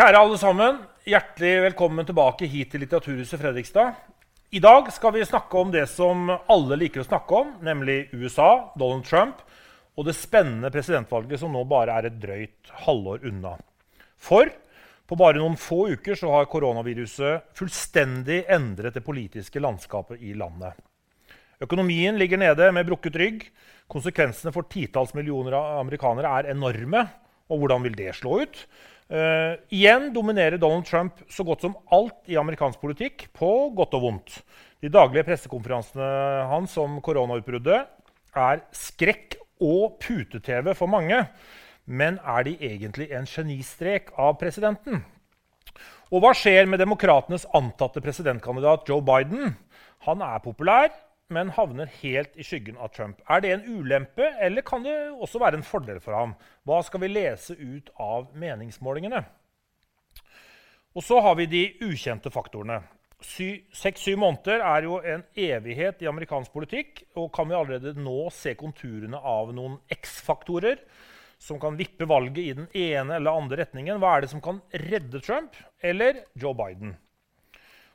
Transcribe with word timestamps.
Kjære 0.00 0.16
alle 0.16 0.36
sammen, 0.40 0.78
hjertelig 1.04 1.58
velkommen 1.60 2.06
tilbake 2.08 2.46
hit 2.48 2.70
til 2.72 2.80
Litteraturhuset 2.80 3.36
Fredrikstad. 3.36 3.98
I 4.48 4.60
dag 4.64 4.86
skal 4.96 5.12
vi 5.12 5.26
snakke 5.28 5.58
om 5.60 5.68
det 5.74 5.82
som 5.92 6.30
alle 6.30 6.78
liker 6.80 7.02
å 7.02 7.04
snakke 7.04 7.34
om, 7.36 7.50
nemlig 7.60 8.06
USA, 8.14 8.70
Donald 8.80 9.04
Trump 9.04 9.42
og 10.00 10.06
det 10.08 10.14
spennende 10.16 10.70
presidentvalget 10.72 11.42
som 11.42 11.52
nå 11.52 11.66
bare 11.68 11.98
er 12.00 12.08
et 12.08 12.16
drøyt 12.16 12.70
halvår 12.86 13.26
unna. 13.28 13.52
For 14.16 14.48
på 15.04 15.18
bare 15.20 15.36
noen 15.36 15.60
få 15.60 15.90
uker 15.92 16.16
så 16.16 16.32
har 16.32 16.48
koronaviruset 16.48 17.50
fullstendig 17.60 18.46
endret 18.48 18.96
det 18.96 19.04
politiske 19.04 19.60
landskapet 19.60 20.22
i 20.24 20.32
landet. 20.32 20.80
Økonomien 21.60 22.16
ligger 22.16 22.40
nede 22.40 22.70
med 22.72 22.88
brukket 22.88 23.20
rygg. 23.20 23.44
Konsekvensene 23.84 24.56
for 24.56 24.64
titalls 24.64 25.12
millioner 25.12 25.60
amerikanere 25.60 26.38
er 26.40 26.54
enorme. 26.54 27.04
Og 27.52 27.60
hvordan 27.60 27.84
vil 27.84 28.00
det 28.00 28.14
slå 28.16 28.46
ut? 28.46 28.64
Uh, 29.10 29.58
igjen 29.74 30.12
dominerer 30.14 30.60
Donald 30.62 30.86
Trump 30.86 31.18
så 31.26 31.42
godt 31.42 31.64
som 31.64 31.74
alt 31.90 32.30
i 32.30 32.36
amerikansk 32.38 32.78
politikk, 32.78 33.26
på 33.34 33.70
godt 33.74 33.96
og 33.98 34.04
vondt. 34.04 34.36
De 34.80 34.90
daglige 34.92 35.26
pressekonferansene 35.26 36.10
hans 36.48 36.76
om 36.78 37.00
koronautbruddet 37.02 37.80
er 38.38 38.62
skrekk 38.70 39.34
og 39.60 39.98
pute-TV 40.00 40.70
for 40.78 40.90
mange. 40.90 41.24
Men 41.90 42.20
er 42.22 42.46
de 42.46 42.54
egentlig 42.62 43.10
en 43.10 43.26
genistrek 43.26 44.12
av 44.14 44.36
presidenten? 44.38 45.02
Og 46.10 46.22
hva 46.22 46.30
skjer 46.34 46.70
med 46.70 46.78
demokratenes 46.82 47.48
antatte 47.54 48.02
presidentkandidat 48.02 48.86
Joe 48.88 49.02
Biden? 49.02 49.56
Han 50.06 50.22
er 50.22 50.42
populær, 50.42 50.94
men 51.30 51.52
havner 51.56 51.90
helt 52.00 52.36
i 52.36 52.44
skyggen 52.46 52.78
av 52.78 52.92
Trump. 52.94 53.20
Er 53.30 53.42
det 53.42 53.52
en 53.54 53.66
ulempe, 53.66 54.26
eller 54.42 54.66
kan 54.66 54.82
det 54.84 54.94
også 55.14 55.40
være 55.42 55.60
en 55.60 55.66
fordel 55.66 56.00
for 56.02 56.16
ham? 56.18 56.34
Hva 56.66 56.80
skal 56.86 57.04
vi 57.04 57.12
lese 57.12 57.56
ut 57.58 57.90
av 57.98 58.32
meningsmålingene? 58.38 59.22
Og 60.98 61.06
så 61.06 61.20
har 61.22 61.36
vi 61.38 61.46
de 61.46 61.66
ukjente 61.86 62.32
faktorene. 62.34 62.80
Seks-syv 63.20 64.16
måneder 64.18 64.62
er 64.64 64.86
jo 64.88 64.96
en 65.04 65.22
evighet 65.38 66.00
i 66.02 66.08
amerikansk 66.10 66.52
politikk. 66.54 67.04
Og 67.20 67.28
kan 67.34 67.48
vi 67.50 67.56
allerede 67.58 67.94
nå 68.00 68.24
se 68.34 68.56
konturene 68.58 69.20
av 69.20 69.52
noen 69.54 69.78
X-faktorer 69.92 70.80
som 71.40 71.60
kan 71.60 71.78
vippe 71.78 72.08
valget 72.08 72.40
i 72.42 72.56
den 72.56 72.66
ene 72.76 73.20
eller 73.20 73.38
andre 73.38 73.62
retningen? 73.62 74.00
Hva 74.00 74.16
er 74.16 74.24
det 74.24 74.32
som 74.32 74.42
kan 74.44 74.58
redde 74.72 75.22
Trump 75.22 75.54
eller 75.84 76.24
Joe 76.34 76.56
Biden? 76.56 76.96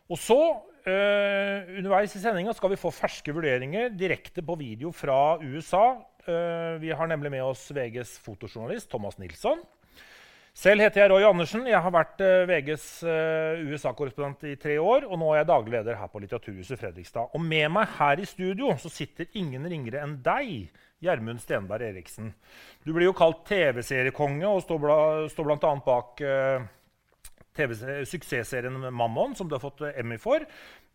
Og 0.10 0.22
så 0.22 0.40
underveis 0.86 2.14
i 2.14 2.20
sendinga 2.22 2.54
skal 2.54 2.70
vi 2.74 2.78
få 2.78 2.92
ferske 2.94 3.34
vurderinger 3.34 3.90
direkte 3.98 4.44
på 4.46 4.58
video 4.60 4.92
fra 4.94 5.38
USA. 5.42 5.96
Uh, 6.26 6.82
vi 6.82 6.90
har 6.90 7.08
nemlig 7.08 7.32
med 7.36 7.44
oss 7.46 7.68
VGs 7.74 8.18
fotojournalist 8.26 8.90
Thomas 8.90 9.18
Nilsson. 9.22 9.60
Selv 10.56 10.82
heter 10.82 11.04
jeg 11.04 11.12
Roy 11.12 11.26
Andersen. 11.28 11.66
Jeg 11.68 11.82
har 11.84 11.94
vært 11.94 12.22
uh, 12.24 12.48
VGs 12.50 12.86
USA-korrespondent 13.68 14.48
i 14.50 14.56
tre 14.58 14.80
år. 14.82 15.06
Og 15.10 15.20
nå 15.22 15.34
er 15.34 15.42
jeg 15.42 15.50
daglig 15.52 15.76
leder 15.76 16.00
her 16.00 16.10
på 16.10 16.22
Litteraturhuset 16.24 16.82
Fredrikstad. 16.82 17.30
Og 17.36 17.44
med 17.44 17.68
meg 17.76 17.94
her 18.00 18.22
i 18.24 18.30
studio 18.30 18.74
så 18.82 18.90
sitter 18.94 19.30
ingen 19.38 19.68
ringere 19.70 20.02
enn 20.06 20.18
deg, 20.26 20.72
Gjermund 21.04 21.44
Stenberg 21.44 21.86
Eriksen. 21.92 22.32
Du 22.86 22.94
blir 22.96 23.10
jo 23.10 23.18
kalt 23.18 23.44
TV-seriekonge 23.46 24.48
og 24.48 24.64
står, 24.64 24.82
bla, 24.82 24.98
står 25.30 25.52
bl.a. 25.52 25.76
bak 25.86 26.26
suksessserien 27.58 28.78
Mammon, 28.94 29.36
som 29.36 29.50
du 29.50 29.56
har 29.56 29.64
fått 29.64 29.82
Emmy 29.96 30.18
for. 30.22 30.46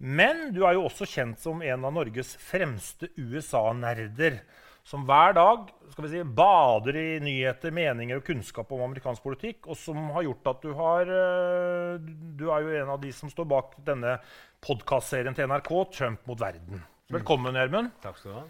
Men 0.00 0.48
du 0.54 0.62
er 0.64 0.76
jo 0.76 0.86
også 0.88 1.08
kjent 1.08 1.40
som 1.42 1.62
en 1.62 1.84
av 1.84 1.92
Norges 1.92 2.36
fremste 2.40 3.10
USA-nerder. 3.16 4.40
Som 4.86 5.04
hver 5.06 5.34
dag 5.36 5.68
skal 5.92 6.06
vi 6.06 6.10
si, 6.14 6.22
bader 6.24 6.96
i 6.96 7.20
nyheter, 7.22 7.70
meninger 7.74 8.18
og 8.18 8.24
kunnskap 8.26 8.70
om 8.72 8.82
amerikansk 8.86 9.22
politikk. 9.22 9.68
Og 9.68 9.76
som 9.78 9.98
har 10.14 10.24
gjort 10.24 10.50
at 10.54 10.64
du 10.64 10.72
har 10.78 11.12
eh, 11.14 12.08
Du 12.40 12.48
er 12.48 12.64
jo 12.64 12.80
en 12.80 12.94
av 12.96 13.00
de 13.02 13.12
som 13.14 13.30
står 13.30 13.46
bak 13.50 13.76
denne 13.86 14.16
podkastserien 14.64 15.36
til 15.36 15.50
NRK, 15.50 15.70
'Trump 15.92 16.26
mot 16.26 16.40
verden'. 16.40 16.82
Velkommen, 17.10 17.54
Gjermund. 17.54 17.90
Takk 18.02 18.18
skal 18.18 18.32
du 18.32 18.38
ha. 18.38 18.44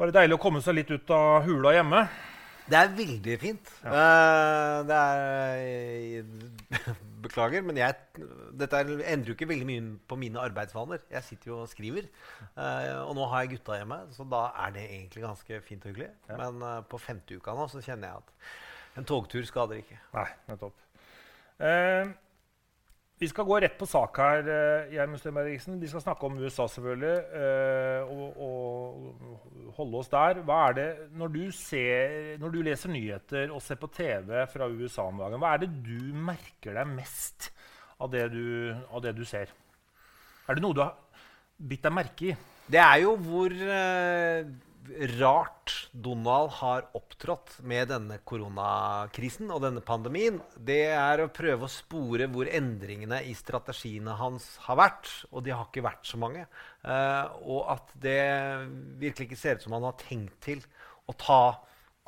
Var 0.00 0.10
det 0.10 0.16
deilig 0.16 0.36
å 0.38 0.42
komme 0.42 0.60
seg 0.64 0.74
litt 0.78 0.90
ut 0.90 1.10
av 1.12 1.42
hula 1.44 1.74
hjemme? 1.76 2.08
Det 2.70 2.76
er 2.78 2.92
veldig 2.94 3.34
fint. 3.42 3.66
Ja. 3.84 3.90
Uh, 3.90 4.76
det 4.88 4.96
er 4.96 5.10
Beklager, 7.24 7.64
men 7.66 7.78
jeg, 7.80 7.96
dette 8.58 8.80
endrer 8.84 9.32
jo 9.32 9.36
ikke 9.36 9.48
veldig 9.50 9.68
mye 9.68 9.84
på 10.08 10.18
mine 10.20 10.40
arbeidsvaner. 10.42 11.02
Jeg 11.12 11.26
sitter 11.26 11.52
jo 11.52 11.58
og 11.64 11.70
skriver. 11.70 12.08
Uh, 12.56 13.06
og 13.06 13.14
nå 13.18 13.28
har 13.32 13.44
jeg 13.44 13.56
gutta 13.56 13.78
hjemme, 13.80 14.00
så 14.16 14.26
da 14.30 14.46
er 14.64 14.74
det 14.76 14.86
egentlig 14.88 15.24
ganske 15.26 15.60
fint 15.66 15.84
og 15.84 15.92
hyggelig. 15.92 16.10
Ja. 16.30 16.38
Men 16.40 16.64
uh, 16.64 16.78
på 16.88 17.00
femte 17.02 17.36
uka 17.36 17.54
nå 17.56 17.68
så 17.72 17.82
kjenner 17.84 18.10
jeg 18.10 18.24
at 18.24 18.98
en 19.00 19.08
togtur 19.08 19.46
skader 19.48 19.82
ikke. 19.82 20.00
Nei, 20.16 20.26
nettopp. 20.50 20.86
Uh, 21.60 22.10
vi 23.20 23.28
skal 23.28 23.44
gå 23.44 23.58
rett 23.60 23.76
på 23.78 23.86
sak 23.88 24.16
her. 24.16 24.46
Uh, 24.48 25.80
Vi 25.80 25.88
skal 25.88 26.00
snakke 26.00 26.26
om 26.26 26.38
USA, 26.40 26.66
selvfølgelig. 26.66 27.16
og, 28.08 28.40
og 28.40 29.70
holde 29.76 30.00
oss 30.00 30.10
der. 30.12 30.40
Er 30.40 30.76
det, 30.76 30.88
når 31.16 31.28
du, 31.34 31.42
ser, 31.54 32.38
når 32.40 32.54
du 32.54 32.62
leser 32.62 32.92
nyheter 32.92 33.52
og 33.52 33.62
ser 33.62 33.80
på 33.80 33.90
TV 33.92 34.46
fra 34.50 34.68
USA 34.68 35.08
om 35.08 35.20
dagen, 35.20 35.40
hva 35.40 35.54
er 35.54 35.64
det 35.64 35.70
du 35.84 36.12
merker 36.16 36.76
deg 36.80 36.94
mest 36.94 37.50
av 38.00 38.10
det 38.12 38.26
du, 38.32 38.72
av 38.90 39.04
det 39.04 39.14
du 39.16 39.24
ser? 39.28 39.52
Er 40.48 40.56
det 40.56 40.64
noe 40.64 40.76
du 40.76 40.82
har 40.82 40.96
bitt 41.60 41.84
deg 41.84 41.94
merke 41.94 42.32
i? 42.32 42.36
Det 42.70 42.80
er 42.80 43.02
jo 43.04 43.16
hvor 43.20 43.52
uh, 43.52 44.48
rart 45.20 45.90
Donald 45.92 46.50
har 46.58 46.86
opptrådt 46.96 47.56
med 47.66 47.88
denne 47.92 48.18
koronakrisen 48.26 49.50
og 49.54 49.62
denne 49.64 49.82
pandemien, 49.84 50.40
det 50.56 50.90
er 50.94 51.22
å 51.22 51.30
prøve 51.32 51.66
å 51.66 51.72
spore 51.72 52.28
hvor 52.32 52.50
endringene 52.50 53.22
i 53.28 53.34
strategiene 53.36 54.16
hans 54.18 54.46
har 54.66 54.78
vært. 54.80 55.10
Og 55.30 55.44
de 55.46 55.54
har 55.54 55.66
ikke 55.68 55.84
vært 55.86 56.06
så 56.08 56.20
mange. 56.20 56.46
Uh, 56.84 57.26
og 57.44 57.72
at 57.76 57.96
det 58.02 58.20
virkelig 59.00 59.30
ikke 59.30 59.40
ser 59.40 59.58
ut 59.58 59.66
som 59.66 59.76
han 59.78 59.88
har 59.88 59.98
tenkt 60.00 60.38
til 60.44 60.62
å 61.10 61.16
ta 61.18 61.42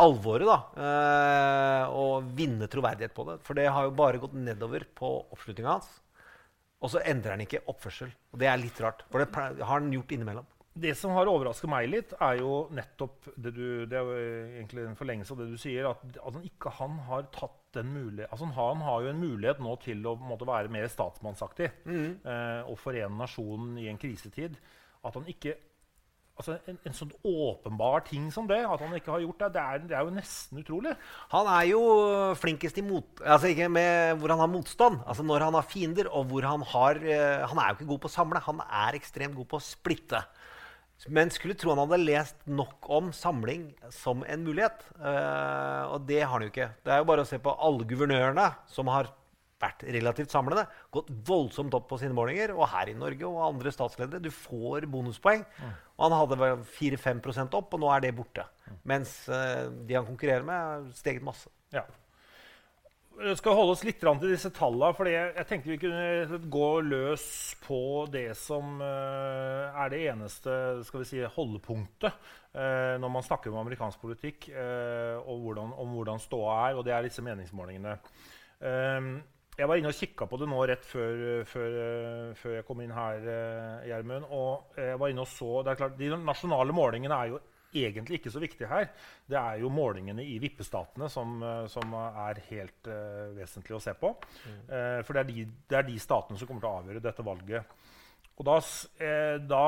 alvoret 0.02 0.48
da, 0.48 0.58
uh, 0.78 1.84
og 1.94 2.30
vinne 2.38 2.68
troverdighet 2.70 3.14
på 3.14 3.26
det. 3.28 3.40
For 3.46 3.58
det 3.58 3.68
har 3.70 3.86
jo 3.88 3.98
bare 3.98 4.22
gått 4.22 4.34
nedover 4.38 4.86
på 4.98 5.14
oppslutninga 5.34 5.76
hans. 5.76 5.90
Og 6.82 6.90
så 6.90 7.02
endrer 7.06 7.36
han 7.36 7.44
ikke 7.44 7.62
oppførsel. 7.70 8.10
Og 8.32 8.42
det 8.42 8.48
er 8.50 8.58
litt 8.58 8.80
rart, 8.82 9.04
for 9.12 9.22
det 9.22 9.30
har 9.36 9.76
han 9.76 9.92
gjort 9.94 10.16
innimellom. 10.16 10.48
Det 10.72 10.94
som 10.96 11.12
har 11.12 11.28
overrasket 11.28 11.68
meg 11.68 11.88
litt, 11.90 12.14
er 12.16 12.38
jo 12.40 12.52
nettopp 12.72 13.26
det 13.36 13.50
du, 13.52 13.64
det 13.88 13.98
er 13.98 14.06
jo 14.08 14.20
egentlig 14.60 14.86
en 14.86 14.96
forlengelse 14.96 15.34
av 15.34 15.42
det 15.42 15.48
du 15.50 15.58
sier, 15.60 15.88
at, 15.90 16.04
at 16.16 16.38
han 16.38 16.46
ikke 16.48 16.72
han 16.78 16.94
har 17.10 17.26
tatt 17.34 17.58
den 17.76 17.90
mulighet, 17.92 18.30
altså 18.32 18.48
han, 18.52 18.84
har 18.84 19.04
jo 19.04 19.10
en 19.12 19.20
mulighet 19.20 19.60
nå 19.64 19.74
til 19.84 20.06
å 20.08 20.14
måte, 20.20 20.48
være 20.48 20.72
mer 20.72 20.88
statsmannsaktig 20.92 21.68
mm. 21.84 22.08
eh, 22.24 22.62
og 22.68 22.80
forene 22.80 23.20
nasjonen 23.20 23.76
i 23.80 23.86
en 23.92 24.00
krisetid. 24.00 24.58
At 25.02 25.16
han 25.16 25.28
ikke 25.28 25.56
altså 26.38 26.56
en, 26.70 26.78
en, 26.88 26.94
sånn 26.96 27.12
åpenbar 27.28 28.04
ting 28.08 28.28
som 28.34 28.48
det, 28.48 28.60
at 28.64 28.82
han 28.82 28.94
ikke 28.96 29.12
har 29.14 29.24
gjort 29.24 29.42
det, 29.44 29.50
det 29.54 29.62
er, 29.62 29.82
det 29.90 29.96
er 29.98 30.06
jo 30.06 30.14
nesten 30.16 30.62
utrolig. 30.62 30.94
Han 31.34 31.50
er 31.52 31.66
jo 31.70 31.82
flinkest 32.40 32.80
i 32.80 32.86
mot... 32.86 33.22
Altså 33.22 33.52
ikke 33.52 33.68
med 33.72 34.16
hvor 34.20 34.34
han 34.34 34.42
har 34.42 34.50
motstand, 34.50 35.02
altså 35.06 35.26
når 35.26 35.46
han 35.48 35.58
har 35.58 35.68
fiender, 35.68 36.08
og 36.10 36.30
hvor 36.32 36.48
han 36.48 36.64
har 36.72 37.02
uh, 37.02 37.44
Han 37.52 37.60
er 37.60 37.70
jo 37.70 37.78
ikke 37.78 37.90
god 37.92 38.02
på 38.04 38.10
å 38.10 38.16
samle, 38.16 38.46
han 38.48 38.64
er 38.64 38.98
ekstremt 38.98 39.38
god 39.38 39.50
på 39.52 39.60
å 39.60 39.66
splitte. 39.66 40.22
Men 41.10 41.32
skulle 41.34 41.56
tro 41.58 41.72
han 41.72 41.80
hadde 41.82 42.02
lest 42.04 42.44
nok 42.46 42.86
om 42.92 43.10
samling 43.16 43.70
som 43.90 44.22
en 44.22 44.44
mulighet. 44.46 44.84
Uh, 45.00 45.90
og 45.94 46.06
det 46.06 46.20
har 46.22 46.30
han 46.36 46.46
jo 46.46 46.52
ikke. 46.52 46.68
Det 46.84 46.94
er 46.94 47.02
jo 47.02 47.08
bare 47.10 47.24
å 47.24 47.28
se 47.28 47.40
på 47.42 47.54
alle 47.66 47.88
guvernørene 47.90 48.46
som 48.70 48.90
har 48.92 49.10
vært 49.62 49.84
relativt 49.94 50.32
samlende, 50.34 50.64
gått 50.94 51.10
voldsomt 51.26 51.74
opp 51.78 51.88
på 51.90 51.98
sine 52.00 52.14
målinger. 52.18 52.54
Og 52.56 52.66
her 52.70 52.90
i 52.90 52.98
Norge 52.98 53.26
og 53.28 53.42
andre 53.46 53.72
statsledere. 53.74 54.22
Du 54.22 54.30
får 54.34 54.86
bonuspoeng. 54.90 55.42
Mm. 55.58 55.74
Og 55.96 56.06
han 56.06 56.16
hadde 56.18 56.52
4-5% 56.78 57.58
opp, 57.58 57.74
og 57.74 57.82
nå 57.82 57.90
er 57.94 58.06
det 58.06 58.14
borte. 58.18 58.46
Mm. 58.66 58.78
Mens 58.94 59.16
uh, 59.30 59.70
de 59.70 59.98
han 59.98 60.06
konkurrerer 60.08 60.46
med, 60.46 60.54
har 60.54 60.88
steget 60.98 61.26
masse. 61.26 61.50
Ja. 61.74 61.86
Vi 63.12 63.32
skal 63.36 63.54
holde 63.54 63.74
oss 63.74 63.82
litt 63.84 64.00
til 64.00 64.30
disse 64.32 64.50
tallene. 64.54 64.94
for 64.96 65.08
jeg 65.10 65.44
tenkte 65.48 65.70
vi 65.70 65.78
kunne 65.80 66.38
gå 66.50 66.68
løs 66.86 67.24
på 67.62 68.06
det 68.10 68.32
som 68.38 68.80
uh, 68.80 69.68
er 69.84 69.92
det 69.92 70.00
eneste 70.12 70.54
si, 71.04 71.20
holdepunktet 71.20 72.08
uh, 72.08 72.96
når 73.02 73.12
man 73.12 73.26
snakker 73.26 73.52
om 73.52 73.60
amerikansk 73.60 74.00
politikk 74.00 74.48
uh, 74.54 75.20
og 75.26 75.44
hvordan, 75.44 75.76
om 75.76 75.94
hvordan 75.96 76.22
ståa 76.22 76.56
er, 76.70 76.78
og 76.78 76.86
det 76.86 76.96
er 76.96 77.06
disse 77.06 77.22
meningsmålingene. 77.22 77.98
jeg 79.58 79.68
var 79.68 79.76
inne 79.76 79.90
og 79.90 79.98
kikka 79.98 80.26
på 80.26 80.38
det 80.38 80.48
nå 80.48 80.58
rett 80.66 80.84
før, 80.86 81.42
før, 81.44 81.72
før 82.38 82.54
jeg 82.56 82.64
kom 82.64 82.80
inn 82.80 82.94
her, 82.94 83.24
Gjermund. 83.88 84.28
Og 84.30 84.78
jeg 84.78 84.98
var 85.00 85.10
inne 85.10 85.24
og 85.26 85.28
så, 85.28 85.62
det 85.62 85.72
er 85.72 85.80
klart, 85.82 85.98
De 85.98 86.16
nasjonale 86.16 86.72
målingene 86.72 87.18
er 87.18 87.32
jo 87.34 87.40
egentlig 87.72 88.20
ikke 88.20 88.32
så 88.32 88.42
viktig 88.42 88.68
her. 88.68 88.90
Det 89.28 89.38
er 89.38 89.62
jo 89.62 89.72
målingene 89.72 90.24
i 90.24 90.38
vippestatene 90.42 91.08
som, 91.12 91.38
eh, 91.42 91.64
som 91.72 91.96
er 91.98 92.42
helt 92.50 92.90
uh, 92.90 93.32
vesentlig 93.36 93.78
å 93.78 93.82
se 93.82 93.94
på. 93.98 94.12
Mm. 94.44 94.60
Uh, 94.68 95.00
for 95.06 95.16
det 95.16 95.22
er, 95.22 95.30
de, 95.30 95.46
det 95.70 95.80
er, 95.80 95.88
de, 95.88 95.98
statene 96.02 96.40
som 96.40 96.48
kommer 96.48 96.64
til 96.64 96.70
å 96.70 96.76
avgjøre 96.82 97.04
dette 97.04 97.26
valget. 97.26 97.80
Og 98.40 98.46
da, 98.48 98.54
eh, 99.04 99.34
da 99.44 99.64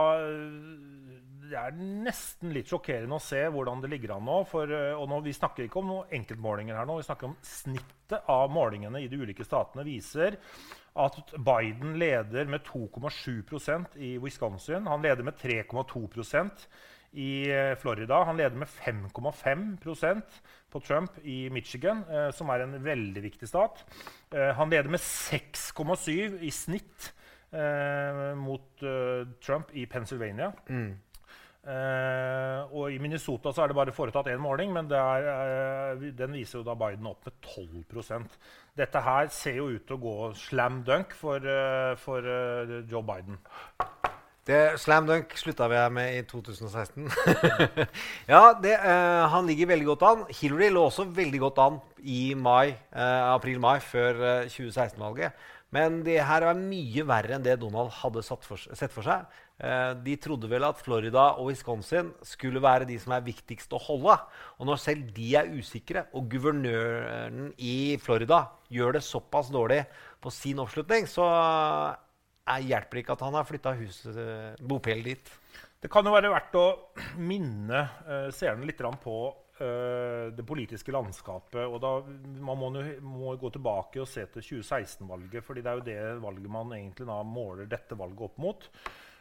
Det 1.44 1.58
er 1.60 1.74
nesten 1.76 2.54
litt 2.56 2.70
sjokkerende 2.72 3.18
å 3.18 3.22
se 3.22 3.42
hvordan 3.52 3.82
det 3.82 3.90
ligger 3.92 4.14
an 4.14 4.24
nå. 4.24 4.38
For, 4.48 4.70
og 4.96 5.04
nå, 5.10 5.18
Vi 5.26 5.34
snakker 5.36 5.66
ikke 5.66 5.82
om 5.82 5.90
noen 5.92 6.14
enkeltmålinger 6.16 6.78
her 6.80 6.88
nå, 6.88 6.96
vi 6.96 7.04
snakker 7.06 7.28
om 7.28 7.36
snittet 7.44 8.24
av 8.32 8.48
målingene 8.50 9.04
i 9.04 9.10
de 9.12 9.20
ulike 9.20 9.44
statene 9.44 9.84
viser 9.84 10.40
at 10.94 11.32
Biden 11.36 11.98
leder 11.98 12.46
med 12.46 12.62
2,7% 12.62 13.96
i 13.98 14.16
Wisconsin. 14.22 14.86
Han 14.86 15.02
leder 15.02 15.26
med 15.26 15.34
3,2 15.34 16.06
i 17.14 17.46
eh, 17.50 17.74
Florida. 17.78 18.24
Han 18.28 18.36
leder 18.36 18.58
med 18.58 18.68
5,5% 18.68 20.42
på 20.74 20.80
Trump 20.80 21.18
i 21.22 21.48
Michigan, 21.50 22.02
eh, 22.10 22.30
som 22.34 22.50
er 22.50 22.64
en 22.64 22.74
veldig 22.82 23.22
viktig 23.28 23.48
stat. 23.48 23.84
Eh, 24.34 24.50
han 24.58 24.72
leder 24.72 24.90
med 24.90 25.02
6,7 25.02 26.40
i 26.42 26.50
snitt 26.50 27.12
eh, 27.54 28.34
mot 28.38 28.86
Trump 29.44 29.70
i 29.72 29.86
Pennsylvania. 29.86 30.52
Mm. 30.68 30.94
Og 31.64 32.92
I 32.92 32.98
Minnesota 33.00 33.48
så 33.54 33.62
er 33.64 33.70
det 33.70 33.76
bare 33.78 33.92
foretatt 33.96 34.26
én 34.28 34.42
måling, 34.42 34.74
men 34.74 34.90
er, 34.92 35.94
den 36.12 36.34
viser 36.36 36.58
jo 36.58 36.66
da 36.66 36.74
Biden 36.76 37.08
opp 37.08 37.24
med 37.24 37.38
12% 37.40 38.36
Dette 38.76 39.00
her 39.00 39.30
ser 39.32 39.56
jo 39.62 39.70
ut 39.72 39.86
til 39.88 39.96
å 39.96 40.02
gå 40.02 40.28
slam 40.36 40.82
dunk 40.84 41.16
for, 41.16 41.48
for 42.04 42.28
Joe 42.84 43.00
Biden. 43.08 43.40
Det, 44.44 44.76
slam 44.76 45.06
dunk 45.08 45.30
slutta 45.40 45.70
vi 45.72 45.78
med 45.96 46.18
i 46.18 46.22
2016. 46.28 47.06
ja, 48.32 48.42
det, 48.60 48.74
uh, 48.76 49.24
han 49.32 49.46
ligger 49.48 49.70
veldig 49.72 49.86
godt 49.88 50.04
an. 50.04 50.24
Hillary 50.36 50.68
lå 50.74 50.82
også 50.84 51.06
veldig 51.16 51.40
godt 51.46 51.62
an 51.64 51.78
i 52.04 52.34
mai, 52.36 52.74
eh, 52.92 53.22
april-mai 53.32 53.78
før 53.80 54.44
2016-valget. 54.52 55.32
Men 55.74 56.02
det 56.06 56.20
her 56.22 56.44
er 56.46 56.58
mye 56.58 57.02
verre 57.08 57.34
enn 57.34 57.44
det 57.46 57.56
Donald 57.62 57.90
hadde 57.96 58.22
for, 58.44 58.60
sett 58.60 58.92
for 58.92 59.06
seg. 59.06 59.24
Eh, 59.64 59.92
de 60.04 60.14
trodde 60.22 60.50
vel 60.50 60.66
at 60.66 60.78
Florida 60.82 61.30
og 61.40 61.48
Wisconsin 61.48 62.12
skulle 62.26 62.62
være 62.62 62.86
de 62.86 62.98
som 63.00 63.14
er 63.16 63.24
viktigst 63.26 63.74
å 63.74 63.80
holde. 63.82 64.14
Og 64.60 64.68
når 64.68 64.82
selv 64.82 65.08
de 65.16 65.32
er 65.40 65.50
usikre, 65.56 66.04
og 66.14 66.28
guvernøren 66.30 67.52
i 67.58 67.96
Florida 68.02 68.44
gjør 68.70 68.98
det 68.98 69.06
såpass 69.06 69.50
dårlig 69.54 69.82
på 70.22 70.30
sin 70.34 70.62
oppslutning, 70.62 71.08
så 71.10 71.26
hjelper 72.44 73.00
ikke 73.00 73.14
at 73.14 73.24
han 73.24 73.36
har 73.38 73.46
flytta 73.48 73.72
eh, 73.72 74.58
bopel 74.60 75.00
dit. 75.06 75.30
Det 75.80 75.90
kan 75.92 76.04
jo 76.04 76.12
være 76.14 76.32
verdt 76.32 76.58
å 76.60 76.66
minne 77.30 77.80
uh, 78.08 78.28
seerne 78.32 78.64
litt 78.68 78.80
på 79.02 79.16
uh, 79.28 80.32
det 80.32 80.44
politiske 80.46 80.92
landskapet. 80.92 81.64
og 81.64 81.80
da, 81.80 81.94
Man 82.40 82.60
må, 82.60 82.70
må, 83.04 83.34
gå 83.40 83.50
tilbake 83.52 84.00
og 84.00 84.08
se 84.08 84.26
til 84.32 84.60
2016-valget, 84.60 85.44
fordi 85.44 85.64
det 85.64 85.72
er 85.72 85.80
jo 85.80 85.88
det 85.88 86.24
valget 86.24 86.52
man 86.52 86.72
egentlig 86.76 87.08
da 87.08 87.18
måler 87.22 87.68
dette 87.68 87.98
valget 88.00 88.28
opp 88.28 88.40
mot. 88.40 88.68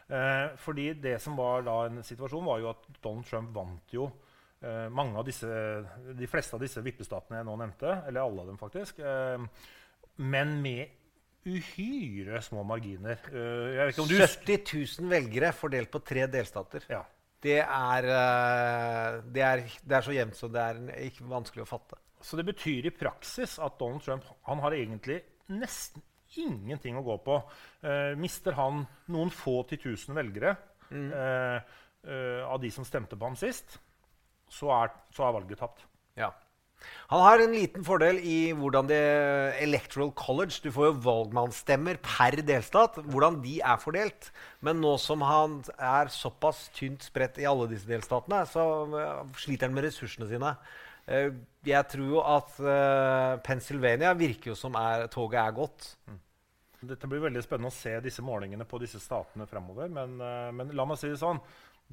Uh, 0.07 0.55
fordi 0.59 0.93
det 0.99 1.17
som 1.23 1.35
var 1.39 1.67
da 1.67 1.77
en 1.87 2.03
situasjon, 2.03 2.47
var 2.47 2.63
jo 2.63 2.71
at 2.71 2.87
Donald 2.99 3.27
Trump 3.27 3.53
vant 3.55 3.95
jo 3.95 4.07
uh, 4.07 4.87
mange 4.91 5.19
av 5.19 5.27
disse, 5.27 5.47
de 6.15 6.27
fleste 6.31 6.55
av 6.55 6.63
disse 6.63 6.83
vippestatene 6.83 7.39
jeg 7.39 7.47
nå 7.47 7.59
nevnte. 7.59 8.01
Eller 8.07 8.23
alle 8.23 8.43
av 8.43 8.51
dem, 8.51 8.59
faktisk. 8.59 8.99
men 10.15 10.59
med 10.61 11.02
uhyre 11.45 12.39
små 12.45 12.63
marginer. 12.67 13.19
Uh, 13.33 13.89
70 13.91 14.63
000 15.01 15.11
velgere 15.11 15.51
fordelt 15.55 15.91
på 15.91 16.01
tre 16.05 16.27
delstater. 16.31 16.85
Ja 16.91 17.03
det 17.43 17.59
er, 17.59 18.07
eh, 18.07 19.19
det 19.35 19.43
er, 19.43 19.63
det 19.83 19.97
er 19.97 20.05
så 20.05 20.15
jevnt 20.15 20.39
så 20.39 20.49
det 20.51 20.63
er 20.63 21.05
ikke 21.09 21.27
vanskelig 21.29 21.65
å 21.65 21.69
fatte. 21.69 21.99
Så 22.23 22.39
det 22.39 22.47
betyr 22.47 22.87
i 22.87 22.95
praksis 22.95 23.57
at 23.59 23.75
Donald 23.79 24.03
Trump 24.05 24.27
han 24.47 24.61
har 24.63 24.75
egentlig 24.77 25.19
nesten 25.51 26.03
ingenting 26.39 26.95
å 26.97 27.03
gå 27.05 27.19
på. 27.21 27.35
Uh, 27.83 28.15
mister 28.17 28.55
han 28.57 28.85
noen 29.13 29.29
få 29.29 29.59
til 29.69 29.81
tusen 29.83 30.15
velgere 30.17 30.55
mm. 30.89 31.11
uh, 31.13 31.59
av 32.47 32.57
de 32.63 32.71
som 32.73 32.87
stemte 32.87 33.19
på 33.19 33.27
ham 33.27 33.35
sist, 33.37 33.75
så 34.49 34.71
er, 34.73 34.95
så 35.13 35.27
er 35.27 35.35
valget 35.35 35.61
tapt. 35.61 35.83
Ja. 36.17 36.31
Han 37.11 37.21
har 37.23 37.41
en 37.43 37.53
liten 37.53 37.83
fordel 37.85 38.19
i 38.25 38.37
hvordan 38.57 38.87
det 38.89 39.01
Electoral 39.61 40.11
College 40.17 40.63
Du 40.63 40.71
får 40.73 40.89
jo 40.89 41.01
valgmannsstemmer 41.05 41.99
per 42.03 42.39
delstat. 42.45 42.97
Hvordan 43.05 43.41
de 43.43 43.59
er 43.61 43.81
fordelt. 43.81 44.31
Men 44.65 44.81
nå 44.83 44.95
som 45.01 45.23
han 45.27 45.59
er 45.77 46.11
såpass 46.13 46.65
tynt 46.75 47.05
spredt 47.05 47.39
i 47.41 47.47
alle 47.49 47.69
disse 47.71 47.89
delstatene, 47.89 48.43
så 48.49 48.65
eh, 48.99 49.21
sliter 49.43 49.69
han 49.69 49.77
med 49.77 49.87
ressursene 49.87 50.29
sine. 50.31 50.53
Eh, 51.05 51.29
jeg 51.67 51.89
tror 51.91 52.13
jo 52.15 52.21
at 52.23 52.55
uh, 52.63 53.39
Pennsylvania 53.43 54.13
virker 54.17 54.53
jo 54.53 54.57
som 54.59 54.75
er, 54.79 55.07
toget 55.11 55.41
er 55.43 55.57
gått. 55.59 55.89
Mm. 56.07 56.21
Dette 56.93 57.07
blir 57.07 57.23
veldig 57.23 57.43
spennende 57.43 57.71
å 57.71 57.75
se 57.75 57.93
disse 58.03 58.23
målingene 58.25 58.67
på 58.67 58.79
disse 58.81 58.99
statene 58.99 59.47
fremover. 59.47 59.91
Men, 59.91 60.17
men 60.51 60.73
la 60.75 60.83
meg 60.87 60.99
si 60.99 61.07
det 61.13 61.21
sånn. 61.21 61.39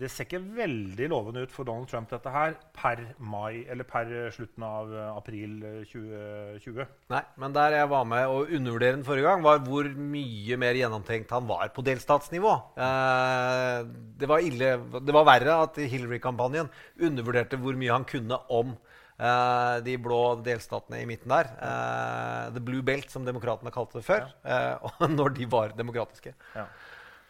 Det 0.01 0.09
ser 0.09 0.25
ikke 0.25 0.41
veldig 0.57 1.07
lovende 1.13 1.43
ut 1.45 1.53
for 1.53 1.69
Donald 1.69 1.89
Trump 1.91 2.09
dette 2.09 2.31
her 2.33 2.55
per 2.73 3.03
mai, 3.21 3.67
eller 3.69 3.85
per 3.89 4.09
slutten 4.33 4.65
av 4.65 4.93
eh, 4.95 5.09
april 5.13 5.59
2020. 5.91 6.79
Eh, 6.81 6.95
Nei, 7.13 7.21
men 7.43 7.57
der 7.57 7.77
jeg 7.77 7.91
var 7.91 8.07
med 8.09 8.31
å 8.31 8.39
undervurdere 8.47 8.97
den 8.97 9.05
forrige 9.05 9.29
gang, 9.29 9.45
var 9.45 9.61
hvor 9.67 9.91
mye 9.91 10.59
mer 10.63 10.79
gjennomtenkt 10.79 11.35
han 11.37 11.49
var 11.51 11.75
på 11.77 11.85
delstatsnivå. 11.85 12.55
Eh, 12.87 13.91
det 14.23 14.31
var 14.31 14.47
ille, 14.47 14.73
det 15.05 15.17
var 15.19 15.29
verre 15.29 15.59
at 15.67 15.83
Hillary-kampanjen 15.83 16.73
undervurderte 17.11 17.61
hvor 17.61 17.77
mye 17.77 17.93
han 17.93 18.09
kunne 18.09 18.41
om 18.57 18.73
eh, 18.73 19.77
de 19.85 20.01
blå 20.01 20.23
delstatene 20.47 21.05
i 21.05 21.09
midten 21.13 21.37
der. 21.37 21.53
Eh, 21.61 22.51
the 22.57 22.65
Blue 22.65 22.81
Belt, 22.87 23.13
som 23.13 23.29
demokratene 23.29 23.75
kalte 23.75 24.01
det 24.01 24.09
før. 24.09 24.31
Ja. 24.49 24.81
Eh, 24.89 25.09
når 25.19 25.37
de 25.37 25.53
var 25.53 25.77
demokratiske. 25.77 26.33
Ja. 26.57 26.71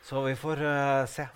Så 0.06 0.22
vi 0.24 0.38
får 0.38 0.62
se 1.12 1.26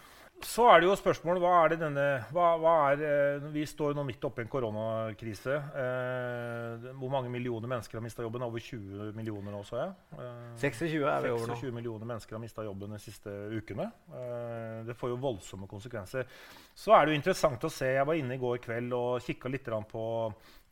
så 0.42 0.64
er 0.68 0.80
det 0.82 0.88
jo 0.88 0.96
spørsmålet 0.98 1.42
hva 1.42 1.52
er 1.62 1.72
det 1.72 1.78
denne 1.80 2.04
hva, 2.34 2.48
hva 2.60 2.72
er, 2.90 3.02
eh, 3.06 3.44
Vi 3.54 3.62
står 3.68 3.94
nå 3.96 4.02
midt 4.06 4.24
oppe 4.26 4.42
i 4.42 4.44
en 4.44 4.50
koronakrise. 4.50 5.54
Eh, 5.54 6.88
hvor 6.98 7.12
mange 7.12 7.30
millioner 7.32 7.70
mennesker 7.70 7.98
har 7.98 8.04
mista 8.04 8.24
jobben? 8.24 8.42
Over 8.42 8.60
20 8.60 9.14
millioner 9.16 9.54
nå, 9.54 9.62
så 9.64 9.78
jeg. 9.80 9.94
Eh, 10.18 10.50
26 10.64 11.06
er 11.06 11.24
vi 11.24 11.32
over 11.32 11.48
nå. 11.52 11.56
26 11.60 11.72
millioner 11.78 12.10
mennesker 12.10 12.36
har 12.36 12.42
mista 12.42 12.66
jobben 12.66 12.96
de 12.96 13.00
siste 13.02 13.32
ukene. 13.54 13.88
Eh, 14.10 14.82
det 14.90 14.98
får 14.98 15.14
jo 15.14 15.22
voldsomme 15.22 15.70
konsekvenser. 15.70 16.28
Så 16.74 16.92
er 16.96 17.06
det 17.06 17.14
jo 17.14 17.22
interessant 17.22 17.64
å 17.64 17.72
se. 17.72 17.94
Jeg 17.94 18.10
var 18.10 18.20
inne 18.20 18.36
i 18.36 18.42
går 18.42 18.60
kveld 18.64 18.92
og 18.98 19.24
kikka 19.24 19.52
litt 19.52 19.70
på 19.90 20.04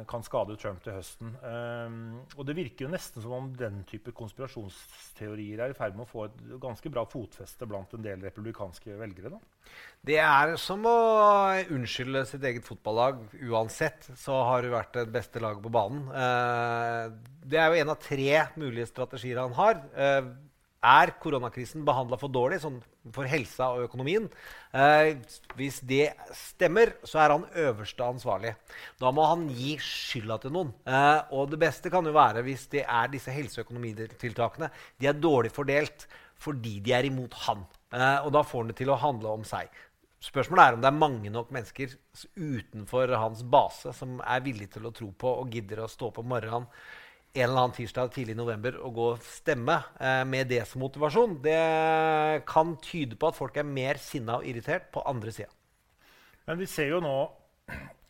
kan 0.06 0.22
skade 0.22 0.54
Trump 0.60 0.82
til 0.84 0.94
høsten. 0.94 1.32
Um, 1.42 2.20
og 2.36 2.44
det 2.46 2.54
virker 2.58 2.86
jo 2.86 2.90
nesten 2.92 3.24
som 3.24 3.32
om 3.34 3.48
den 3.58 3.80
type 3.88 4.12
konspirasjonsteorier 4.14 5.64
er 5.64 5.72
i 5.72 5.76
ferd 5.76 5.96
med 5.96 6.04
å 6.04 6.10
få 6.10 6.26
et 6.28 6.42
ganske 6.62 6.92
bra 6.92 7.06
fotfeste 7.08 7.66
blant 7.66 7.96
en 7.96 8.04
del 8.04 8.22
republikanske 8.22 8.98
velgere. 9.00 9.32
Da. 9.32 9.72
Det 10.06 10.20
er 10.22 10.54
som 10.60 10.86
å 10.86 10.96
unnskylde 11.74 12.26
sitt 12.28 12.44
eget 12.46 12.68
fotballag. 12.68 13.24
Uansett 13.48 14.10
så 14.14 14.38
har 14.50 14.62
det 14.62 14.74
vært 14.76 15.00
det 15.00 15.06
beste 15.16 15.42
laget 15.42 15.64
på 15.64 15.74
banen. 15.74 16.04
Uh, 16.12 17.16
det 17.46 17.58
er 17.62 17.72
jo 17.72 17.80
en 17.82 17.94
av 17.96 18.02
tre 18.02 18.30
mulige 18.60 18.90
strategier 18.92 19.42
han 19.42 19.56
har. 19.56 19.82
Er 20.86 21.10
koronakrisen 21.18 21.82
behandla 21.86 22.18
for 22.20 22.30
dårlig 22.30 22.60
sånn 22.62 22.76
for 23.14 23.26
helsa 23.26 23.72
og 23.74 23.86
økonomien? 23.88 24.28
Eh, 24.70 25.16
hvis 25.58 25.80
det 25.86 26.12
stemmer, 26.36 26.92
så 27.06 27.22
er 27.24 27.34
han 27.34 27.46
øverste 27.64 28.06
ansvarlig. 28.06 28.52
Da 29.00 29.10
må 29.14 29.24
han 29.26 29.48
gi 29.50 29.74
skylda 29.82 30.38
til 30.42 30.54
noen. 30.54 30.70
Eh, 30.86 31.32
og 31.34 31.50
det 31.50 31.58
beste 31.64 31.90
kan 31.90 32.06
jo 32.06 32.14
være 32.14 32.44
hvis 32.46 32.68
det 32.74 32.84
er 32.86 33.10
disse 33.10 33.34
helse- 33.34 33.60
og 33.60 33.66
økonomitiltakene. 33.66 34.70
De 35.00 35.10
er 35.10 35.18
dårlig 35.18 35.50
fordelt 35.56 36.06
fordi 36.38 36.78
de 36.84 36.92
er 36.92 37.08
imot 37.08 37.34
han. 37.46 37.66
Eh, 37.90 38.18
og 38.22 38.30
da 38.36 38.44
får 38.46 38.62
han 38.62 38.70
det 38.70 38.78
til 38.82 38.92
å 38.92 39.00
handle 39.00 39.34
om 39.40 39.46
seg. 39.48 39.72
Spørsmålet 40.26 40.62
er 40.62 40.76
om 40.76 40.84
det 40.84 40.88
er 40.88 41.00
mange 41.02 41.30
nok 41.32 41.50
mennesker 41.54 41.96
utenfor 42.36 43.10
hans 43.20 43.42
base 43.46 43.92
som 43.94 44.20
er 44.24 44.44
villige 44.44 44.76
til 44.76 44.88
å 44.88 44.94
tro 44.94 45.10
på 45.12 45.34
og 45.42 45.52
gidder 45.52 45.82
å 45.84 45.90
stå 45.90 46.08
på 46.14 46.24
morgenen 46.26 46.66
en 47.34 47.42
eller 47.44 47.62
annen 47.62 47.76
tirsdag 47.76 48.12
tidlig 48.14 48.36
i 48.36 48.38
november 48.38 48.78
å 48.80 48.90
gå 48.94 49.08
og 49.14 49.24
stemme 49.24 49.76
eh, 50.00 50.22
med 50.28 50.48
det 50.52 50.62
som 50.68 50.80
motivasjon, 50.84 51.38
det 51.44 52.44
kan 52.48 52.76
tyde 52.84 53.18
på 53.18 53.30
at 53.30 53.38
folk 53.38 53.58
er 53.60 53.68
mer 53.68 54.00
sinna 54.00 54.38
og 54.40 54.48
irritert 54.48 54.88
på 54.94 55.04
andre 55.08 55.34
sida. 55.34 55.52
Men 56.46 56.60
vi 56.62 56.68
ser 56.70 56.92
jo 56.94 57.02
nå 57.04 57.16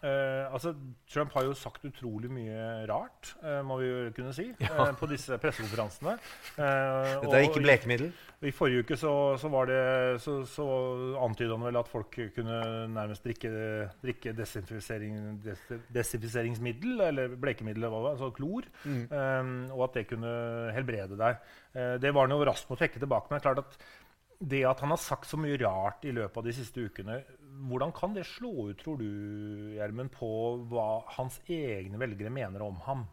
Uh, 0.06 0.52
altså, 0.54 0.70
Trump 1.10 1.32
har 1.34 1.48
jo 1.48 1.54
sagt 1.58 1.82
utrolig 1.88 2.28
mye 2.30 2.84
rart, 2.86 3.32
uh, 3.42 3.58
må 3.66 3.80
vi 3.80 3.88
jo 3.88 4.12
kunne 4.14 4.34
si, 4.36 4.44
ja. 4.62 4.68
uh, 4.78 4.92
på 4.94 5.08
disse 5.10 5.34
pressekonferansene. 5.42 6.14
Dette 6.54 7.32
er 7.32 7.46
ikke 7.48 7.62
blekemiddel? 7.64 8.12
I, 8.36 8.46
i 8.46 8.54
forrige 8.54 8.84
uke 8.84 8.98
så, 9.00 9.10
så, 9.40 9.50
så, 10.22 10.36
så 10.52 10.68
antyda 11.24 11.56
han 11.56 11.66
vel 11.66 11.80
at 11.80 11.90
folk 11.90 12.20
kunne 12.36 12.60
nærmest 12.94 13.26
drikke, 13.26 13.50
drikke 14.04 14.36
desinfisering, 14.38 15.18
des, 15.42 15.66
desinfiseringsmiddel, 15.96 17.02
eller 17.08 17.36
blekemiddel, 17.40 17.88
altså 17.90 18.30
klor, 18.36 18.68
mm. 18.84 19.04
um, 19.10 19.54
og 19.74 19.88
at 19.88 20.00
det 20.00 20.08
kunne 20.12 20.32
helbrede 20.76 21.18
deg. 21.18 21.44
det 22.02 22.14
var 22.14 22.28
han 22.28 22.36
jo 22.36 22.46
raskt 22.46 22.70
å 22.70 22.78
trekke 22.78 23.02
tilbake. 23.02 23.26
Men 23.30 23.40
det 23.40 23.42
er 23.42 23.48
klart 23.50 23.64
at 23.66 23.80
det 24.38 24.62
at 24.68 24.80
han 24.84 24.92
har 24.92 25.00
sagt 25.00 25.28
så 25.28 25.38
mye 25.40 25.56
rart 25.60 26.04
i 26.04 26.12
løpet 26.14 26.40
av 26.40 26.46
de 26.46 26.54
siste 26.54 26.82
ukene, 26.84 27.20
hvordan 27.68 27.92
kan 27.96 28.14
det 28.16 28.26
slå 28.28 28.70
ut, 28.70 28.78
tror 28.82 29.00
du, 29.00 29.08
Gjermund, 29.76 30.12
på 30.14 30.30
hva 30.70 30.88
hans 31.16 31.38
egne 31.48 32.00
velgere 32.00 32.32
mener 32.32 32.64
om 32.66 32.80
ham? 32.86 33.06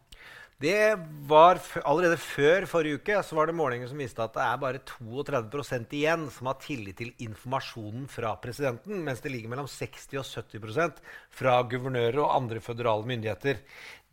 Det 0.62 0.94
var 1.26 1.58
Allerede 1.82 2.16
før 2.20 2.64
forrige 2.70 3.00
uke 3.00 3.16
så 3.26 3.36
var 3.36 3.50
det 3.50 3.56
målinger 3.58 3.88
som 3.90 3.98
viste 3.98 4.22
at 4.22 4.36
det 4.36 4.44
er 4.44 4.60
bare 4.62 4.80
32% 4.86 5.96
igjen 5.98 6.28
som 6.30 6.48
har 6.48 6.60
tillit 6.62 7.00
til 7.00 7.10
informasjonen 7.26 8.06
fra 8.08 8.36
presidenten, 8.40 9.02
mens 9.04 9.20
det 9.24 9.32
ligger 9.34 9.50
mellom 9.50 9.66
60 9.68 10.14
og 10.22 10.24
70% 10.24 11.02
fra 11.34 11.56
guvernører 11.68 12.20
og 12.22 12.36
andre 12.36 12.62
føderale 12.62 13.10
myndigheter. 13.10 13.60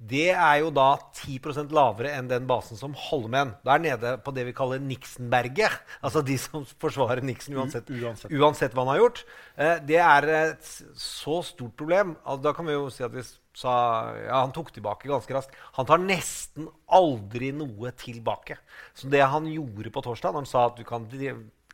Det 0.01 0.31
er 0.34 0.55
jo 0.63 0.72
da 0.74 0.96
10% 1.13 1.70
lavere 1.77 2.15
enn 2.17 2.29
den 2.29 2.48
basen 2.50 2.79
som 2.79 2.96
holder 2.98 3.29
med 3.29 3.41
en. 3.43 3.51
Da 3.67 3.75
er 3.75 3.84
nede 3.84 4.13
på 4.25 4.34
det 4.34 4.48
vi 4.48 4.55
kaller 4.58 4.81
Nixon-berget. 4.81 5.75
Altså 6.05 6.24
de 6.25 6.38
som 6.41 6.65
forsvarer 6.81 7.22
Nixon 7.22 7.60
uansett, 7.60 7.89
uansett. 7.93 8.34
uansett 8.34 8.74
hva 8.74 8.86
han 8.88 8.96
har 8.96 9.01
gjort. 9.03 9.22
Eh, 9.62 9.75
det 9.86 10.00
er 10.01 10.27
et 10.39 10.72
så 10.98 11.38
stort 11.46 11.75
problem. 11.77 12.15
Altså, 12.25 12.41
da 12.48 12.55
kan 12.58 12.65
vi 12.65 12.74
jo 12.74 12.89
si 12.93 13.05
at 13.05 13.13
vi 13.13 13.22
sa 13.53 13.75
ja, 14.15 14.41
Han 14.41 14.53
tok 14.55 14.74
tilbake 14.74 15.12
ganske 15.12 15.38
raskt. 15.38 15.55
Han 15.77 15.86
tar 15.86 16.01
nesten 16.01 16.70
aldri 16.89 17.51
noe 17.53 17.93
tilbake. 17.93 18.58
Så 18.98 19.12
det 19.12 19.22
han 19.22 19.46
gjorde 19.53 19.93
på 19.93 20.01
torsdag, 20.08 20.34
når 20.34 20.46
han 20.48 20.50
sa 20.50 20.65
at 20.72 20.81
du 20.81 20.86
kan 20.88 21.05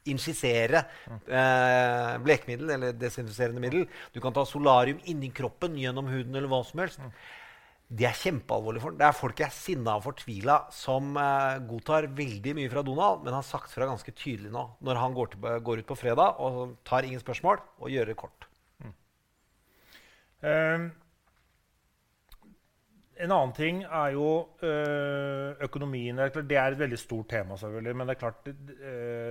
injisere 0.08 0.84
eh, 1.08 2.14
blekmiddel 2.24 2.76
eller 2.78 2.94
desinfiserende 2.96 3.60
middel 3.60 3.88
Du 4.16 4.22
kan 4.24 4.32
ta 4.36 4.46
solarium 4.48 5.02
inni 5.12 5.32
kroppen 5.36 5.76
gjennom 5.80 6.08
huden 6.12 6.36
eller 6.36 6.52
hva 6.52 6.64
som 6.68 6.84
helst. 6.84 7.02
Det 7.88 8.04
er 8.04 8.18
kjempealvorlig 8.20 8.82
for 8.84 8.96
Det 9.00 9.06
er 9.08 9.16
folk 9.16 9.40
jeg 9.40 9.48
er 9.48 9.56
sinna 9.56 9.94
og 9.96 10.04
fortvila 10.10 10.58
som 10.76 11.16
eh, 11.22 11.62
godtar 11.70 12.10
veldig 12.18 12.58
mye 12.58 12.72
fra 12.74 12.84
Donald, 12.84 13.24
men 13.24 13.38
har 13.38 13.48
sagt 13.48 13.72
fra 13.72 13.88
ganske 13.88 14.12
tydelig 14.12 14.52
nå 14.52 14.66
når 14.84 15.00
han 15.00 15.16
går, 15.16 15.32
til, 15.32 15.50
går 15.64 15.84
ut 15.84 15.88
på 15.94 16.00
fredag 16.00 16.42
og 16.44 16.78
tar 16.88 17.08
ingen 17.08 17.24
spørsmål 17.24 17.64
og 17.80 17.92
gjør 17.94 18.12
det 18.12 18.18
kort. 18.20 18.50
Mm. 18.84 18.96
Uh, 20.44 20.84
en 23.24 23.32
annen 23.34 23.56
ting 23.56 23.80
er 23.88 24.12
jo 24.14 24.28
uh, 24.60 25.56
økonomien. 25.66 26.20
Det 26.20 26.60
er 26.60 26.76
et 26.76 26.84
veldig 26.84 27.00
stort 27.02 27.32
tema, 27.32 27.56
selvfølgelig. 27.58 27.96
Men 27.98 28.12
det 28.12 28.18
er 28.18 28.20
klart, 28.22 28.44
det, 28.46 28.78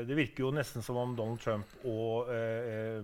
det 0.09 0.17
virker 0.19 0.49
jo 0.49 0.57
nesten 0.57 0.83
som 0.83 0.99
om 1.05 1.13
Donald 1.15 1.45
Trump 1.45 1.87
og 1.87 2.33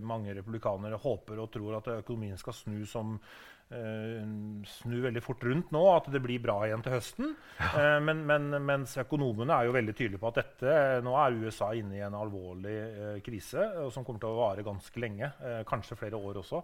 mange 0.03 0.35
republikanere 0.35 0.99
håper 0.99 1.39
og 1.39 1.53
tror 1.55 1.79
at 1.79 1.93
økonomien 2.01 2.41
skal 2.41 2.57
snu 2.57 2.81
som 2.89 3.19
Eh, 3.23 3.62
snu 4.69 4.99
veldig 5.03 5.23
fort 5.25 5.45
rundt 5.47 5.73
nå, 5.75 5.83
at 5.95 6.09
det 6.13 6.21
blir 6.23 6.43
bra 6.43 6.59
igjen 6.67 6.83
til 6.85 6.95
høsten. 6.97 7.35
Uh, 7.61 7.99
men, 8.05 8.23
men, 8.29 8.51
mens 8.65 8.95
økonomene 9.01 9.57
er 9.57 9.69
jo 9.69 9.77
veldig 9.77 9.95
tydelige 9.97 10.23
på 10.23 10.31
at 10.33 10.41
dette, 10.43 10.77
nå 11.05 11.15
er 11.19 11.39
USA 11.43 11.73
inne 11.79 11.99
i 11.99 12.05
en 12.05 12.17
alvorlig 12.19 12.77
eh, 12.77 13.19
krise 13.25 13.69
som 13.95 14.05
kommer 14.05 14.23
til 14.23 14.33
å 14.33 14.41
vare 14.41 14.65
ganske 14.67 15.01
lenge. 15.01 15.31
kanskje 15.69 15.97
flere 15.99 16.19
år 16.19 16.41
også. 16.41 16.61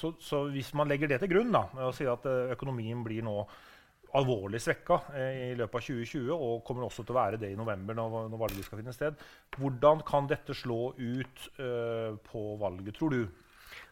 Så, 0.00 0.12
så, 0.22 0.40
hvis 0.52 0.72
man 0.76 0.88
legger 0.90 1.10
det 1.10 1.20
til 1.22 1.30
grunn 1.32 1.52
da, 1.54 1.64
og 1.86 1.94
sier 1.96 2.12
at 2.12 2.26
økonomien 2.54 3.02
blir 3.04 3.24
nå 3.26 3.36
alvorlig 4.18 4.60
svekka 4.62 4.98
i 5.20 5.52
løpet 5.58 5.76
av 5.78 5.84
2020 5.86 6.32
og 6.34 6.64
kommer 6.66 6.86
også 6.86 7.04
til 7.04 7.14
å 7.14 7.20
være 7.20 7.40
det 7.40 7.52
i 7.52 7.58
november 7.58 7.96
når, 7.96 8.16
når 8.32 8.42
valget 8.42 8.66
skal 8.66 8.80
finne 8.80 8.94
sted. 8.96 9.22
Hvordan 9.56 10.02
kan 10.08 10.28
dette 10.30 10.56
slå 10.56 10.80
ut 10.98 11.46
på 12.26 12.44
valget, 12.60 12.96
tror 12.98 13.16
du? 13.16 13.22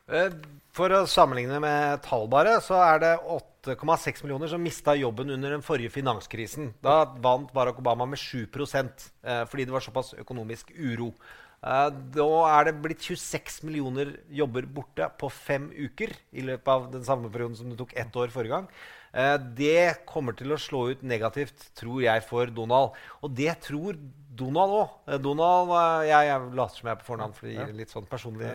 Eh, 0.08 0.32
for 0.72 0.94
å 0.94 1.02
sammenligne 1.10 1.58
med 1.60 2.00
tall 2.06 2.28
bare, 2.32 2.58
så 2.64 2.78
er 2.80 3.02
det 3.02 3.14
8,6 3.34 4.22
millioner 4.24 4.48
som 4.48 4.62
mista 4.62 4.94
jobben 4.96 5.34
under 5.34 5.52
den 5.52 5.64
forrige 5.64 5.92
finanskrisen. 5.92 6.70
Da 6.84 7.02
vant 7.20 7.52
Barack 7.52 7.80
Obama 7.82 8.06
med 8.08 8.20
7 8.20 8.46
eh, 8.46 9.44
fordi 9.44 9.66
det 9.66 9.74
var 9.74 9.84
såpass 9.84 10.14
økonomisk 10.14 10.72
uro. 10.72 11.12
Eh, 11.60 11.88
da 12.14 12.28
er 12.54 12.64
det 12.68 12.78
blitt 12.80 13.04
26 13.04 13.64
millioner 13.66 14.14
jobber 14.30 14.62
borte 14.62 15.10
på 15.18 15.28
fem 15.28 15.68
uker 15.74 16.14
i 16.32 16.46
løpet 16.46 16.68
av 16.68 16.88
den 16.92 17.04
samme 17.04 17.28
perioden 17.28 17.56
som 17.56 17.68
det 17.68 17.76
tok 17.76 17.92
ett 17.92 18.16
år 18.16 18.32
forrige 18.32 18.56
gang. 18.56 18.70
Det 19.56 20.04
kommer 20.06 20.36
til 20.36 20.52
å 20.52 20.58
slå 20.60 20.90
ut 20.92 21.00
negativt, 21.02 21.70
tror 21.74 22.02
jeg, 22.04 22.22
for 22.28 22.46
Donald. 22.52 22.92
Og 23.24 23.32
det 23.34 23.54
tror 23.64 23.96
Donald 24.38 24.74
òg. 24.74 24.92
Eh, 25.08 25.18
Donald 25.22 25.72
eh, 25.74 26.08
jeg, 26.08 26.28
jeg 26.28 26.50
later 26.58 26.80
som 26.80 26.88
jeg 26.88 26.94
er 26.94 27.00
på 27.00 27.08
fornavn 27.08 27.34
for 27.36 27.48
å 27.48 27.52
gi 27.52 27.76
litt 27.78 27.92
sånn 27.92 28.08
personlig 28.10 28.48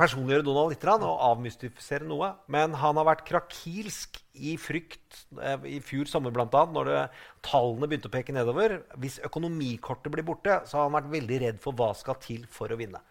Personliggjøre 0.00 0.46
Donald 0.46 0.74
litt 0.74 0.86
og 0.96 1.22
avmystifisere 1.30 2.08
noe. 2.08 2.32
Men 2.52 2.76
han 2.80 3.00
har 3.00 3.08
vært 3.10 3.26
krakilsk 3.28 4.20
i 4.40 4.54
frykt 4.60 5.24
eh, 5.40 5.68
i 5.76 5.78
fjor 5.84 6.08
sommer 6.10 6.34
bl.a. 6.34 6.48
når 6.48 6.90
det, 6.90 7.02
tallene 7.46 7.90
begynte 7.90 8.10
å 8.10 8.14
peke 8.14 8.36
nedover. 8.36 8.80
Hvis 9.00 9.20
økonomikortet 9.26 10.12
blir 10.14 10.26
borte, 10.26 10.62
så 10.66 10.80
har 10.80 10.88
han 10.88 10.98
vært 11.00 11.14
veldig 11.14 11.42
redd 11.44 11.62
for 11.62 11.76
hva 11.76 11.92
skal 11.98 12.18
til 12.22 12.46
for 12.52 12.72
å 12.72 12.80
vinne. 12.80 13.02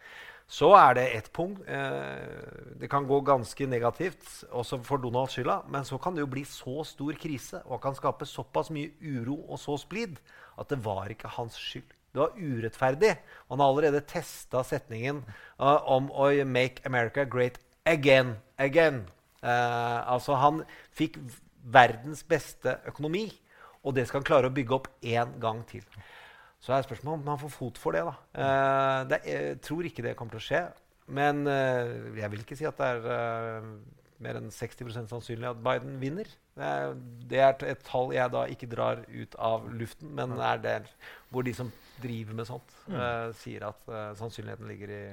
Så 0.49 0.71
er 0.73 0.95
det 0.97 1.05
ett 1.13 1.29
punkt. 1.33 1.61
Eh, 1.69 2.73
det 2.81 2.89
kan 2.89 3.05
gå 3.07 3.19
ganske 3.21 3.67
negativt, 3.69 4.25
også 4.49 4.79
for 4.83 4.97
Donalds 4.97 5.35
skylda. 5.37 5.61
Men 5.69 5.85
så 5.85 5.99
kan 6.01 6.15
det 6.15 6.23
jo 6.23 6.31
bli 6.31 6.41
så 6.49 6.81
stor 6.89 7.13
krise 7.21 7.61
og 7.67 7.81
kan 7.83 7.97
skape 7.97 8.25
såpass 8.25 8.71
mye 8.73 8.89
uro 8.97 9.37
og 9.45 9.61
så 9.61 9.77
splid 9.77 10.17
at 10.57 10.73
det 10.73 10.81
var 10.85 11.13
ikke 11.13 11.29
hans 11.37 11.53
skyld. 11.53 11.93
Det 12.09 12.23
var 12.23 12.33
urettferdig. 12.33 13.13
Han 13.51 13.61
har 13.61 13.69
allerede 13.69 14.01
testa 14.09 14.63
setningen 14.65 15.21
uh, 15.59 15.77
om 15.85 16.09
å 16.09 16.31
'make 16.43 16.81
America 16.85 17.23
great 17.23 17.59
again'. 17.85 18.35
again. 18.57 19.05
Uh, 19.43 20.01
altså, 20.09 20.33
han 20.33 20.63
fikk 20.91 21.19
verdens 21.63 22.23
beste 22.23 22.79
økonomi, 22.87 23.29
og 23.83 23.95
det 23.95 24.07
skal 24.07 24.19
han 24.19 24.25
klare 24.25 24.49
å 24.49 24.53
bygge 24.53 24.73
opp 24.73 24.87
én 25.03 25.39
gang 25.39 25.61
til. 25.69 25.85
Så 26.59 26.75
er 26.75 26.83
spørsmålet 26.83 27.23
om 27.23 27.31
han 27.31 27.39
får 27.39 27.53
fot 27.53 27.79
for 27.79 27.95
det. 27.95 28.03
da. 28.03 28.15
Uh, 28.35 29.09
det, 29.09 29.21
jeg 29.25 29.61
tror 29.63 29.87
ikke 29.87 30.03
det 30.03 30.15
kommer 30.19 30.35
til 30.35 30.41
å 30.41 30.47
skje. 30.47 30.63
Men 31.09 31.47
uh, 31.47 32.17
jeg 32.19 32.31
vil 32.33 32.43
ikke 32.43 32.57
si 32.59 32.67
at 32.67 32.79
det 32.79 32.89
er 32.97 33.07
uh, 33.07 33.69
mer 34.19 34.41
enn 34.41 34.51
60% 34.51 35.07
sannsynlig 35.09 35.47
at 35.47 35.61
Biden 35.63 35.95
vinner. 36.01 36.27
Det 36.59 36.67
er, 36.67 36.93
det 37.31 37.39
er, 37.39 37.55
et 37.71 37.85
tall 37.87 38.11
jeg 38.11 38.33
da 38.35 38.43
ikke 38.51 38.67
drar 38.71 39.05
ut 39.07 39.39
av 39.39 39.69
luften, 39.71 40.11
men 40.17 40.35
er 40.35 40.59
der 40.59 40.89
hvor 41.31 41.47
de 41.47 41.55
som 41.55 41.71
driver 42.03 42.35
med 42.35 42.47
sånt, 42.47 42.73
mm. 42.87 43.31
sier 43.39 43.63
at 43.67 43.79
sannsynligheten 44.19 44.67
ligger 44.67 44.91
i, 44.91 45.03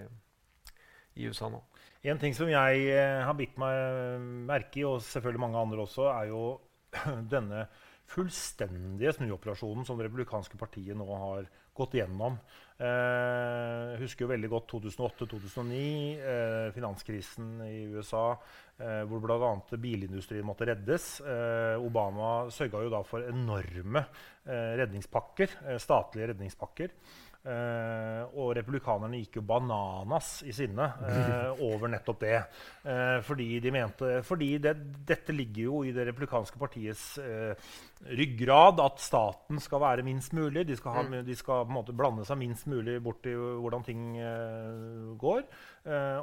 i, 1.14 1.28
USA 1.30 1.46
nå. 1.50 1.60
En 2.06 2.18
ting 2.18 2.34
som 2.34 2.50
jeg 2.50 2.90
har 3.26 3.34
bitt 3.38 3.54
meg 3.58 4.26
merke 4.50 4.82
i, 4.82 4.84
og 4.86 4.98
selvfølgelig 5.06 5.42
mange 5.44 5.62
andre 5.62 5.86
også, 5.86 6.08
er 6.10 6.32
jo 6.32 6.42
denne 7.34 7.68
fullstendige 8.06 9.16
snuoperasjonen 9.16 9.86
som 9.86 9.98
det 9.98 10.06
republikanske 10.06 10.58
partiet 10.60 10.96
nå 10.98 11.06
har 11.10 11.48
gått 11.76 11.98
gjennom. 11.98 12.38
Eh, 12.76 13.96
husker 14.00 14.26
jo 14.26 14.30
veldig 14.30 14.50
godt 14.52 14.70
2008-2009, 14.74 16.16
eh, 16.20 16.70
finanskrisen 16.76 17.50
i 17.66 17.86
USA, 17.96 18.38
eh, 18.78 19.02
hvor 19.08 19.20
bl.a. 19.24 19.52
bilindustrien 19.80 20.46
måtte 20.46 20.68
reddes. 20.68 21.20
Eh, 21.20 21.76
Obama 21.80 22.50
sørga 22.52 22.84
jo 22.84 22.92
da 22.92 23.02
for 23.04 23.24
enorme 23.28 24.06
eh, 24.44 24.76
redningspakker, 24.82 25.60
eh, 25.66 25.80
statlige 25.82 26.32
redningspakker. 26.34 26.92
Uh, 27.46 28.26
og 28.42 28.56
republikanerne 28.58 29.20
gikk 29.20 29.36
jo 29.38 29.42
bananas 29.46 30.40
i 30.42 30.50
sinne 30.54 30.82
uh, 30.98 31.60
over 31.68 31.92
nettopp 31.92 32.24
det. 32.24 32.40
Uh, 32.82 33.20
fordi 33.22 33.60
de 33.62 33.70
mente 33.70 34.08
Fordi 34.26 34.48
det, 34.58 34.72
dette 35.06 35.34
ligger 35.36 35.68
jo 35.68 35.84
i 35.86 35.92
det 35.94 36.08
republikanske 36.08 36.58
partiets 36.58 37.04
ryggrad 38.04 38.80
at 38.84 39.00
staten 39.00 39.60
skal 39.62 39.80
være 39.82 40.04
minst 40.06 40.34
mulig. 40.36 40.66
De 40.68 40.76
skal, 40.76 40.92
ha, 40.98 41.04
mm. 41.06 41.22
de 41.26 41.36
skal 41.38 41.64
på 41.64 41.72
en 41.72 41.78
måte 41.78 41.94
blande 41.96 42.26
seg 42.28 42.38
minst 42.40 42.68
mulig 42.70 42.98
bort 43.02 43.26
i 43.26 43.32
hvordan 43.34 43.86
ting 43.86 44.02
går. 45.18 45.46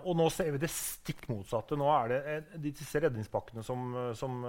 og 0.03 0.17
nå 0.19 0.27
ser 0.31 0.51
vi 0.53 0.61
det 0.61 0.69
stikk 0.71 1.25
motsatte. 1.31 1.77
Nå 1.79 1.89
er 1.95 2.13
det, 2.13 2.63
disse 2.77 3.01
redningspakkene 3.03 3.65
som, 3.65 3.89
som, 4.19 4.43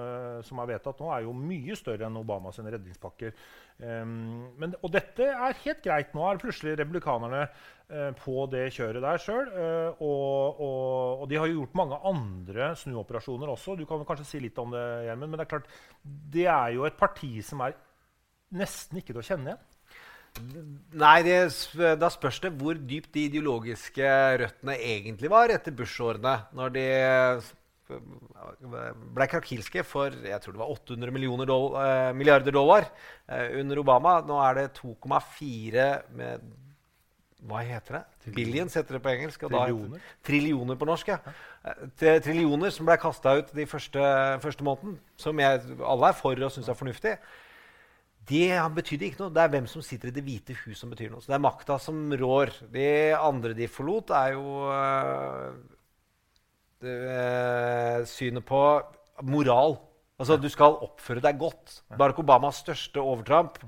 som, 0.44 0.60
er 0.60 0.72
vedtatt, 0.74 1.00
nå 1.00 1.12
er 1.14 1.24
jo 1.24 1.34
mye 1.38 1.78
større 1.78 2.08
enn 2.10 2.20
Obamas 2.20 2.60
redningspakker. 2.60 3.32
Um, 3.78 4.52
men, 4.60 4.74
og 4.86 4.92
dette 4.94 5.26
er 5.34 5.56
helt 5.64 5.80
greit. 5.82 6.12
Nå 6.14 6.22
er 6.28 6.38
plutselig 6.42 6.76
republikanerne 6.78 7.40
uh, 7.48 7.83
på 8.18 8.46
det 8.52 8.68
kjøret 8.74 9.04
der 9.04 9.20
sjøl. 9.20 9.50
Eh, 9.50 10.02
og, 10.02 10.60
og, 10.60 11.20
og, 11.20 11.26
de 11.30 11.38
har 11.40 11.50
jo 11.50 11.60
gjort 11.60 11.76
mange 11.78 12.00
andre 12.10 12.70
snuoperasjoner 12.80 13.52
også. 13.52 13.76
Du 13.76 13.84
kan 13.88 14.04
kanskje 14.08 14.28
si 14.28 14.40
litt 14.42 14.58
om 14.62 14.72
det, 14.74 14.84
Gjermund. 15.08 15.30
Men 15.30 15.40
det 15.40 15.46
er 15.46 15.52
klart, 15.52 15.70
det 16.02 16.48
er 16.48 16.74
jo 16.78 16.86
et 16.88 16.98
parti 16.98 17.36
som 17.44 17.64
er 17.66 17.76
nesten 18.54 19.00
ikke 19.00 19.12
til 19.12 19.22
å 19.22 19.26
kjenne 19.26 19.52
igjen. 19.52 19.70
Nei, 20.98 21.18
det, 21.22 21.36
da 22.00 22.08
spørs 22.10 22.40
det 22.42 22.50
hvor 22.58 22.74
dypt 22.74 23.12
de 23.14 23.28
ideologiske 23.28 24.08
røttene 24.40 24.74
egentlig 24.82 25.30
var 25.30 25.52
etter 25.54 25.76
Bush-årene. 25.76 26.34
Når 26.58 26.72
de 26.74 26.86
ble 29.14 29.28
krakilske 29.28 29.84
for 29.86 30.14
jeg 30.24 30.40
tror 30.42 30.56
det 30.56 30.62
var 30.62 30.72
800 30.72 31.46
dollar, 31.46 31.78
eh, 31.84 32.12
milliarder 32.16 32.54
dollar 32.56 32.88
eh, 33.28 33.60
under 33.60 33.78
Obama. 33.84 34.18
Nå 34.26 34.40
er 34.42 34.58
det 34.58 34.66
2,4 34.80 35.88
med 36.16 36.52
Hva 37.44 37.60
heter 37.60 37.98
det? 37.98 38.32
Billions 38.32 38.74
heter 38.78 38.96
det 38.96 39.02
på 39.04 39.10
engelsk. 39.12 39.42
Trillioner. 39.44 40.00
Da, 40.00 40.12
trillioner 40.24 40.78
på 40.80 40.86
norsk, 40.88 41.10
ja. 41.12 41.18
Eh, 41.68 42.16
trillioner 42.24 42.72
som 42.72 42.88
ble 42.88 42.96
kasta 43.00 43.34
ut 43.40 43.52
de 43.52 43.66
første, 43.68 44.04
første 44.40 44.64
måneden, 44.64 44.96
som 45.20 45.42
jeg, 45.42 45.60
alle 45.84 46.08
er 46.08 46.16
for 46.16 46.40
og 46.40 46.54
syns 46.54 46.70
er 46.72 46.78
fornuftig. 46.78 47.14
Det 48.24 48.48
betydde 48.78 49.10
ikke 49.10 49.20
noe. 49.20 49.34
Det 49.36 49.44
er 49.44 49.52
hvem 49.52 49.68
som 49.68 49.84
sitter 49.84 50.08
i 50.08 50.16
Det 50.16 50.24
hvite 50.24 50.56
hus, 50.62 50.78
som 50.80 50.92
betyr 50.94 51.12
noe. 51.12 51.20
Så 51.20 51.28
det 51.28 51.36
er 51.36 51.44
makta 51.44 51.76
som 51.82 52.00
rår. 52.16 52.54
De 52.72 52.88
andre 53.18 53.52
de 53.58 53.68
forlot, 53.68 54.14
er 54.16 54.38
jo 54.38 54.72
øh, 54.72 55.48
det, 56.80 56.98
øh, 57.18 58.06
synet 58.08 58.48
på 58.48 58.64
moral. 59.20 59.76
Altså, 60.16 60.40
Du 60.40 60.48
skal 60.48 60.80
oppføre 60.86 61.20
deg 61.20 61.36
godt. 61.36 61.82
Barack 61.92 62.22
Obamas 62.22 62.64
største 62.64 63.02
overtramp 63.02 63.58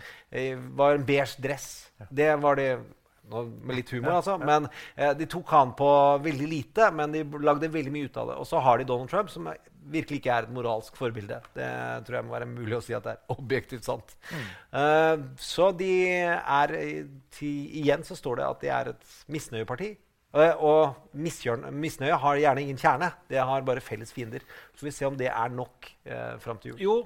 var 0.78 0.94
en 0.94 1.04
beige 1.04 1.42
dress. 1.42 1.90
Det 2.08 2.30
var 2.40 2.56
det 2.56 2.70
med 3.30 3.78
litt 3.78 3.90
humor, 3.94 4.18
altså. 4.18 4.36
Men 4.38 4.68
eh, 4.94 5.12
De 5.18 5.28
tok 5.30 5.50
han 5.54 5.74
på 5.78 5.90
veldig 6.24 6.50
lite, 6.50 6.90
men 6.94 7.14
de 7.14 7.24
lagde 7.42 7.72
veldig 7.72 7.94
mye 7.94 8.10
ut 8.10 8.20
av 8.22 8.30
det. 8.32 8.38
Og 8.42 8.48
så 8.48 8.62
har 8.62 8.78
de 8.78 8.88
Donald 8.88 9.10
Trump, 9.12 9.32
som 9.32 9.48
virkelig 9.86 10.20
ikke 10.20 10.32
er 10.34 10.46
et 10.46 10.54
moralsk 10.54 10.96
forbilde. 10.98 11.38
Det 11.54 11.68
tror 12.06 12.18
jeg 12.18 12.26
må 12.26 12.34
være 12.34 12.50
mulig 12.50 12.78
å 12.78 12.82
si 12.84 12.96
at 12.96 13.06
det 13.06 13.16
er 13.16 13.36
objektivt 13.38 13.86
sant. 13.86 14.16
Mm. 14.30 14.48
Eh, 14.80 15.14
så 15.42 15.70
de 15.76 15.92
er 16.16 16.76
til, 17.36 17.54
Igjen 17.82 18.06
så 18.06 18.18
står 18.18 18.40
det 18.40 18.50
at 18.50 18.64
de 18.64 18.74
er 18.78 18.92
et 18.94 19.14
misnøyeparti. 19.32 19.94
Uh, 20.34 20.52
og 20.60 21.12
misnøye 21.16 22.16
har 22.20 22.40
gjerne 22.40 22.64
ingen 22.64 22.80
kjerne. 22.80 23.08
Det 23.30 23.38
har 23.40 23.62
bare 23.64 23.80
felles 23.84 24.10
fiender. 24.12 24.42
Så 24.76 24.84
vi 24.84 24.92
ser 24.92 25.08
om 25.08 25.16
det 25.16 25.30
er 25.30 25.54
nok 25.54 25.86
eh, 26.04 26.34
fram 26.42 26.58
til 26.60 26.74
jul. 26.74 26.82
Jo, 26.82 26.96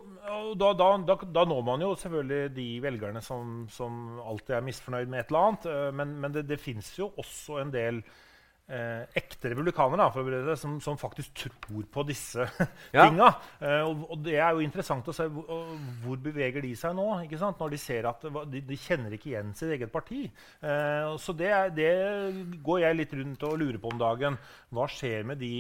da, 0.59 0.73
da, 0.75 0.89
da, 1.07 1.15
da, 1.23 1.45
når 1.47 1.61
man 1.69 1.85
jo 1.85 1.93
selvfølgelig 2.01 2.57
de 2.57 2.67
velgerne 2.83 3.23
som, 3.23 3.69
som, 3.71 4.19
alltid 4.25 4.57
er 4.57 4.67
misfornøyd 4.67 5.13
med 5.13 5.23
et 5.23 5.31
eller 5.31 5.47
annet. 5.47 5.69
Uh, 5.71 5.93
men, 5.95 6.17
men 6.25 6.35
det, 6.35 6.49
det 6.49 6.59
fins 6.59 6.91
jo 6.99 7.13
også 7.21 7.61
en 7.63 7.71
del 7.77 8.03
eh, 8.03 8.27
ekte 9.19 9.51
republikanere 9.51 10.07
da, 10.47 10.55
som, 10.59 10.77
som, 10.83 10.99
faktisk 10.99 11.35
tror 11.65 11.87
på 11.91 12.05
disse 12.07 12.45
ja. 12.97 13.07
tinga. 13.09 13.31
Eh, 13.59 13.83
og, 13.83 14.05
og, 14.11 14.23
det 14.25 14.37
er 14.39 14.55
jo 14.55 14.65
interessant 14.65 15.11
å 15.11 15.15
se 15.17 15.27
hvor, 15.33 15.75
hvor 16.05 16.21
beveger 16.23 16.63
de 16.63 16.73
seg 16.79 16.95
nå. 16.97 17.09
ikke 17.25 17.41
sant? 17.41 17.59
Når 17.61 17.75
de 17.75 17.81
ser 17.83 18.09
at 18.11 18.25
de, 18.53 18.63
de 18.67 18.79
kjenner 18.79 19.17
ikke 19.17 19.33
igjen 19.33 19.55
sitt 19.59 19.75
eget 19.75 19.93
parti. 19.93 20.23
Eh, 20.63 21.11
så 21.21 21.35
det, 21.37 21.53
det, 21.77 21.93
går 22.63 22.85
jeg 22.85 23.01
litt 23.01 23.15
rundt 23.19 23.47
og 23.49 23.59
lurer 23.61 23.81
på 23.83 23.95
om 23.95 24.01
dagen. 24.01 24.39
Hva 24.71 24.87
skjer 24.91 25.27
med 25.27 25.43
de 25.43 25.55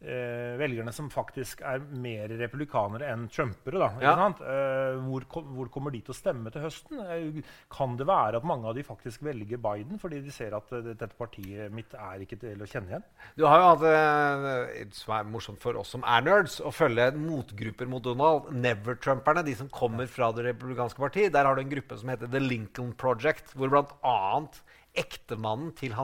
eh, 0.00 0.56
velgerne 0.60 0.92
som 0.94 1.08
faktisk 1.12 1.62
er 1.66 1.84
mer 1.96 2.30
republikanere 2.36 3.08
enn 3.12 3.26
trumpere. 3.32 3.80
Da, 3.80 3.88
ja. 4.02 4.14
eh, 4.28 4.98
hvor, 5.06 5.26
hvor, 5.32 5.70
kommer 5.72 5.94
de 5.94 6.02
til 6.04 6.14
å 6.14 6.16
stemme 6.16 6.52
til 6.52 6.64
høsten? 6.66 7.00
Eh, 7.02 7.40
kan 7.72 7.96
det 7.98 8.08
være 8.08 8.40
at 8.40 8.48
mange 8.48 8.68
av 8.68 8.76
de 8.76 8.84
faktisk 8.86 9.24
velger 9.26 9.60
Biden 9.62 10.00
fordi 10.02 10.20
de 10.24 10.34
ser 10.34 10.54
at 10.56 10.70
uh, 10.74 10.82
dette 10.84 11.08
partiet 11.18 11.72
mitt 11.74 11.94
er 11.96 12.22
ikke 12.22 12.38
til 12.40 12.62
å 12.62 12.68
kjenne 12.68 12.92
igjen? 12.92 13.06
Du 13.38 13.46
har 13.48 13.62
jo 13.62 13.70
hatt 13.72 13.86
uh, 13.86 14.94
som 14.96 15.16
er 15.16 15.28
morsomt 15.30 15.62
for 15.62 15.78
oss 15.80 15.94
som 15.96 16.04
er 16.06 16.24
nerds, 16.26 16.58
å 16.60 16.72
følge 16.74 17.10
motgrupper 17.16 17.88
mot 17.90 18.04
Donald. 18.04 18.50
Never-trumperne, 18.54 19.44
de 19.46 19.56
som 19.58 19.70
kommer 19.72 20.10
fra 20.10 20.32
det 20.36 20.48
republikanske 20.50 21.00
partiet. 21.00 21.32
Der 21.34 21.48
har 21.48 21.56
du 21.56 21.64
en 21.64 21.72
gruppe 21.72 21.98
som 21.98 22.12
heter 22.12 22.30
The 22.30 22.42
Lincoln 22.42 22.92
Project, 22.98 23.54
hvor 23.56 23.72
blant 23.72 23.94
annet 24.06 24.60
ektemannen 24.96 25.72
til 25.76 25.94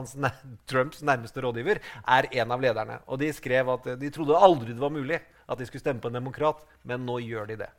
Trumps 0.69 1.03
nærmeste 1.05 1.43
rådgiver 1.43 1.81
er 2.03 2.29
en 2.31 2.53
av 2.55 2.63
lederne. 2.63 2.99
Og 3.07 3.19
de 3.21 3.31
skrev 3.35 3.69
at 3.73 3.93
de 3.99 4.11
trodde 4.13 4.39
aldri 4.39 4.73
det 4.73 4.83
var 4.83 4.93
mulig 4.93 5.19
at 5.49 5.59
de 5.59 5.67
skulle 5.67 5.83
stemme 5.83 6.01
på 6.03 6.11
en 6.11 6.19
demokrat, 6.19 6.61
men 6.87 7.05
nå 7.05 7.19
gjør 7.23 7.49
de 7.51 7.59
det. 7.63 7.71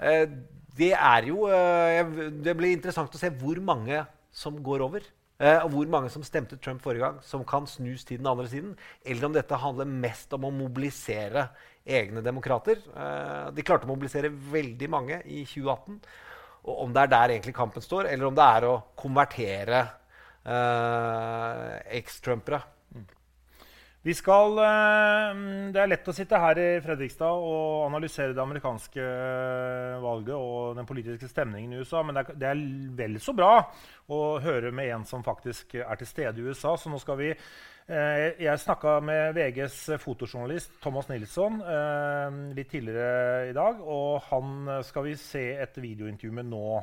Eh, 0.00 0.24
det 0.74 0.92
er 0.96 1.28
jo 1.28 1.46
eh, 1.46 2.00
Det 2.42 2.56
blir 2.58 2.74
interessant 2.74 3.12
å 3.14 3.20
se 3.20 3.30
hvor 3.30 3.60
mange 3.62 4.00
som 4.34 4.56
går 4.62 4.82
over. 4.88 5.04
Eh, 5.38 5.60
og 5.62 5.70
hvor 5.74 5.90
mange 5.90 6.10
som 6.10 6.24
stemte 6.26 6.58
Trump 6.62 6.82
forrige 6.82 7.06
gang, 7.06 7.20
som 7.26 7.44
kan 7.46 7.66
snus 7.70 8.06
til 8.06 8.18
den 8.18 8.30
andre 8.30 8.48
siden. 8.50 8.74
Eller 9.04 9.28
om 9.28 9.34
dette 9.34 9.60
handler 9.60 9.90
mest 9.90 10.34
om 10.34 10.48
å 10.48 10.54
mobilisere 10.54 11.48
egne 11.84 12.22
demokrater. 12.24 12.78
De 13.52 13.64
klarte 13.66 13.84
å 13.84 13.90
mobilisere 13.90 14.30
veldig 14.32 14.86
mange 14.88 15.18
i 15.28 15.42
2018. 15.44 15.98
Og 16.64 16.78
om 16.86 16.94
det 16.94 17.02
er 17.02 17.10
der 17.12 17.34
egentlig 17.34 17.52
kampen 17.58 17.84
står, 17.84 18.08
eller 18.08 18.30
om 18.30 18.36
det 18.38 18.46
er 18.56 18.66
å 18.70 18.78
konvertere 18.96 19.82
eh, 20.44 21.98
eks-trumpere. 21.98 22.62
Vi 24.04 24.12
skal, 24.12 24.58
eh, 24.58 25.36
Det 25.72 25.80
er 25.80 25.88
lett 25.88 26.08
å 26.08 26.12
sitte 26.12 26.36
her 26.36 26.58
i 26.60 26.80
Fredrikstad 26.84 27.40
og 27.40 27.86
analysere 27.86 28.34
det 28.36 28.42
amerikanske 28.42 29.00
eh, 29.00 30.00
valget 30.02 30.34
og 30.36 30.76
den 30.76 30.84
politiske 30.84 31.28
stemningen 31.30 31.72
i 31.72 31.78
USA, 31.80 32.02
men 32.02 32.14
det 32.14 32.34
det 32.36 32.50
er 32.50 32.60
vel 32.98 33.16
så 33.18 33.32
bra 33.32 33.64
å 34.12 34.38
høre 34.44 34.72
med 34.72 34.90
en 34.92 35.06
som 35.08 35.24
faktisk 35.24 35.76
er 35.76 35.96
til 35.96 36.06
stede 36.06 36.36
i 36.36 36.44
USA. 36.44 36.76
Så 36.76 36.92
nå 36.92 37.00
skal 37.00 37.16
vi 37.16 37.30
eh, 37.30 38.42
Jeg 38.44 38.60
snakka 38.60 39.00
med 39.00 39.38
VGs 39.38 39.96
fotojournalist 40.04 40.76
Thomas 40.82 41.08
Nilsson 41.08 41.62
litt 42.54 42.68
tidligere 42.68 43.48
i 43.48 43.56
dag. 43.56 43.80
Og 43.80 44.20
han 44.28 44.84
skal 44.84 45.08
vi 45.08 45.16
se 45.16 45.46
et 45.56 45.80
videointervju 45.80 46.32
med 46.42 46.52
nå 46.52 46.82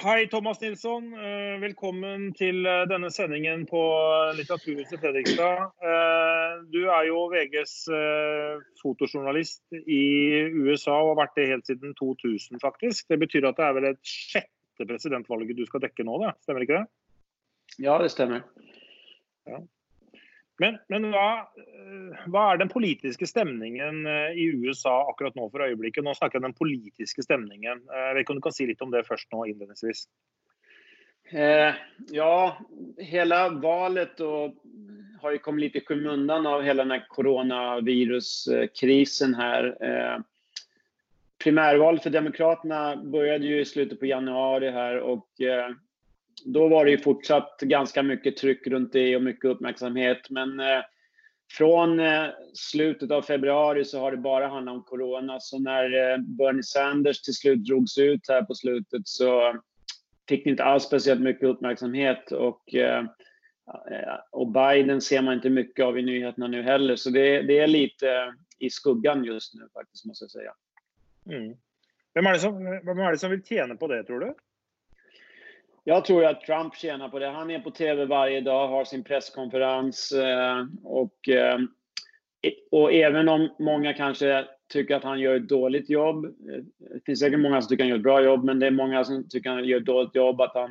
Hei, 0.00 0.26
Thomas 0.26 0.60
Nilsson. 0.60 1.12
Eh, 1.12 1.60
velkommen 1.60 2.30
til 2.34 2.64
eh, 2.64 2.84
denne 2.88 3.10
sendingen 3.12 3.66
på 3.68 3.80
Litteraturhuset 4.38 4.96
Fredrikstad. 5.02 5.66
Eh, 5.84 6.54
du 6.72 6.78
er 6.86 7.10
jo 7.10 7.26
VGs 7.30 7.74
fotojournalist 8.80 9.76
i 9.76 10.00
USA 10.56 10.96
og 10.96 11.12
har 11.12 11.20
vært 11.20 11.36
det 11.36 11.46
helt 11.50 11.68
siden 11.68 11.92
2000, 12.00 12.62
faktisk. 12.64 13.04
Det 13.12 13.20
betyr 13.20 13.50
at 13.50 13.60
det 13.60 13.66
er 13.68 13.76
vel 13.76 13.90
et 13.92 14.00
sjette 14.00 14.88
presidentvalget 14.88 15.60
du 15.60 15.66
skal 15.68 15.84
dekke 15.84 16.08
nå, 16.08 16.16
det. 16.24 16.32
stemmer 16.46 16.64
ikke 16.64 16.80
det? 16.80 16.88
Ja, 17.84 18.00
det 18.00 18.10
stemmer. 18.16 18.48
Ja. 19.46 19.60
Men, 20.62 20.76
men 20.92 21.08
hva, 21.10 21.28
eh, 21.58 22.26
hva, 22.30 22.44
er 22.52 22.60
den 22.60 22.70
politiske 22.70 23.26
stemningen 23.26 24.06
eh, 24.06 24.38
i 24.38 24.46
USA 24.62 24.94
akkurat 25.10 25.34
nå 25.38 25.48
for 25.50 25.66
øyeblikket? 25.66 26.04
Nå 26.06 26.14
snakker 26.14 26.38
jeg 26.38 26.44
om 26.44 26.50
den 26.50 26.60
politiske 26.60 27.24
stemningen. 27.26 27.82
Eh, 27.88 28.04
jeg 28.06 28.14
vet 28.14 28.24
ikke 28.24 28.36
om 28.36 28.40
du 28.40 28.46
kan 28.46 28.56
si 28.56 28.68
litt 28.70 28.84
om 28.84 28.94
det 28.94 29.08
først 29.08 29.28
nå 29.34 29.38
innledningsvis? 29.50 30.00
Eh, 31.32 31.72
ja, 32.12 32.36
hele 32.98 33.48
valget 33.62 34.20
har 35.22 35.32
jo 35.32 35.38
kommet 35.42 35.62
litt 35.66 35.76
i 35.78 35.84
skymundan 35.84 36.46
av 36.50 36.62
hele 36.66 36.82
denne 36.82 36.98
koronaviruskrisen 37.10 39.34
her. 39.38 39.62
Eh, 39.82 40.18
primærvalget 41.42 42.02
for 42.06 42.12
Demokratene 42.14 42.80
begynte 43.12 43.60
i 43.60 43.64
slutet 43.66 44.00
på 44.00 44.10
januari 44.10 44.70
her. 44.74 44.94
og 45.00 45.26
eh, 45.42 45.70
då 46.44 46.68
var 46.68 46.84
det 46.84 46.90
ju 46.90 46.98
fortsatt 46.98 47.60
ganska 47.60 48.02
mycket 48.02 48.36
tryck 48.36 48.66
runt 48.66 48.92
det 48.92 49.16
och 49.16 49.22
mycket 49.22 49.44
uppmärksamhet. 49.44 50.30
Men 50.30 50.60
eh, 50.60 50.82
från 51.50 52.00
eh, 52.00 52.26
slutet 52.54 53.10
av 53.10 53.22
februari 53.22 53.84
så 53.84 54.00
har 54.00 54.10
det 54.10 54.16
bara 54.16 54.48
handlat 54.48 54.74
om 54.74 54.82
corona. 54.82 55.40
Så 55.40 55.58
när 55.58 55.84
eh, 55.84 56.18
Bernie 56.18 56.62
Sanders 56.62 57.22
till 57.22 57.34
slut 57.34 57.64
drogs 57.64 57.98
ut 57.98 58.28
här 58.28 58.42
på 58.42 58.54
slutet 58.54 59.08
så 59.08 59.60
fick 60.28 60.44
det 60.44 60.50
inte 60.50 60.64
alls 60.64 60.84
speciellt 60.84 61.20
mycket 61.20 61.48
uppmärksamhet. 61.48 62.32
Och, 62.32 62.74
eh, 62.74 63.04
och 64.30 64.52
Biden 64.52 65.00
ser 65.00 65.22
man 65.22 65.34
inte 65.34 65.50
mycket 65.50 65.84
av 65.84 65.98
i 65.98 66.02
nyheterna 66.02 66.46
nu 66.46 66.62
heller. 66.62 66.96
Så 66.96 67.10
det, 67.10 67.42
det 67.42 67.58
är 67.58 67.66
lite 67.66 68.34
i 68.58 68.70
skuggan 68.70 69.24
just 69.24 69.54
nu 69.54 69.68
faktiskt, 69.72 70.04
måste 70.04 70.24
jag 70.24 70.30
säga. 70.30 70.52
Mm. 71.26 71.56
Vem, 72.14 72.26
är 72.26 72.32
det 72.32 72.38
som, 72.38 72.64
hvem 72.64 72.98
er 72.98 73.12
det 73.12 73.18
som 73.18 73.30
vil 73.30 73.44
tjene 73.44 73.76
på 73.76 73.86
det, 73.86 74.04
tror 74.04 74.20
du? 74.20 74.34
Jag 75.84 76.04
tror 76.04 76.24
att 76.24 76.40
Trump 76.40 76.74
tjänar 76.74 77.08
på 77.08 77.18
det. 77.18 77.26
Han 77.26 77.50
är 77.50 77.58
på 77.58 77.70
tv 77.70 78.04
varje 78.04 78.40
dag, 78.40 78.68
har 78.68 78.84
sin 78.84 79.04
presskonferens 79.04 80.12
Og 80.84 81.02
och, 81.02 81.28
eh, 81.28 81.58
och 82.70 82.92
även 82.92 83.28
om 83.28 83.48
många 83.58 83.92
kanske 83.92 84.44
tycker 84.72 84.96
att 84.96 85.04
han 85.04 85.20
gör 85.20 85.36
ett 85.36 85.48
dåligt 85.48 85.90
jobb. 85.90 86.24
Eh, 86.24 86.30
det 86.78 87.04
finns 87.06 87.20
säkert 87.20 87.40
många 87.40 87.62
som 87.62 87.68
tycker 87.68 87.84
han 87.84 87.88
gör 87.88 87.96
ett 87.96 88.02
bra 88.02 88.24
jobb, 88.24 88.44
men 88.44 88.58
det 88.58 88.66
är 88.66 88.70
många 88.70 89.04
som 89.04 89.28
tycker 89.28 89.50
han 89.50 89.64
gör 89.64 89.80
ett 89.80 89.86
dåligt 89.86 90.14
jobb. 90.14 90.40
Att 90.40 90.54
han, 90.54 90.70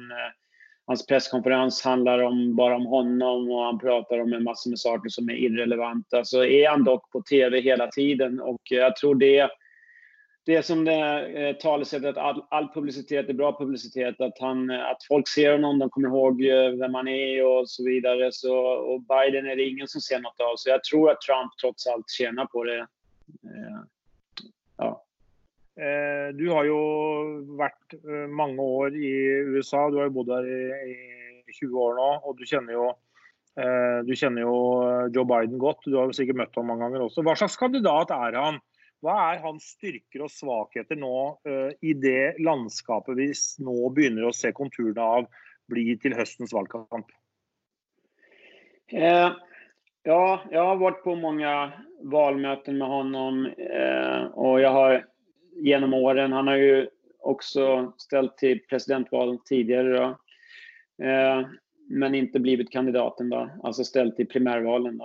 hans 0.87 1.05
presskonferens 1.05 1.83
handlar 1.83 2.19
om, 2.19 2.55
bara 2.55 2.75
om 2.75 2.85
honom 2.85 3.51
och 3.51 3.63
han 3.63 3.79
pratar 3.79 4.19
om 4.19 4.33
en 4.33 4.43
massa 4.43 4.69
med 4.69 4.79
saker 4.79 5.09
som 5.09 5.29
är 5.29 5.33
irrelevanta. 5.33 6.23
Så 6.23 6.43
är 6.43 6.69
han 6.69 6.83
dock 6.83 7.11
på 7.11 7.21
tv 7.21 7.61
hela 7.61 7.87
tiden 7.87 8.41
och 8.41 8.61
jag 8.69 8.95
tror 8.95 9.15
det 9.15 9.49
det 10.45 10.63
som 10.65 10.85
det 10.85 10.97
eh, 11.37 11.55
talesättet 11.61 12.15
at 12.15 12.17
all, 12.17 12.41
all, 12.49 12.67
publisitet 12.73 13.29
er 13.29 13.37
bra 13.37 13.51
publisitet. 13.57 14.21
At, 14.21 14.39
han, 14.39 14.71
att 14.71 15.03
folk 15.07 15.27
ser 15.29 15.59
noen, 15.61 15.79
de 15.79 15.89
kommer 15.89 16.09
ihåg 16.09 16.41
eh, 16.45 16.77
vem 16.81 16.97
han 16.97 17.09
er 17.11 17.43
og 17.45 17.69
så 17.69 17.85
videre. 17.85 18.31
Så, 18.33 18.55
og 18.55 19.05
Biden 19.11 19.45
er 19.45 19.59
det 19.59 19.69
ingen 19.69 19.89
som 19.91 20.01
ser 20.01 20.23
noe 20.23 20.33
av. 20.41 20.57
Så 20.57 20.73
jeg 20.73 20.81
tror 20.89 21.13
at 21.13 21.21
Trump 21.21 21.53
trots 21.61 21.85
alt 21.91 22.09
tjener 22.09 22.49
på 22.49 22.65
det. 22.69 22.79
Eh, 23.45 23.83
ja. 24.81 24.91
Eh, 25.77 26.33
du 26.35 26.47
har 26.51 26.65
jo 26.67 26.81
vært 27.59 27.95
eh, 28.01 28.25
mange 28.25 28.65
år 28.65 28.97
i 28.97 29.13
USA. 29.53 29.87
Du 29.91 30.01
har 30.01 30.09
jo 30.09 30.17
bodd 30.17 30.33
der 30.33 30.49
i, 30.49 30.97
i 31.45 31.53
20 31.61 31.85
år 31.85 31.95
nå. 32.01 32.09
Og 32.25 32.41
du 32.41 32.43
kjenner, 32.49 32.79
jo, 32.79 32.89
eh, 33.61 34.01
du 34.09 34.15
kjenner 34.17 34.47
jo 34.47 34.57
Joe 35.13 35.29
Biden 35.29 35.61
godt. 35.61 35.85
Du 35.85 36.01
har 36.01 36.17
sikkert 36.17 36.41
møtt 36.41 36.57
ham 36.57 36.69
mange 36.73 36.87
ganger 36.87 37.05
også. 37.05 37.21
Hva 37.29 37.37
slags 37.37 37.61
kandidat 37.61 38.09
er 38.17 38.41
han? 38.41 38.61
Hva 39.01 39.15
er 39.31 39.41
hans 39.41 39.71
styrker 39.73 40.27
og 40.27 40.29
svakheter 40.29 40.99
nå 40.99 41.15
i 41.81 41.95
det 41.97 42.35
landskapet 42.43 43.17
vi 43.17 43.31
nå 43.65 43.89
begynner 43.95 44.27
å 44.29 44.35
se 44.35 44.51
konturene 44.53 45.01
av 45.01 45.29
bli 45.71 45.95
til 46.01 46.15
høstens 46.17 46.53
valgkamp? 46.53 47.09
Eh, 48.91 49.29
ja, 50.03 50.23
jeg 50.51 50.59
har 50.59 50.81
vært 50.81 51.03
på 51.05 51.15
mange 51.19 51.51
valgmøter 52.11 52.75
med 52.75 52.87
ham. 52.91 53.45
eh, 53.55 54.23
og 54.35 54.59
jeg 54.61 54.71
har 54.71 55.05
gjennom 55.63 55.93
åren. 55.93 56.33
Han 56.33 56.47
har 56.47 56.57
jo 56.57 56.77
også 57.31 57.93
stilt 58.01 58.37
til 58.41 58.61
presidentvalg 58.69 59.39
tidligere. 59.47 60.15
Eh, 61.01 61.43
men 61.91 62.15
ikke 62.15 62.39
blitt 62.39 62.71
kandidaten, 62.71 63.29
da. 63.29 63.49
Altså 63.63 63.83
stilt 63.83 64.15
til 64.17 64.27
primærvalget. 64.27 64.95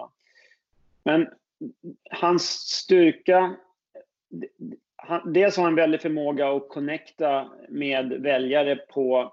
Men 1.04 1.28
hans 2.10 2.44
dels 5.24 5.56
har 5.56 5.64
han 5.64 5.74
veldig 5.74 6.00
förmåga 6.00 6.50
å 6.52 6.60
connecta 6.60 7.48
med 7.68 8.08
väljare 8.08 8.76
på 8.76 9.32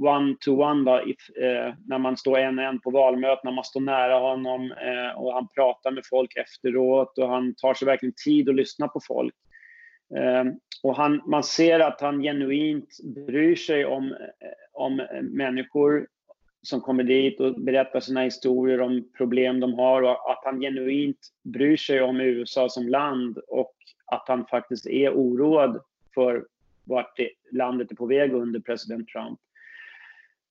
one-to-one, 0.00 0.90
-one 0.90 1.14
eh, 1.40 1.74
när 1.86 1.98
man 1.98 2.16
står 2.16 2.38
en 2.38 2.58
och 2.58 2.64
en 2.64 2.80
på 2.80 2.90
når 2.90 3.52
man 3.52 3.64
står 3.64 3.80
nära 3.80 4.18
honom 4.18 4.72
eh, 4.72 5.20
och 5.20 5.32
han 5.34 5.48
pratar 5.48 5.90
med 5.90 6.02
folk 6.10 6.36
efteråt 6.36 7.18
och 7.18 7.28
han 7.28 7.54
tar 7.54 7.74
sig 7.74 7.86
verkligen 7.86 8.14
tid 8.24 8.48
att 8.48 8.54
lyssna 8.54 8.88
på 8.88 9.00
folk. 9.06 9.34
Eh, 10.16 10.44
och 10.82 10.96
han, 10.96 11.22
man 11.26 11.42
ser 11.42 11.80
att 11.80 12.00
han 12.00 12.22
genuint 12.22 12.88
bryr 13.26 13.56
sig 13.56 13.84
om, 13.84 14.16
om 14.72 15.02
människor 15.22 16.06
som 16.62 16.80
kommer 16.80 17.04
dit 17.04 17.40
och 17.40 17.54
berättar 17.54 18.00
sina 18.00 18.22
historier 18.22 18.80
om 18.80 19.08
problem 19.16 19.60
de 19.60 19.74
har 19.74 20.02
och 20.02 20.30
att 20.30 20.42
han 20.44 20.60
genuint 20.60 21.18
bryr 21.44 21.76
sig 21.76 22.02
om 22.02 22.20
USA 22.20 22.68
som 22.68 22.88
land 22.88 23.38
och 23.38 23.74
att 24.14 24.28
han 24.28 24.46
faktisk 24.50 24.86
er 24.86 25.14
oroad 25.14 25.80
for 26.14 26.44
vart 26.90 27.20
landet 27.52 27.92
er 27.92 27.96
på 27.96 28.08
vei 28.10 28.28
under 28.30 28.60
president 28.60 29.08
Trump. 29.08 29.40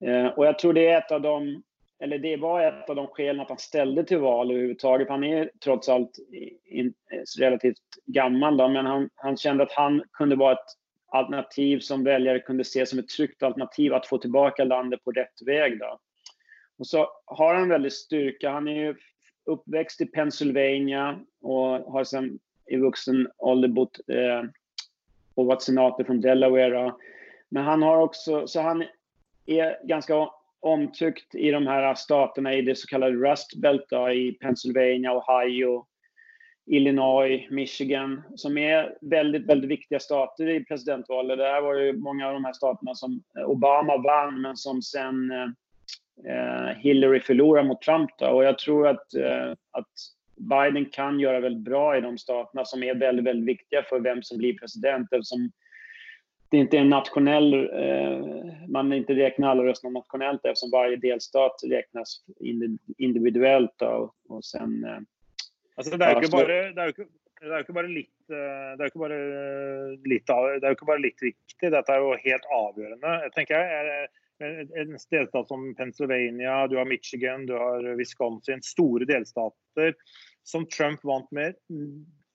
Eh, 0.05 0.27
og 0.33 0.45
jeg 0.45 0.59
tror 0.59 0.73
det 0.73 0.87
er 0.89 0.97
et 0.97 1.13
av 1.15 1.21
de 1.21 1.63
eller 2.03 2.17
det 2.19 2.37
var 2.37 2.61
ett 2.61 2.89
av 2.89 2.95
de 2.95 3.07
skälen 3.07 3.41
att 3.41 3.49
han 3.49 3.57
ställde 3.57 4.03
till 4.03 4.19
val 4.19 4.51
överhuvudtaget. 4.51 5.09
Han 5.09 5.23
är 5.23 5.51
trots 5.63 5.89
allt 5.89 6.19
in, 6.65 6.93
relativt 7.39 7.77
gammal, 8.05 8.57
då, 8.57 8.67
men 8.67 8.85
han, 8.85 9.09
han 9.15 9.37
kände 9.37 9.63
att 9.63 9.71
han 9.71 10.03
kunde 10.11 10.35
vara 10.35 10.53
ett 10.53 10.67
alternativ 11.07 11.79
som 11.79 12.03
väljare 12.03 12.39
kunde 12.39 12.63
se 12.63 12.85
som 12.85 12.99
ett 12.99 13.09
tryggt 13.09 13.43
alternativ 13.43 13.93
att 13.93 14.07
få 14.07 14.17
tillbaka 14.17 14.63
landet 14.63 15.03
på 15.03 15.13
väg. 15.45 15.79
Då. 15.79 15.99
Och 16.79 16.87
så 16.87 17.07
har 17.25 17.55
han 17.55 17.69
väldigt 17.69 17.93
styrka. 17.93 18.49
Han 18.49 18.67
är 18.67 18.75
ju 18.75 18.95
uppväxt 19.45 20.01
i 20.01 20.05
Pennsylvania 20.05 21.19
och 21.41 21.67
har 21.67 22.03
sedan 22.03 22.39
i 22.67 22.77
vuxen 22.77 23.27
ålder 23.37 23.67
bodd 23.67 23.97
eh, 24.07 24.43
och 25.35 25.45
varit 25.45 25.61
senator 25.61 26.03
från 26.03 26.21
Delaware. 26.21 26.93
Men 27.49 27.63
han 27.63 27.81
har 27.81 27.97
också, 27.97 28.47
så 28.47 28.61
han 28.61 28.83
är 29.45 29.87
ganska 29.87 30.29
omtyckt 30.59 31.35
i 31.35 31.51
de 31.51 31.67
här 31.67 31.95
staterna 31.95 32.53
i 32.53 32.61
det 32.61 32.75
så 32.75 32.87
kallade 32.87 33.15
Rust 33.15 33.55
Belt 33.55 33.85
då, 33.89 34.11
i 34.11 34.31
Pennsylvania, 34.31 35.11
Ohio, 35.17 35.85
Illinois, 36.65 37.47
Michigan 37.49 38.23
som 38.35 38.57
är 38.57 38.97
väldigt, 39.01 39.45
väldigt 39.45 39.69
viktiga 39.69 39.99
stater 39.99 40.49
i 40.49 40.65
presidentvalet. 40.65 41.37
det 41.37 41.61
var 41.61 41.75
det 41.75 41.93
många 41.93 42.27
av 42.27 42.33
de 42.33 42.45
här 42.45 42.53
staterna 42.53 42.95
som 42.95 43.23
Obama 43.45 43.97
vann 43.97 44.41
men 44.41 44.57
som 44.57 44.81
sen 44.81 45.31
eh, 46.27 46.77
Hillary 46.77 47.19
förlorade 47.19 47.67
mot 47.67 47.81
Trump. 47.81 48.09
Då. 48.17 48.27
Och 48.27 48.43
jag 48.43 48.59
tror 48.59 48.87
att, 48.87 49.13
eh, 49.13 49.51
att 49.71 49.87
Biden 50.49 50.87
kan 50.93 51.19
gjøre 51.21 51.43
veldig 51.45 51.63
bra 51.65 51.83
i 51.97 52.01
de 52.03 52.13
statene 52.19 52.65
som 52.67 52.83
er 52.83 52.99
veldig, 52.99 53.25
veldig 53.27 53.47
viktige 53.47 53.83
for 53.89 54.03
hvem 54.03 54.23
som 54.25 54.41
blir 54.41 54.57
president 54.59 55.11
eftersom 55.11 55.49
det 56.53 56.67
ikke 56.67 56.77
er 56.77 56.83
en 56.85 56.91
nasjonell 56.93 57.55
eh, 57.65 58.49
man 58.69 58.93
ikke 58.93 59.15
regner 59.17 59.49
alle 59.49 59.65
røstene 59.65 59.95
nasjonalt, 59.95 60.43
eftersom 60.45 60.69
hver 60.69 60.93
delstat 61.01 61.63
regnes 61.65 62.19
individuelt. 63.01 63.73
Og, 63.87 64.11
og 64.29 64.43
sen, 64.45 64.75
eh, 64.85 64.99
altså, 65.79 65.97
det 65.97 66.05
er 66.05 66.13
jo 66.13 66.21
ikke 66.21 66.35
bare, 66.35 66.59
det 66.75 66.83
er 66.83 66.91
jo 66.91 66.93
ikke, 66.93 67.07
det 67.39 67.47
er 67.49 67.55
jo 67.57 67.65
ikke 67.65 67.77
bare 67.79 67.89
litt 67.89 68.11
det 68.33 68.37
er 68.39 68.83
jo 68.83 68.91
ikke 68.91 70.75
ikke 70.77 70.87
bare 70.87 71.03
litt 71.03 71.25
viktig, 71.25 71.71
dette 71.73 71.91
er 71.91 72.05
jo 72.05 72.13
helt 72.21 72.45
avgjørende. 72.59 73.15
Jeg 73.25 73.33
tenker 73.39 73.73
jeg, 73.73 74.11
En 74.43 74.95
delstat 75.11 75.47
som 75.47 75.65
Pennsylvania, 75.77 76.65
du 76.67 76.73
har 76.75 76.87
Michigan, 76.89 77.45
du 77.47 77.53
har 77.55 77.85
Wisconsin, 77.95 78.63
store 78.65 79.05
delstater 79.07 79.93
som 80.47 80.67
Trump 80.71 81.03
vant 81.07 81.29
med 81.35 81.57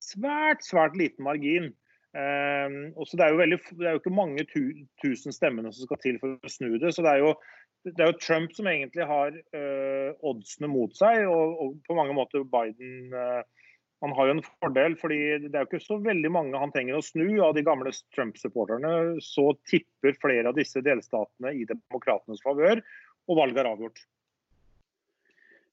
svært, 0.05 0.64
svært 0.66 0.97
liten 0.99 1.27
margin. 1.27 1.71
Um, 2.16 2.94
det, 2.97 3.21
er 3.21 3.37
veldig, 3.37 3.59
det, 3.77 3.85
er 3.85 3.97
jo 3.97 4.01
ikke 4.01 4.14
mange 4.16 4.44
tu, 4.49 4.62
tusen 5.03 5.35
stemmene 5.35 5.71
som 5.75 5.85
skal 5.85 6.01
til 6.03 6.21
for 6.23 6.38
å 6.40 6.53
snu 6.53 6.79
det. 6.81 6.94
Så 6.97 7.05
det 7.05 7.12
er 7.14 7.25
jo, 7.27 7.35
det 7.85 8.01
er 8.01 8.12
jo 8.12 8.21
Trump 8.23 8.55
som 8.57 8.71
egentlig 8.71 9.07
har 9.09 9.37
uh, 9.37 10.11
oddsene 10.27 10.71
mot 10.73 10.97
seg, 10.97 11.27
og, 11.29 11.59
og, 11.61 11.79
på 11.87 11.99
mange 11.99 12.16
måter 12.16 12.47
Biden 12.49 13.12
uh, 13.14 13.42
han 13.99 14.14
har 14.14 14.29
jo 14.29 14.35
en 14.37 14.44
fordel, 14.47 14.94
fordi 14.99 15.18
det 15.49 15.51
er 15.51 15.64
jo 15.64 15.68
ikke 15.73 15.83
så 15.83 15.97
veldig 16.03 16.31
mange 16.31 16.59
han 16.62 16.73
trenger 16.75 17.01
å 17.01 17.03
snu. 17.03 17.27
Av 17.42 17.57
de 17.57 17.64
gamle 17.66 17.90
Trump-supporterne 18.14 19.18
så 19.25 19.51
tipper 19.66 20.14
flere 20.23 20.53
av 20.53 20.59
disse 20.59 20.83
delstatene 20.87 21.51
i 21.59 21.66
demokratenes 21.66 22.44
favør, 22.44 22.83
og 23.29 23.40
valget 23.40 23.64
er 23.64 23.71
avgjort. 23.73 24.05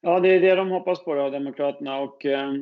Ja, 0.06 0.20
det 0.22 0.36
er 0.36 0.40
det 0.40 0.56
de 0.56 0.70
hoppas 0.70 1.04
på, 1.04 1.16
då, 1.16 1.30
demokraterna. 1.30 2.00
Och, 2.00 2.26
uh, 2.26 2.62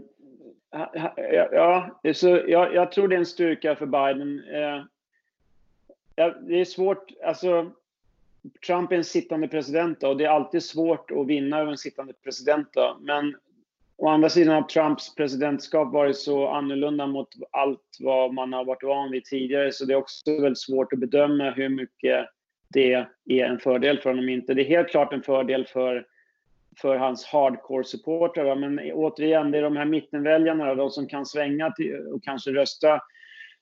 Ja, 1.51 1.99
så 2.13 2.41
jag, 2.47 2.73
jag, 2.73 2.91
tror 2.91 3.07
det 3.07 3.15
är 3.15 3.19
en 3.19 3.25
styrka 3.25 3.75
för 3.75 3.85
Biden. 3.85 4.43
Eh, 4.53 4.83
det 6.47 6.61
är 6.61 6.65
svårt, 6.65 7.11
alltså 7.25 7.71
Trump 8.67 8.91
är 8.91 8.95
en 8.95 9.03
sittande 9.03 9.47
president 9.47 10.03
och 10.03 10.17
det 10.17 10.25
är 10.25 10.29
alltid 10.29 10.63
svårt 10.63 11.11
att 11.11 11.27
vinna 11.27 11.59
över 11.59 11.71
en 11.71 11.77
sittande 11.77 12.13
president. 12.13 12.67
Då. 12.73 12.97
Men 13.01 13.35
å 13.97 14.07
andra 14.07 14.29
sidan 14.29 14.55
har 14.55 14.61
Trumps 14.61 15.15
presidentskap 15.15 15.93
varit 15.93 16.17
så 16.17 16.47
annorlunda 16.47 17.07
mot 17.07 17.29
allt 17.51 17.97
vad 17.99 18.33
man 18.33 18.53
har 18.53 18.65
varit 18.65 18.83
van 18.83 19.11
vid 19.11 19.25
tidigare 19.25 19.71
så 19.71 19.85
det 19.85 19.93
är 19.93 19.97
också 19.97 20.31
väldigt 20.31 20.59
svårt 20.59 20.93
att 20.93 20.99
bedöma 20.99 21.51
hur 21.51 21.69
mycket 21.69 22.29
det 22.69 22.93
är 22.93 23.45
en 23.45 23.59
fördel 23.59 23.99
för 23.99 24.09
honom 24.09 24.29
inte. 24.29 24.53
Det 24.53 24.61
är 24.61 24.77
helt 24.77 24.89
klart 24.89 25.13
en 25.13 25.23
fördel 25.23 25.65
för 25.65 26.05
för 26.77 26.95
hans 26.95 27.25
hardcore-supportrar. 27.25 28.55
Men 28.55 28.91
återigen, 28.93 29.51
det 29.51 29.57
är 29.57 29.61
de 29.61 29.77
här 29.77 29.85
mittenväljarna 29.85 30.75
de 30.75 30.89
som 30.89 31.07
kan 31.07 31.25
svänga 31.25 31.71
till, 31.71 32.07
och 32.13 32.23
kanske 32.23 32.51
rösta 32.51 33.01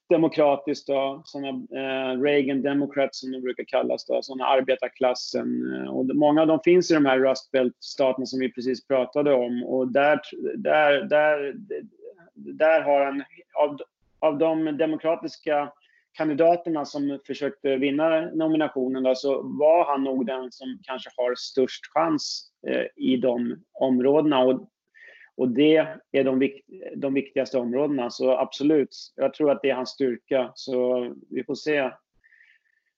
demokratiskt. 0.10 0.88
Då, 0.88 1.22
såna, 1.26 1.48
eh, 1.50 2.22
Reagan 2.22 2.62
Democrats 2.62 3.20
som 3.20 3.32
de 3.32 3.42
brukar 3.42 3.64
kallas. 3.64 4.06
Då, 4.06 4.22
såna 4.22 4.46
arbetarklassen. 4.46 5.76
Eh, 5.76 5.90
och 5.90 6.16
många 6.16 6.42
av 6.42 6.48
dem 6.48 6.60
finns 6.64 6.92
i 6.92 6.94
de 6.94 7.06
här 7.06 7.20
Rust 7.20 7.52
Belt-staterna 7.52 8.26
som 8.26 8.40
vi 8.40 8.52
precis 8.52 8.88
pratade 8.88 9.34
om. 9.34 9.64
Och 9.64 9.92
där, 9.92 10.20
där, 10.58 11.04
där, 11.04 11.54
där 12.36 12.82
har 12.82 13.06
han, 13.06 13.24
av, 13.54 13.78
av 14.20 14.38
de 14.38 14.78
demokratiska 14.78 15.72
kandidaterna 16.14 16.86
som 16.86 17.20
försökte 17.28 17.76
vinna 17.76 18.22
nominationen 18.22 19.04
då, 19.04 19.16
så 19.16 19.42
var 19.42 19.86
han 19.86 20.04
nog 20.04 20.26
den 20.26 20.52
som 20.52 20.80
kanske 20.84 21.10
har 21.18 21.36
störst 21.36 21.86
chans 21.94 22.52
eh, 22.68 22.86
i 22.96 23.18
de 23.18 23.64
områdena. 23.74 24.40
Och, 24.40 24.70
och 25.38 25.50
det 25.50 25.88
är 26.12 26.24
de, 26.24 26.40
vik 26.40 26.66
de 26.96 27.14
viktigaste 27.14 27.58
områdena. 27.58 28.10
Så 28.10 28.32
absolut, 28.38 28.96
jag 29.16 29.34
tror 29.34 29.52
att 29.52 29.62
det 29.62 29.70
är 29.70 29.76
hans 29.76 29.90
styrka. 29.90 30.52
Så 30.56 31.08
vi 31.30 31.44
får 31.44 31.56
se 31.56 31.92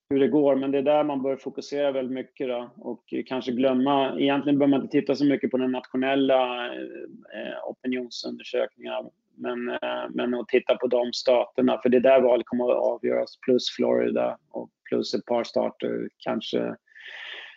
hur 0.10 0.20
det 0.20 0.28
går. 0.28 0.56
Men 0.56 0.72
det 0.72 0.78
är 0.78 0.84
där 0.84 1.04
man 1.04 1.22
bör 1.22 1.36
fokusera 1.36 1.92
väldigt 1.92 2.14
mycket 2.14 2.48
då, 2.48 2.74
och 2.78 3.14
kanske 3.26 3.52
glömma. 3.52 4.20
Egentligen 4.20 4.60
bör 4.60 4.68
man 4.68 4.82
inte 4.82 4.92
titta 4.92 5.16
så 5.16 5.26
mycket 5.26 5.52
på 5.52 5.58
den 5.58 5.72
nationella 5.72 6.66
eh, 6.74 7.68
opinionsundersökningarna 7.68 9.10
men, 9.36 9.70
eh, 9.70 10.06
men 10.10 10.34
att 10.34 10.48
titta 10.48 10.76
på 10.76 10.88
de 10.88 11.14
staterna, 11.14 11.80
för 11.82 11.90
det 11.90 11.98
är 11.98 12.02
där 12.02 12.22
valet 12.22 12.46
kommer 12.46 12.72
att 12.72 12.84
avgöras, 12.84 13.38
plus 13.46 13.70
Florida 13.70 14.38
och 14.52 14.70
plus 14.90 15.14
ett 15.14 15.26
par 15.26 15.44
stater. 15.44 16.10
Kanske 16.18 16.76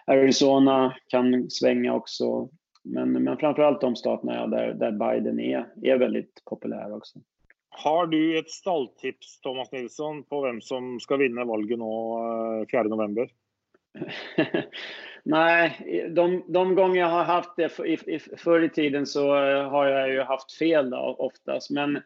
Arizona 0.07 0.97
kan 1.09 1.51
svänga 1.51 1.95
också. 1.95 2.49
Men, 2.85 3.12
men 3.12 3.39
framförallt 3.39 3.81
de 3.81 3.97
staterna 3.97 4.47
där, 4.47 4.75
där 4.75 4.93
Biden 4.93 5.41
är, 5.41 5.67
är 5.83 5.99
väldigt 5.99 6.43
populär 6.45 6.97
också. 6.97 7.19
Har 7.69 8.07
du 8.07 8.39
ett 8.39 8.51
stalltips, 8.51 9.41
Thomas 9.41 9.73
Nilsson, 9.73 10.23
på 10.23 10.41
vem 10.41 10.61
som 10.61 11.01
ska 11.01 11.17
vinna 11.17 11.45
valget 11.45 11.79
nu 11.79 11.85
4 12.71 12.83
november? 12.83 13.29
Nej, 15.23 16.07
de, 16.11 16.45
de 16.49 16.75
gånger 16.75 17.01
jag 17.01 17.09
har 17.09 17.25
haft 17.25 17.57
det 17.57 17.69
för, 17.69 17.87
i, 17.87 18.19
förr 18.19 18.65
i 18.65 18.69
tiden 18.69 19.07
så 19.07 19.37
eh, 19.37 19.69
har 19.71 19.87
jag 19.87 20.11
ju 20.11 20.21
haft 20.21 20.53
fel 20.53 20.91
då, 20.91 21.17
oftast. 21.19 21.71
Men 21.71 22.01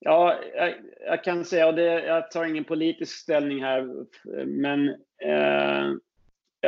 Ja, 0.00 0.34
jag, 0.54 0.74
jag, 1.06 1.24
kan 1.24 1.44
säga, 1.44 1.66
och 1.66 1.74
det, 1.74 2.06
jag 2.06 2.30
tar 2.30 2.44
ingen 2.44 2.64
politisk 2.64 3.16
ställning 3.16 3.62
här, 3.62 4.06
men 4.46 4.88
eh, 5.18 5.92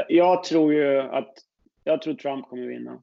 jag 0.09 0.45
tror 0.45 0.75
ju 0.75 0.99
att 0.99 1.35
jag 1.85 2.03
tror 2.03 2.15
Trump 2.15 2.49
kommer 2.49 2.67
vinna. 2.67 3.03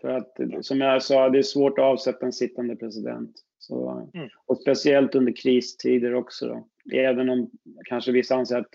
För 0.00 0.08
att, 0.08 0.38
som 0.60 0.80
jag 0.80 1.02
sa, 1.02 1.28
det 1.28 1.38
är 1.38 1.42
svårt 1.42 1.78
att 1.78 1.84
avsätta 1.84 2.26
en 2.26 2.32
sittande 2.32 2.76
president. 2.76 3.36
Så, 3.58 4.08
mm. 4.14 4.28
Och 4.46 4.58
speciellt 4.58 5.14
under 5.14 5.32
kristider 5.36 6.14
också. 6.14 6.46
Då. 6.46 6.66
Även 6.98 7.30
om 7.30 7.50
kanske 7.84 8.12
vissa 8.12 8.34
anser 8.34 8.58
att 8.58 8.70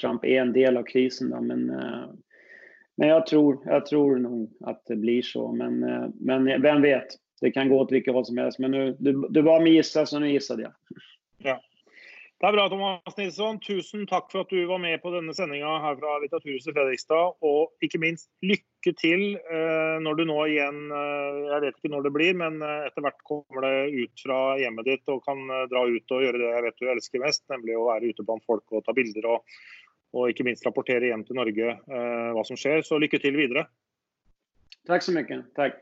Trump 0.00 0.24
er 0.24 0.42
en 0.42 0.52
del 0.52 0.76
av 0.76 0.86
krisen. 0.88 1.32
Da, 1.34 1.40
men, 1.40 1.66
eh, 1.70 2.06
men 3.00 3.12
jeg, 3.12 3.26
tror, 3.30 3.58
jeg 3.64 3.86
tror 3.88 4.20
nok 4.22 4.70
at 4.70 4.82
det 4.90 5.00
blir 5.02 5.24
så. 5.26 5.48
Men, 5.56 5.82
eh, 5.84 6.06
men 6.20 6.48
hvem 6.62 6.84
vet? 6.84 7.18
Det 7.40 7.54
kan 7.56 7.70
gå 7.72 7.78
til 7.84 7.96
hvilket 7.96 8.14
håll 8.14 8.26
som 8.28 8.38
helst. 8.38 8.60
Men 8.60 8.76
nu, 8.76 8.82
du, 9.00 9.14
du 9.32 9.42
ba 9.42 9.56
meg 9.62 9.78
gissa, 9.78 10.04
så 10.06 10.20
nå 10.20 10.28
gjettet 10.28 10.66
jeg. 10.66 11.02
Ja. 11.46 11.56
Det 12.40 12.48
er 12.48 12.56
bra, 12.56 12.66
Thomas 12.72 13.16
Nilsson. 13.18 13.58
Tusen 13.64 14.06
takk 14.08 14.30
for 14.32 14.44
at 14.44 14.52
du 14.52 14.62
var 14.68 14.80
med 14.80 15.00
på 15.02 15.12
denne 15.12 15.32
sendinga 15.36 15.74
her 15.84 15.96
fra 16.00 16.18
Litteraturhuset 16.22 16.72
Fredrikstad. 16.72 17.36
Og 17.44 17.84
ikke 17.84 18.00
minst 18.00 18.30
lykke 18.44 18.69
til 18.88 19.22
eh, 19.36 19.96
når 20.00 20.16
du 20.16 20.22
nå 20.28 20.38
igjen 20.48 20.78
eh, 20.94 21.40
Jeg 21.50 21.64
vet 21.64 21.76
ikke 21.76 21.90
når 21.92 22.06
det 22.06 22.12
blir, 22.14 22.38
men 22.40 22.62
eh, 22.64 22.86
etter 22.88 23.04
hvert 23.04 23.20
kommer 23.28 23.66
det 23.66 23.74
ut 23.92 24.24
fra 24.24 24.38
hjemmet 24.60 24.88
ditt 24.88 25.12
og 25.12 25.20
kan 25.26 25.42
dra 25.70 25.84
ut 25.84 26.14
og 26.16 26.24
gjøre 26.24 26.40
det 26.40 26.48
jeg 26.48 26.64
vet 26.66 26.80
du 26.80 26.88
elsker 26.94 27.24
mest, 27.24 27.44
nemlig 27.52 27.76
å 27.76 27.86
være 27.90 28.10
ute 28.10 28.24
blant 28.26 28.46
folk 28.48 28.64
og 28.72 28.84
ta 28.86 28.96
bilder. 28.96 29.28
Og, 29.34 29.60
og 30.16 30.32
ikke 30.32 30.46
minst 30.48 30.64
rapportere 30.66 31.12
hjem 31.12 31.26
til 31.28 31.38
Norge 31.38 31.76
eh, 31.76 32.30
hva 32.34 32.46
som 32.48 32.58
skjer. 32.58 32.82
Så 32.86 32.98
lykke 33.02 33.20
til 33.22 33.36
videre. 33.38 33.68
Takk 34.88 35.04
så 35.04 35.14
mye. 35.14 35.42
Takk. 35.58 35.78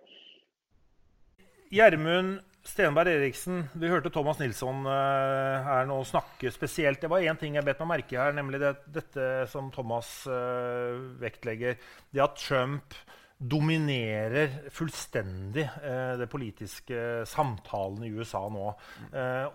Gjermund 1.72 2.38
Stenberg 2.66 3.10
Eriksen, 3.12 3.62
vi 3.78 3.88
hørte 3.88 4.10
Thomas 4.12 4.40
Nilsson 4.40 4.82
uh, 4.86 5.64
her 5.64 5.86
nå 5.88 6.00
snakke 6.06 6.50
spesielt. 6.52 7.00
Det 7.00 7.10
var 7.10 7.24
én 7.24 7.38
ting 7.38 7.56
jeg 7.56 7.66
bet 7.66 7.78
meg 7.82 7.92
merke 7.94 8.18
her, 8.18 8.34
nemlig 8.36 8.60
det, 8.62 8.74
dette 8.92 9.28
som 9.52 9.70
Thomas 9.74 10.10
uh, 10.28 10.98
vektlegger. 11.22 11.78
Det 12.10 12.24
at 12.24 12.36
Trump 12.42 12.98
dominerer 13.38 14.70
fullstendig 14.74 15.64
uh, 15.64 16.18
det 16.18 16.28
politiske 16.30 17.24
samtalen 17.30 18.04
i 18.04 18.12
USA 18.18 18.42
nå. 18.50 18.66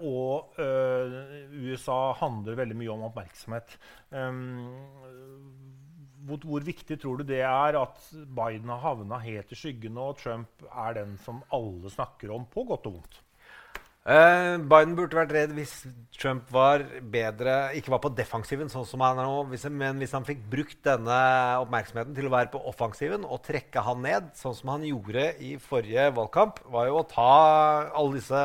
og 0.08 0.60
USA 1.54 2.00
handler 2.24 2.62
veldig 2.63 2.80
mye 2.80 2.94
om 2.96 3.08
oppmerksomhet. 3.10 3.76
Um, 4.16 5.83
hvor, 6.28 6.40
hvor, 6.48 6.64
viktig 6.64 6.98
tror 7.02 7.20
du 7.20 7.26
det 7.28 7.42
er 7.46 7.78
at 7.80 8.00
Biden 8.14 8.72
har 8.72 8.82
havna 8.84 9.20
helt 9.24 9.52
i 9.52 9.60
skyggen, 9.60 10.00
og 10.00 10.18
Trump 10.22 10.66
er 10.72 10.98
den 11.00 11.18
som 11.24 11.44
alle 11.54 11.92
snakker 11.92 12.34
om, 12.36 12.48
på 12.50 12.66
godt 12.70 12.90
og 12.90 13.00
vondt? 13.00 13.20
Uh, 14.04 14.60
Biden 14.68 14.98
burde 14.98 15.16
vært 15.16 15.32
redd 15.32 15.52
hvis 15.56 15.78
Trump 16.20 16.50
var 16.52 16.82
bedre, 17.08 17.70
ikke 17.80 17.94
var 17.94 18.02
på 18.04 18.10
defensiven, 18.12 18.68
sånn 18.68 18.84
som 18.88 19.00
han 19.06 19.22
er 19.22 19.30
nå. 19.30 19.38
Hvis, 19.48 19.63
men 19.72 20.02
hvis 20.02 20.12
han 20.12 20.28
fikk 20.28 20.42
brukt 20.52 20.82
denne 20.84 21.20
oppmerksomheten 21.62 22.18
til 22.18 22.28
å 22.28 22.34
være 22.34 22.52
på 22.52 22.60
offensiven 22.68 23.24
og 23.24 23.39
trekke 23.48 23.86
han 23.86 24.04
ned, 24.04 24.28
sånn 24.36 24.58
som 24.58 24.74
han 24.74 24.84
gjorde 24.89 25.30
i 25.39 25.54
forrige 25.56 26.10
valgkamp, 26.20 26.60
var 26.76 26.92
jo 26.92 27.00
å 27.00 27.08
ta 27.08 27.30
alle 27.96 28.20
disse 28.20 28.44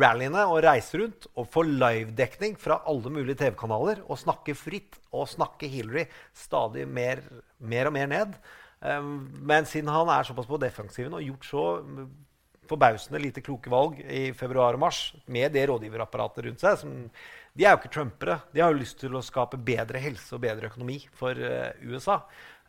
rallyene 0.00 0.48
og 0.48 0.62
reise 0.64 1.02
rundt 1.02 1.28
og 1.34 1.52
få 1.52 1.66
livedekning 1.68 2.56
fra 2.60 2.80
alle 2.88 3.12
mulige 3.12 3.42
TV-kanaler 3.44 4.00
og 4.06 4.22
snakke 4.24 4.56
fritt 4.56 4.96
og 5.12 5.28
snakke 5.28 5.68
Hillary 5.70 6.08
stadig 6.32 6.88
mer, 6.88 7.20
mer 7.60 7.92
og 7.92 8.00
mer 8.00 8.08
ned. 8.16 8.40
Um, 8.80 9.28
men 9.44 9.68
siden 9.68 9.92
han 9.92 10.08
er 10.12 10.24
såpass 10.24 10.48
på 10.48 10.60
defensiven 10.60 11.14
og 11.16 11.24
gjort 11.24 11.52
så 11.52 11.66
forbausende 12.68 13.22
lite 13.22 13.42
kloke 13.44 13.72
valg 13.72 14.00
i 14.02 14.28
februar 14.36 14.76
og 14.76 14.82
mars 14.86 15.00
med 15.32 15.54
det 15.54 15.66
rådgiverapparatet 15.70 16.48
rundt 16.48 16.64
seg. 16.64 16.78
Som, 16.82 16.94
de 17.56 17.64
er 17.64 17.72
jo 17.72 17.80
ikke 17.80 17.94
trumpere. 17.94 18.40
De 18.52 18.62
har 18.62 18.74
jo 18.74 18.82
lyst 18.82 18.98
til 19.00 19.16
å 19.16 19.24
skape 19.24 19.60
bedre 19.60 20.02
helse 20.02 20.34
og 20.36 20.42
bedre 20.44 20.70
økonomi 20.70 20.98
for 21.16 21.38
uh, 21.38 21.72
USA. 21.86 22.20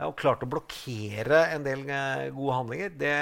Og 0.06 0.14
klart 0.20 0.46
å 0.46 0.50
blokkere 0.50 1.48
en 1.56 1.66
del 1.66 1.82
uh, 1.90 2.30
gode 2.36 2.60
handlinger 2.60 2.94
det 3.02 3.16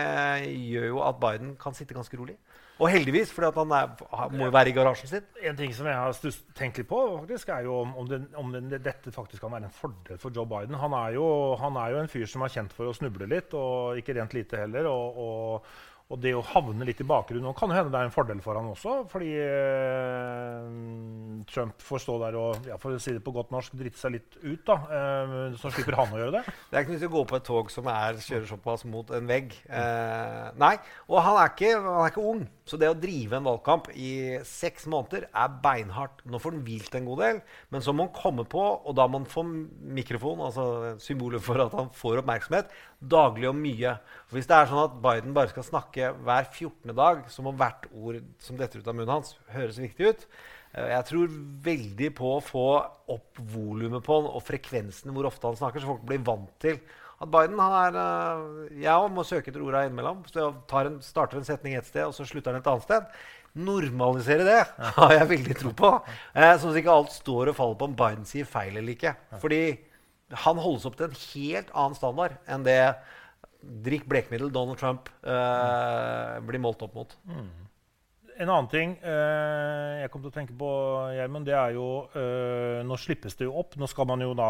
gjør 0.51 0.89
jo 0.91 1.05
at 1.07 1.21
Biden 1.21 1.55
kan 1.61 1.77
sitte 1.77 1.97
ganske 1.97 2.19
rolig. 2.19 2.35
Og 2.75 2.89
heldigvis, 2.91 3.29
for 3.31 3.47
han 3.55 3.71
er, 3.71 3.91
må 4.35 4.49
jo 4.49 4.51
være 4.51 4.71
i 4.71 4.75
garasjen 4.75 5.07
sin. 5.07 5.27
En 5.47 5.55
ting 5.55 5.71
som 5.73 5.87
jeg 5.87 5.95
har 5.95 6.17
tenkt 6.59 6.81
litt 6.81 6.89
på, 6.89 6.99
faktisk, 7.21 7.53
er 7.55 7.69
jo 7.69 7.77
om, 7.85 7.93
om, 8.01 8.09
om 8.41 8.49
den, 8.51 8.67
dette 8.83 9.13
faktisk 9.15 9.45
kan 9.45 9.53
være 9.55 9.69
en 9.69 9.77
fordel 9.77 10.19
for 10.19 10.35
Joe 10.35 10.43
Biden. 10.49 10.75
Han 10.81 10.95
er, 10.97 11.15
jo, 11.15 11.27
han 11.61 11.79
er, 11.79 11.93
jo, 11.93 12.01
en 12.03 12.11
fyr 12.11 12.27
som 12.27 12.43
er 12.43 12.51
kjent 12.51 12.75
for 12.75 12.91
å 12.91 12.95
snuble 12.97 13.29
litt, 13.31 13.55
og 13.55 14.01
ikke 14.01 14.17
rent 14.19 14.35
lite 14.35 14.59
heller. 14.65 14.91
og, 14.91 15.21
og 15.23 15.94
og 16.13 16.19
det 16.21 16.35
å 16.37 16.41
havne 16.45 16.85
litt 16.85 16.99
i 17.01 17.07
bakgrunnen 17.07 17.55
kan 17.57 17.71
hende 17.73 17.89
det 17.89 17.97
er 17.97 18.07
en 18.07 18.13
fordel 18.13 18.41
for 18.45 18.57
han 18.59 18.67
også. 18.69 18.91
Fordi 19.09 19.31
eh, 19.41 20.67
Trump 21.49 21.81
får 21.81 22.03
stå 22.03 22.17
der 22.21 22.37
og 22.37 22.67
ja, 22.69 22.77
for 22.81 22.93
å 22.93 22.99
si 23.01 23.15
det 23.15 23.23
på 23.25 23.33
godt 23.33 23.49
norsk, 23.53 23.73
drite 23.79 23.97
seg 23.97 24.13
litt 24.13 24.37
ut. 24.43 24.61
da, 24.67 24.75
eh, 24.85 25.33
Så 25.57 25.71
slipper 25.73 25.97
han 25.97 26.13
å 26.13 26.19
gjøre 26.21 26.35
det. 26.37 26.43
Det 26.69 26.77
er 26.77 26.85
ikke 26.85 26.93
nytt 26.93 27.07
å 27.09 27.11
gå 27.15 27.23
på 27.31 27.39
et 27.39 27.47
tog 27.49 27.73
som 27.73 27.89
er, 27.89 28.21
kjører 28.21 28.45
såpass 28.51 28.85
mot 28.85 29.09
en 29.17 29.31
vegg. 29.31 29.57
Eh, 29.65 30.45
nei, 30.61 30.75
og 31.09 31.23
han 31.25 31.41
er, 31.41 31.55
ikke, 31.55 31.73
han 31.81 32.03
er, 32.03 32.13
ikke, 32.13 32.27
ung. 32.35 32.45
Så 32.65 32.79
det 32.81 32.87
å 32.89 32.97
drive 32.97 33.37
en 33.37 33.45
valgkamp 33.45 33.91
i 33.93 34.39
seks 34.49 34.87
måneder 34.89 35.27
er 35.29 35.57
beinhardt. 35.61 36.23
Nå 36.25 36.39
får 36.41 36.55
han 36.55 36.63
hvilt 36.65 36.97
en 36.97 37.05
god 37.05 37.21
del, 37.21 37.41
men 37.69 37.85
så 37.85 37.93
må 37.93 38.07
han 38.07 38.15
komme 38.15 38.45
på, 38.49 38.63
og 38.81 38.97
da 38.97 39.05
må 39.05 39.21
han 39.21 39.29
få 39.29 39.43
mikrofon, 39.45 40.41
altså 40.47 40.95
symbolet 41.03 41.45
for 41.45 41.61
at 41.61 41.75
han 41.77 41.91
får 41.93 42.23
oppmerksomhet, 42.23 42.73
daglig 43.13 43.51
og 43.51 43.59
mye. 43.59 43.93
For 44.25 44.39
hvis 44.39 44.49
det 44.49 44.57
er 44.57 44.71
sånn 44.71 44.81
at 44.87 44.97
Biden 45.05 45.37
bare 45.37 45.53
skal 45.53 45.69
snakke 45.69 46.11
hver 46.25 46.49
14. 46.49 46.95
dag, 46.97 47.23
så 47.29 47.45
må 47.45 47.53
hvert 47.53 47.85
ord 47.93 48.19
som 48.41 48.57
detter 48.57 48.81
ut 48.81 48.89
av 48.89 48.97
munnen 48.97 49.13
hans, 49.19 49.35
høres 49.53 49.81
viktig 49.85 50.09
ut. 50.15 50.27
Eh, 50.73 50.89
jeg 50.95 51.09
tror 51.11 51.39
veldig 51.69 52.11
på 52.17 52.33
å 52.33 52.43
få 52.43 52.67
opp 53.13 53.45
volumet 53.53 54.01
på 54.05 54.19
han 54.19 54.31
og 54.31 54.41
frekvensen 54.47 55.13
hvor 55.13 55.29
ofte 55.29 55.51
han 55.51 55.61
snakker, 55.61 55.85
så 55.85 55.93
folk 55.93 56.07
blir 56.09 56.25
vant 56.25 56.49
til 56.65 56.81
at 57.15 57.31
Biden 57.31 57.59
han 57.61 57.73
er 57.79 57.95
uh, 57.95 58.75
Jeg 58.75 59.11
må 59.15 59.23
søke 59.23 59.51
etter 59.51 59.63
orda 59.63 59.85
innimellom. 59.85 60.23
Så 60.27 60.41
jeg 60.41 60.87
en, 60.89 60.99
starter 61.05 61.39
en 61.39 61.47
setning 61.47 61.77
et 61.77 61.87
sted, 61.87 62.03
og 62.03 62.15
så 62.17 62.27
slutter 62.27 62.51
den 62.51 62.63
et 62.63 62.69
annet 62.71 62.87
sted. 62.87 63.17
Normalisere 63.55 64.47
det 64.47 64.61
har 64.99 65.15
jeg 65.15 65.31
veldig 65.31 65.59
tro 65.61 65.73
på. 65.79 65.91
Uh, 66.35 66.53
sånn 66.59 66.73
at 66.73 66.79
ikke 66.83 66.95
alt 66.99 67.15
står 67.15 67.51
og 67.53 67.59
faller 67.59 67.79
på 67.79 67.89
om 67.91 67.99
Biden 68.03 68.27
sier 68.27 68.49
feil 68.49 68.75
eller 68.75 68.95
ikke. 68.97 69.15
Fordi 69.43 69.61
han 70.45 70.57
holdes 70.59 70.87
opp 70.89 70.97
til 70.99 71.09
en 71.09 71.19
helt 71.21 71.69
annen 71.71 71.97
standard 71.97 72.39
enn 72.49 72.65
det 72.65 72.79
drikk 73.85 74.07
blekmiddel 74.09 74.51
Donald 74.53 74.79
Trump 74.81 75.09
eh, 75.25 76.35
blir 76.45 76.61
målt 76.61 76.83
opp 76.85 76.95
mot. 76.97 77.15
Mm. 77.29 77.47
En 78.35 78.49
annen 78.51 78.67
ting 78.67 78.95
eh, 78.99 80.01
jeg 80.01 80.11
kom 80.11 80.23
til 80.23 80.31
å 80.31 80.35
tenke 80.35 80.55
på, 80.59 80.69
Gjermund, 81.15 81.47
det 81.47 81.53
er 81.55 81.75
jo 81.77 81.85
eh, 82.19 82.81
Nå 82.83 82.97
slippes 82.99 83.37
det 83.39 83.47
jo 83.47 83.53
opp. 83.61 83.77
Nå 83.79 83.87
skal 83.87 84.09
man 84.09 84.23
jo 84.23 84.33
da 84.35 84.49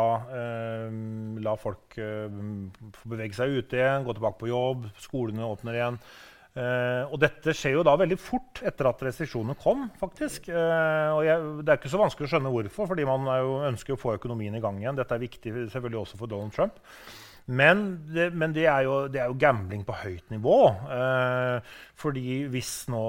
la 1.46 1.54
folk 1.60 1.98
få 1.98 3.12
bevege 3.12 3.38
seg 3.38 3.54
ute 3.60 3.78
igjen, 3.78 4.06
gå 4.06 4.16
tilbake 4.16 4.42
på 4.42 4.50
jobb, 4.50 4.88
skolene 5.02 5.46
åpner 5.46 5.78
igjen. 5.78 6.00
og 7.12 7.18
dette 7.20 7.54
skjer 7.54 7.76
jo 7.76 7.84
da 7.86 7.96
veldig 8.00 8.18
fort 8.20 8.62
etter 8.66 8.90
at 8.90 9.04
restriksjonene 9.06 9.58
kom, 9.60 9.86
faktisk. 10.00 10.48
og 10.50 11.22
jeg, 11.28 11.44
det 11.62 11.74
er 11.74 11.80
ikke 11.80 11.92
så 11.92 12.02
vanskelig 12.02 12.30
å 12.30 12.32
skjønne 12.34 12.54
hvorfor, 12.56 12.90
fordi 12.94 13.06
man 13.08 13.28
jo 13.44 13.60
ønsker 13.70 13.96
å 13.96 14.00
få 14.00 14.16
økonomien 14.16 14.56
i 14.56 14.64
gang 14.64 14.80
igjen. 14.82 14.98
Dette 14.98 15.18
er 15.18 15.24
viktig 15.26 15.54
selvfølgelig 15.76 16.02
også 16.02 16.22
for 16.22 16.32
Donald 16.32 16.56
Trump. 16.56 16.80
Men, 17.46 17.84
det, 18.10 18.32
men 18.34 18.56
det, 18.56 18.66
er 18.66 18.88
jo, 18.88 18.96
det, 19.12 19.20
er 19.22 19.30
jo, 19.30 19.38
gambling 19.38 19.84
på 19.86 19.94
høyt 20.00 20.32
nivå. 20.34 20.58
Eh, 20.96 21.76
fordi 22.02 22.40
hvis 22.50 22.74
nå 22.90 23.06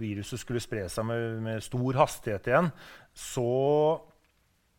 viruset 0.00 0.40
skulle 0.40 0.62
spre 0.64 0.86
seg 0.88 1.04
med, 1.08 1.26
med 1.44 1.64
stor 1.64 2.00
hastighet 2.00 2.48
igjen, 2.48 2.70
så 3.12 3.50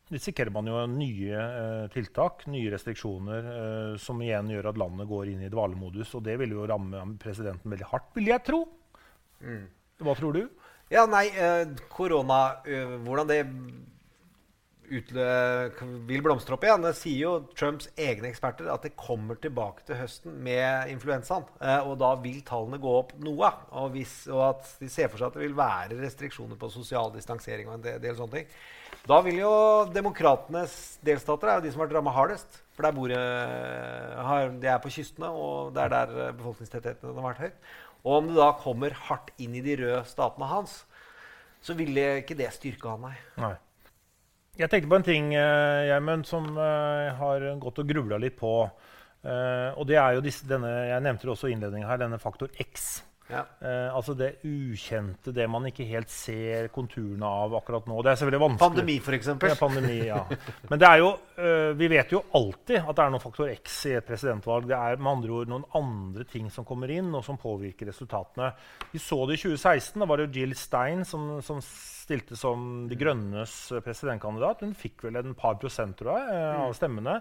risikerer 0.09 0.53
man 0.53 0.69
jo 0.69 0.81
nye 0.89 1.37
eh, 1.37 1.85
tiltak, 1.93 2.45
nye 2.53 2.73
restriksjoner, 2.73 3.49
eh, 3.53 3.93
som 4.01 4.21
igjen 4.25 4.51
gjør 4.53 4.71
at 4.71 4.81
landet 4.81 5.09
går 5.09 5.33
inn 5.33 5.45
i 5.45 5.53
dvalemodus. 5.53 6.13
Og 6.17 6.25
det 6.25 6.37
vil 6.41 6.57
jo 6.57 6.65
ramme 6.69 7.05
presidenten 7.21 7.73
veldig 7.73 7.89
hardt, 7.93 8.11
vil 8.17 8.33
jeg 8.33 8.45
tro. 8.45 8.63
Mm. 9.45 9.65
Hva 10.05 10.17
tror 10.17 10.37
du? 10.37 10.43
Ja, 10.93 11.05
nei, 11.09 11.27
eh, 11.33 11.65
korona 11.89 12.61
eh, 12.69 12.97
Hvordan 13.01 13.29
det 13.29 13.39
vil 14.89 16.24
blomstre 16.24 16.56
opp 16.56 16.65
igjen. 16.65 16.84
Det 16.86 16.93
sier 16.98 17.19
jo 17.19 17.34
Trumps 17.58 17.88
egne 17.98 18.30
eksperter 18.30 18.69
at 18.71 18.86
det 18.86 18.93
kommer 19.00 19.39
tilbake 19.41 19.86
til 19.88 20.00
høsten 20.00 20.38
med 20.45 20.91
influensaen. 20.93 21.45
Eh, 21.60 21.82
og 21.88 21.98
da 22.02 22.13
vil 22.21 22.41
tallene 22.48 22.80
gå 22.82 22.95
opp 23.00 23.13
noe. 23.24 23.52
Og, 23.71 23.91
hvis, 23.95 24.13
og, 24.32 24.41
at 24.52 24.71
de 24.82 24.89
ser 24.91 25.12
for 25.12 25.21
seg 25.21 25.30
at 25.30 25.38
det 25.39 25.45
vil 25.45 25.58
være 25.58 26.00
restriksjoner 26.02 26.60
på 26.62 26.71
sosial 26.74 27.13
distansering. 27.15 27.69
og 27.69 27.80
en 27.80 27.86
del, 28.04 28.15
sånne 28.17 28.41
ting. 28.41 28.56
Da 29.06 29.19
vil 29.26 29.41
jo 29.41 29.54
demokratenes 29.93 30.98
delstater 31.06 31.52
er 31.52 31.60
jo 31.60 31.65
de 31.65 31.74
som 31.74 31.84
har 31.84 31.89
vært 31.89 32.00
ramma 32.00 32.15
hardest. 32.15 32.62
For 32.76 32.84
der 32.84 32.95
bor, 32.95 33.12
har, 34.30 34.50
de 34.60 34.67
er 34.67 34.82
på 34.84 34.91
kystene, 34.91 35.30
og 35.32 35.76
det 35.76 35.86
er 35.86 35.93
der 35.93 36.34
befolkningstettheten 36.36 37.13
har 37.13 37.30
vært 37.30 37.45
høyt. 37.45 37.69
Og 38.06 38.17
om 38.19 38.28
det 38.30 38.36
da 38.38 38.50
kommer 38.62 38.98
hardt 39.08 39.32
inn 39.41 39.56
i 39.58 39.63
de 39.65 39.78
røde 39.80 40.02
statene 40.10 40.50
hans, 40.50 40.84
så 41.65 41.74
ville 41.78 42.04
ikke 42.21 42.38
det 42.38 42.52
styrke 42.54 42.91
han, 42.91 43.08
nei. 43.08 43.15
nei. 43.41 43.56
Jeg 44.55 44.71
tenkte 44.71 44.87
på 44.87 44.99
en 44.99 45.03
ting 45.03 45.33
Gjermund, 45.35 46.23
som 46.27 46.45
jeg 46.55 47.15
har 47.19 47.47
gått 47.59 47.81
og 47.81 47.89
grubla 47.89 48.19
litt 48.21 48.37
på. 48.39 48.53
og 49.25 49.83
det 49.89 49.97
er 49.99 50.15
jo 50.15 50.23
disse, 50.23 50.47
denne, 50.47 50.69
Jeg 50.87 51.03
nevnte 51.03 51.27
det 51.27 51.33
også 51.33 51.49
i 51.49 51.55
innledningen 51.57 51.89
her, 51.89 51.99
denne 51.99 52.21
faktor 52.21 52.47
X. 52.63 53.03
Ja. 53.27 53.41
Eh, 53.59 53.95
altså 53.95 54.13
det 54.17 54.35
ukjente, 54.45 55.33
det 55.33 55.47
man 55.49 55.65
ikke 55.65 55.88
helt 55.89 56.11
ser 56.13 56.67
konturene 56.73 57.25
av 57.25 57.55
akkurat 57.57 57.88
nå. 57.89 57.97
Det 58.05 58.11
er 58.11 58.19
selvfølgelig 58.21 58.43
vanskelig. 58.43 58.61
Pandemi, 58.61 58.97
f.eks. 59.01 59.31
Ja, 59.33 59.55
pandemi, 59.57 59.97
ja. 60.05 60.19
Men 60.69 60.81
det 60.81 60.89
er 60.91 61.01
jo, 61.01 61.09
eh, 61.41 61.71
vi 61.79 61.89
vet 61.95 62.13
jo 62.13 62.21
alltid 62.38 62.83
at 62.83 62.91
det 62.93 63.07
er 63.07 63.15
noen 63.15 63.23
faktor 63.23 63.49
X 63.55 63.79
i 63.89 63.95
et 63.97 64.05
presidentvalg. 64.05 64.69
Det 64.69 64.77
er 64.77 65.01
med 65.01 65.11
andre 65.15 65.39
ord 65.39 65.51
noen 65.55 65.65
andre 65.81 66.27
ting 66.29 66.51
som 66.53 66.67
kommer 66.67 66.93
inn, 66.93 67.09
og 67.17 67.25
som 67.25 67.41
påvirker 67.41 67.89
resultatene. 67.89 68.51
Vi 68.93 69.01
så 69.01 69.23
det 69.25 69.39
i 69.39 69.43
2016. 69.47 69.99
Da 70.03 70.09
var 70.09 70.21
det 70.21 70.29
jo 70.29 70.41
Jill 70.43 70.55
Stein 70.59 71.01
som, 71.07 71.27
som 71.45 71.63
stilte 71.65 72.38
som 72.38 72.85
De 72.89 72.97
Grønnes 72.99 73.57
presidentkandidat. 73.85 74.61
Hun 74.61 74.77
fikk 74.77 75.07
vel 75.07 75.17
en 75.23 75.38
par 75.38 75.57
prosent 75.61 75.97
tror 75.97 76.13
jeg, 76.19 76.35
eh, 76.38 76.65
av 76.67 76.77
stemmene. 76.77 77.19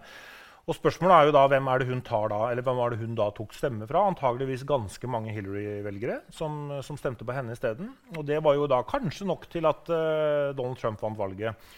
Og 0.65 0.73
spørsmålet 0.79 1.15
er 1.15 1.27
jo 1.29 1.33
da, 1.37 1.45
hvem 1.53 1.67
er 1.69 1.81
det 1.81 1.87
hun 1.91 2.01
tar 2.05 2.31
da, 2.33 2.39
eller 2.49 2.65
hvem 2.65 2.79
var 2.81 2.93
det 2.93 3.01
hun 3.03 3.17
da 3.19 3.27
tok 3.37 3.53
stemme 3.53 3.85
fra? 3.89 4.07
Antageligvis 4.09 4.65
ganske 4.69 5.11
mange 5.13 5.35
Hillary-velgere 5.37 6.23
som, 6.33 6.79
som, 6.85 6.97
stemte 6.97 7.27
på 7.29 7.37
henne 7.37 7.53
isteden. 7.53 7.91
Og 8.17 8.25
det 8.25 8.41
var 8.45 8.57
jo 8.57 8.69
da 8.71 8.81
kanskje 8.89 9.29
nok 9.29 9.45
til 9.53 9.69
at 9.69 9.91
uh, 9.93 10.55
Donald 10.57 10.81
Trump 10.81 11.05
vant 11.05 11.21
valget. 11.21 11.69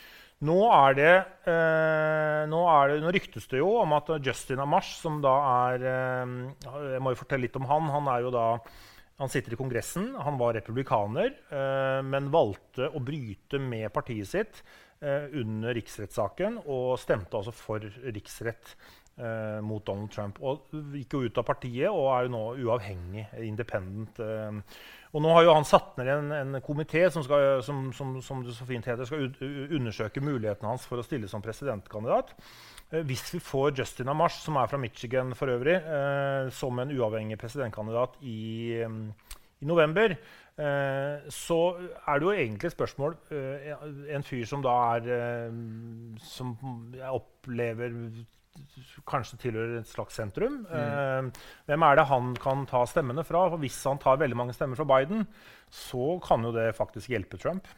Nå 0.47 0.59
er 0.71 0.95
det, 0.95 1.15
uh, 1.49 2.47
nå 2.47 2.63
er 2.77 2.93
det, 2.93 3.01
nå 3.03 3.15
ryktes 3.17 3.51
det 3.51 3.59
jo 3.59 3.73
om 3.81 3.97
at 3.99 4.15
Justin 4.23 4.63
Amash, 4.63 5.01
som 5.03 5.19
da 5.25 5.35
er 5.73 5.87
uh, 5.91 6.79
Jeg 6.93 7.03
må 7.03 7.11
jo 7.11 7.23
fortelle 7.25 7.49
litt 7.49 7.59
om 7.59 7.67
han. 7.67 7.91
Han 7.91 8.15
er 8.15 8.29
jo 8.29 8.35
da 8.39 8.49
han 9.17 9.33
sitter 9.33 9.57
i 9.57 9.59
Kongressen. 9.59 10.11
Han 10.21 10.37
var 10.37 10.53
republikaner, 10.53 11.31
men 12.05 12.27
valgte 12.29 12.91
å 12.93 13.01
bryte 13.01 13.57
med 13.57 13.89
partiet 13.95 14.29
sitt 14.29 14.59
under 15.03 15.75
riksrettssaken 15.77 16.61
og 16.65 16.95
stemte 16.99 17.37
altså 17.37 17.53
for 17.53 17.85
riksrett 17.85 18.71
eh, 19.21 19.61
mot 19.65 19.85
Donald 19.87 20.13
Trump. 20.13 20.41
Og 20.41 20.71
gikk 20.97 21.17
jo 21.17 21.25
ut 21.27 21.41
av 21.41 21.47
partiet 21.49 21.89
og 21.91 22.11
er 22.13 22.27
jo 22.27 22.35
nå 22.35 22.45
uavhengig, 22.67 23.27
independent. 23.47 24.21
Eh. 24.21 24.79
Og 25.17 25.25
nå 25.25 25.33
har 25.33 25.47
jo 25.47 25.57
han 25.57 25.69
satt 25.69 25.97
ned 26.01 26.11
en, 26.13 26.33
en 26.37 26.61
komité 26.65 27.07
som, 27.13 27.25
skal, 27.25 27.63
som, 27.65 27.87
som, 27.97 28.17
som, 28.25 28.43
det 28.45 28.57
så 28.57 28.67
fint 28.69 28.87
heter, 28.89 29.09
skal 29.09 29.31
undersøke 29.79 30.25
mulighetene 30.25 30.75
hans 30.75 30.85
for 30.89 31.01
å 31.01 31.07
stille 31.07 31.31
som 31.31 31.45
presidentkandidat. 31.45 32.35
Eh, 32.91 33.03
hvis 33.07 33.25
vi 33.35 33.43
får 33.43 33.75
Justin 33.81 34.13
Amash, 34.13 34.43
som 34.45 34.59
er 34.61 34.71
fra 34.71 34.81
Michigan 34.81 35.33
for 35.39 35.53
øvrig, 35.53 35.79
eh, 35.81 36.51
som 36.55 36.79
en 36.83 36.93
uavhengig 36.93 37.41
presidentkandidat 37.41 38.21
i, 38.23 38.77
i 39.61 39.69
november, 39.69 40.17
Eh, 40.57 41.27
så 41.29 41.59
er 42.09 42.17
det 42.17 42.25
jo 42.25 42.33
egentlig 42.33 42.71
et 42.71 42.73
spørsmål 42.73 43.13
eh, 43.29 43.75
En 44.17 44.23
fyr 44.25 44.47
som 44.49 44.63
da 44.65 44.73
er 44.95 45.09
eh, 45.13 45.59
Som 46.25 46.55
jeg 46.97 47.13
opplever 47.13 47.93
kanskje 49.05 49.37
tilhører 49.43 49.83
et 49.83 49.91
slags 49.91 50.17
sentrum. 50.17 50.63
Mm. 50.65 51.27
hvem 51.69 51.83
er 51.85 51.99
det 51.99 52.07
han 52.09 52.31
kan 52.41 52.63
ta 52.65 52.81
stemmene 52.89 53.21
fra? 53.21 53.43
For 53.53 53.61
hvis 53.61 53.77
han 53.85 54.01
tar 54.01 54.17
veldig 54.17 54.39
mange 54.41 54.55
stemmer 54.57 54.79
fra 54.81 54.87
Biden, 54.89 55.27
så 55.69 56.17
kan 56.25 56.41
jo 56.41 56.55
det 56.57 56.71
faktisk 56.75 57.13
hjelpe 57.13 57.37
Trump. 57.37 57.69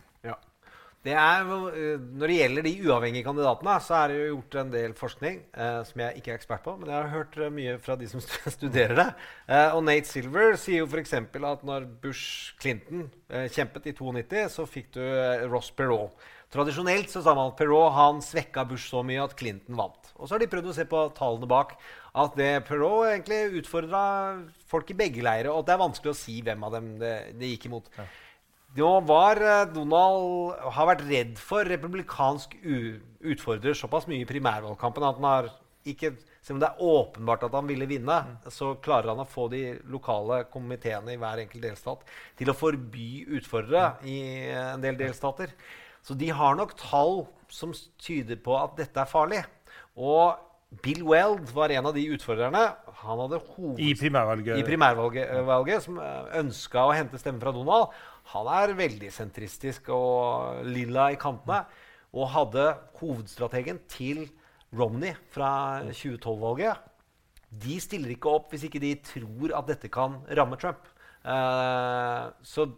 Det 1.09 1.15
er, 1.17 1.47
når 1.49 2.29
det 2.29 2.35
gjelder 2.37 2.65
de 2.67 2.73
uavhengige 2.85 3.25
kandidatene, 3.25 3.75
så 3.81 3.95
er 3.97 4.11
det 4.11 4.17
jo 4.19 4.25
gjort 4.35 4.57
en 4.61 4.73
del 4.75 4.95
forskning 4.99 5.39
eh, 5.57 5.79
som 5.89 6.03
jeg 6.03 6.21
ikke 6.21 6.35
er 6.35 6.37
ekspert 6.37 6.65
på, 6.67 6.75
men 6.77 6.91
jeg 6.91 6.99
har 6.99 7.09
hørt 7.15 7.39
eh, 7.39 7.53
mye 7.55 7.77
fra 7.81 7.97
de 7.97 8.09
som 8.11 8.21
studerer 8.59 8.93
det. 8.99 9.07
Eh, 9.49 9.77
og 9.77 9.87
Nate 9.87 10.11
Silver 10.11 10.59
sier 10.61 10.83
jo 10.83 10.89
f.eks. 10.91 11.15
at 11.17 11.65
når 11.65 11.87
Bush 12.03 12.59
Clinton 12.61 13.07
eh, 13.33 13.47
kjempet 13.55 13.89
i 13.89 13.97
92, 13.97 14.45
så 14.53 14.69
fikk 14.69 14.93
du 14.99 15.01
eh, 15.01 15.47
Ross 15.49 15.73
Perot. 15.73 16.29
Tradisjonelt 16.53 17.09
så 17.13 17.25
sa 17.25 17.33
man 17.37 17.55
at 17.55 17.57
Perot 17.57 17.97
han 17.97 18.21
svekka 18.25 18.67
Bush 18.69 18.93
så 18.93 19.01
mye 19.05 19.25
at 19.25 19.37
Clinton 19.39 19.81
vant. 19.81 20.13
Og 20.19 20.29
så 20.29 20.35
har 20.37 20.45
de 20.45 20.53
prøvd 20.53 20.75
å 20.75 20.77
se 20.77 20.89
på 20.89 21.07
tallene 21.17 21.49
bak 21.49 21.77
at 22.21 22.37
det 22.37 22.53
Perot 22.69 23.09
egentlig 23.15 23.63
utfordra 23.63 24.03
folk 24.69 24.93
i 24.93 25.01
begge 25.07 25.25
leirer, 25.25 25.55
og 25.55 25.63
at 25.63 25.71
det 25.71 25.79
er 25.79 25.85
vanskelig 25.87 26.13
å 26.13 26.21
si 26.27 26.41
hvem 26.45 26.69
av 26.69 26.77
dem 26.77 26.97
det, 27.01 27.19
det 27.41 27.55
gikk 27.55 27.71
imot. 27.73 27.93
Ja. 27.97 28.09
Nå 28.77 28.89
var 29.09 29.41
eh, 29.41 29.65
Donald 29.73 30.59
har 30.77 30.91
vært 30.91 31.07
redd 31.09 31.39
for 31.41 31.65
republikansk 31.65 32.59
utfordrer 32.65 33.77
såpass 33.79 34.07
mye 34.11 34.27
i 34.27 34.29
primærvalgkampen 34.29 35.07
at 35.09 35.17
han 35.17 35.29
har 35.29 35.51
ikke 35.89 36.13
selv 36.49 36.57
om 36.57 36.61
det 36.63 36.69
er 36.69 36.89
åpenbart 36.89 37.45
at 37.45 37.55
han 37.59 37.69
ville 37.69 37.89
vinne, 37.89 38.15
mm. 38.25 38.51
så 38.53 38.73
klarer 38.83 39.11
han 39.13 39.21
å 39.21 39.29
få 39.29 39.49
de 39.53 39.63
lokale 39.93 40.43
komiteene 40.53 41.13
i 41.13 41.21
hver 41.21 41.43
enkelt 41.43 41.65
delstat 41.65 42.05
til 42.39 42.53
å 42.53 42.57
forby 42.57 43.27
utfordrere 43.37 43.99
mm. 43.99 44.09
i 44.09 44.19
en 44.57 44.85
del 44.85 44.97
delstater. 45.01 45.53
Så 46.05 46.17
de 46.17 46.31
har 46.33 46.57
nok 46.57 46.77
tall 46.81 47.27
som 47.53 47.75
tyder 48.01 48.39
på 48.41 48.55
at 48.57 48.79
dette 48.79 49.03
er 49.03 49.11
farlig. 49.11 49.43
Og 49.99 50.39
Bill 50.85 51.03
Weld 51.05 51.51
var 51.57 51.73
en 51.75 51.89
av 51.91 51.97
de 51.97 52.07
utfordrerne. 52.15 52.63
Han 53.03 53.23
hadde 53.25 53.41
hoved... 53.55 53.81
I 53.81 53.93
primærvalget. 53.99 54.61
I 54.61 54.67
primærvalget 54.67 55.85
som 55.85 56.01
ønska 56.01 56.85
å 56.85 56.95
hente 56.97 57.21
stemmer 57.21 57.45
fra 57.45 57.55
Donald. 57.57 57.93
Han 58.35 58.49
er 58.53 58.77
veldig 58.77 59.11
sentristisk 59.15 59.89
og 59.95 60.65
lilla 60.69 61.09
i 61.15 61.21
kantene. 61.21 61.63
Og 62.17 62.31
hadde 62.33 62.67
hovedstrategen 63.01 63.83
til 63.91 64.27
Romney 64.77 65.15
fra 65.33 65.81
2012-valget. 65.89 66.85
De 67.49 67.79
stiller 67.81 68.13
ikke 68.13 68.33
opp 68.33 68.53
hvis 68.53 68.67
ikke 68.69 68.83
de 68.83 68.95
tror 69.05 69.55
at 69.57 69.69
dette 69.71 69.91
kan 69.93 70.19
ramme 70.37 70.59
Trump. 70.61 70.89
Uh, 71.25 72.29
så 72.45 72.69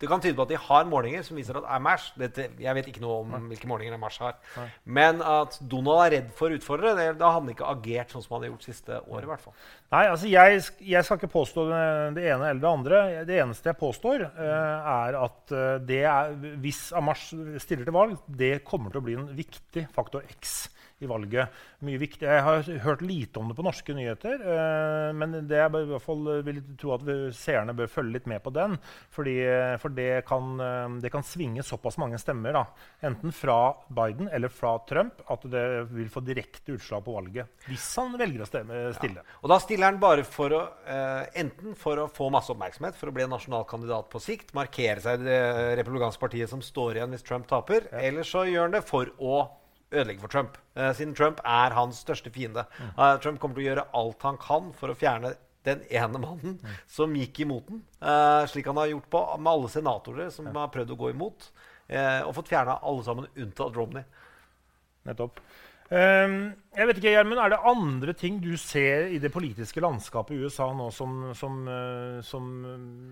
det 0.00 0.08
kan 0.10 0.20
tyde 0.20 0.34
på 0.34 0.42
at 0.42 0.50
de 0.50 0.58
har 0.58 0.86
målinger 0.90 1.22
som 1.22 1.38
viser 1.38 1.56
at 1.60 1.66
Amash 1.76 2.10
dette, 2.18 2.48
Jeg 2.60 2.74
vet 2.76 2.88
ikke 2.90 3.02
noe 3.04 3.20
om 3.22 3.30
Nei. 3.30 3.40
hvilke 3.52 3.68
målinger 3.70 3.94
Amash 3.94 4.18
har. 4.24 4.34
Nei. 4.58 4.66
Men 4.98 5.22
at 5.22 5.56
Donald 5.60 6.02
er 6.02 6.14
redd 6.16 6.32
for 6.34 6.54
utfordrere, 6.54 6.96
det, 6.98 7.06
da 7.20 7.30
hadde 7.30 7.46
han 7.46 7.54
ikke 7.54 7.70
agert 7.70 8.14
sånn 8.14 8.24
som 8.24 8.36
han 8.36 8.44
har 8.44 8.52
gjort 8.52 8.66
siste 8.66 8.98
året. 9.06 9.28
i 9.28 9.30
hvert 9.30 9.44
fall. 9.44 9.56
Nei, 9.94 10.04
altså 10.10 10.30
jeg, 10.32 10.64
jeg, 10.82 11.06
skal 11.06 11.20
ikke 11.20 11.32
påstå 11.36 11.66
det 12.16 12.26
ene 12.26 12.50
eller 12.50 12.62
det 12.64 12.70
andre. 12.72 13.02
Det 13.28 13.38
eneste 13.44 13.70
jeg 13.70 13.80
påstår, 13.80 14.26
uh, 14.34 14.92
er 14.98 15.20
at 15.22 15.54
uh, 15.54 15.64
det 15.78 16.02
er, 16.10 16.34
hvis 16.64 16.88
Amash 16.98 17.30
stiller 17.62 17.86
til 17.86 17.94
valg, 17.94 18.18
det 18.26 18.56
kommer 18.66 18.90
til 18.90 19.00
å 19.02 19.06
bli 19.06 19.18
en 19.20 19.30
viktig 19.38 19.86
faktor 19.94 20.26
X 20.40 20.64
i 21.02 21.08
valget. 21.10 21.62
Mye 21.84 22.00
viktig. 22.00 22.26
Jeg 22.28 22.44
har 22.46 22.68
hørt 22.84 23.02
lite 23.04 23.40
om 23.40 23.50
det 23.50 23.56
på 23.58 23.66
norske 23.66 23.96
nyheter, 23.96 24.42
uh, 24.44 25.10
men 25.16 25.40
det 25.48 25.58
jeg 25.58 25.72
i 25.74 25.88
hvert 25.90 26.04
fall, 26.04 26.28
vil 26.46 26.60
tro 26.80 26.94
at 26.96 27.08
seerne 27.36 27.74
bør 27.76 27.90
følge 27.90 28.18
litt 28.18 28.28
med 28.30 28.42
på 28.44 28.52
den. 28.54 28.76
Fordi, 29.14 29.36
for 29.82 29.94
det 29.94 30.24
kan, 30.28 30.54
det 31.02 31.10
kan, 31.12 31.24
svinge 31.24 31.64
såpass 31.64 31.96
mange 32.00 32.18
stemmer, 32.20 32.54
da, 32.54 32.64
enten 33.06 33.32
fra 33.34 33.74
Biden 33.88 34.28
eller 34.34 34.52
fra 34.52 34.76
Trump, 34.88 35.22
at 35.30 35.46
det 35.50 35.64
vil 35.94 36.10
få 36.12 36.22
direkte 36.24 36.76
utslag 36.76 37.04
på 37.06 37.14
valget. 37.16 37.50
Hvis 37.68 37.86
han 38.00 38.14
velger 38.20 38.44
å 38.44 38.48
stemme, 38.48 38.82
stille. 38.98 39.24
Ja. 39.24 39.38
Og 39.42 39.52
da 39.52 39.58
stiller 39.62 39.90
han 39.90 40.00
bare 40.02 40.26
for 40.28 40.54
å, 40.54 40.62
uh, 40.86 41.24
enten 41.40 41.76
for 41.78 42.04
å 42.04 42.08
få 42.12 42.30
masse 42.34 42.52
oppmerksomhet, 42.54 42.98
for 42.98 43.10
å 43.10 43.16
bli 43.16 43.26
en 43.26 43.34
nasjonal 43.34 43.66
kandidat 43.68 44.10
på 44.12 44.22
sikt, 44.22 44.54
markere 44.56 45.02
seg 45.04 45.22
i 45.22 45.28
det 45.28 45.42
republikanske 45.80 46.22
partiet 46.22 46.50
som 46.50 46.62
står 46.64 47.00
igjen 47.00 47.14
hvis 47.14 47.26
Trump 47.26 47.48
taper, 47.50 47.88
ja. 47.90 48.06
eller 48.10 48.26
så 48.26 48.46
gjør 48.48 48.68
han 48.68 48.76
det 48.76 48.84
for 48.86 49.10
å 49.18 49.44
ødelegge 49.94 50.22
for 50.24 50.32
Trump. 50.32 50.58
Uh, 50.76 50.90
siden 50.96 51.14
Trump 51.16 51.40
er 51.44 51.74
hans 51.76 52.02
største 52.04 52.32
fiende. 52.34 52.66
Uh, 52.98 53.16
Trump 53.22 53.40
kommer 53.40 53.58
til 53.58 53.64
å 53.64 53.68
gjøre 53.68 53.86
alt 54.00 54.26
han 54.28 54.40
kan 54.42 54.72
for 54.78 54.92
å 54.92 54.98
fjerne 54.98 55.34
den 55.64 55.80
ene 55.88 56.20
mannen 56.20 56.58
mm. 56.60 56.72
som 56.92 57.14
gikk 57.16 57.40
imot 57.46 57.70
den. 57.70 57.84
Uh, 58.02 58.44
slik 58.50 58.68
han 58.68 58.80
har 58.80 58.90
gjort 58.92 59.08
på 59.12 59.22
med 59.38 59.52
alle 59.54 59.70
senatorer 59.72 60.32
som 60.34 60.50
har 60.52 60.72
prøvd 60.74 60.92
å 60.92 61.00
gå 61.00 61.14
imot. 61.14 61.48
og 62.24 62.30
fått 62.32 62.48
fjerna 62.48 62.78
alle 62.80 63.04
sammen 63.04 63.26
unntatt 63.36 63.74
Romney. 63.76 64.04
Nettopp. 65.04 65.40
Um, 65.92 66.54
jeg 66.72 66.88
vet 66.88 66.96
ikke, 66.96 67.10
Gjermund, 67.12 67.38
Er 67.44 67.50
det 67.52 67.58
andre 67.68 68.12
ting 68.16 68.38
du 68.40 68.54
ser 68.56 69.10
i 69.12 69.18
det 69.20 69.28
politiske 69.30 69.82
landskapet 69.84 70.32
i 70.32 70.38
USA 70.40 70.70
nå 70.72 70.86
som, 70.96 71.18
som, 71.36 71.58
uh, 71.68 72.22
som 72.24 72.46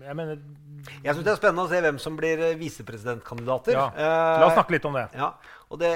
Jeg 0.01 0.17
mener 0.17 0.39
Jeg 1.05 1.13
syns 1.13 1.21
det 1.21 1.31
er 1.35 1.37
spennende 1.37 1.67
å 1.67 1.69
se 1.69 1.81
hvem 1.85 1.99
som 2.01 2.17
blir 2.17 2.41
visepresidentkandidater. 2.57 3.77
Ja. 3.77 3.85
La 4.41 4.49
oss 4.49 4.57
snakke 4.57 4.73
litt 4.75 4.89
om 4.89 4.97
det. 4.97 5.05
Ja. 5.13 5.35
Og 5.69 5.79
det, 5.83 5.93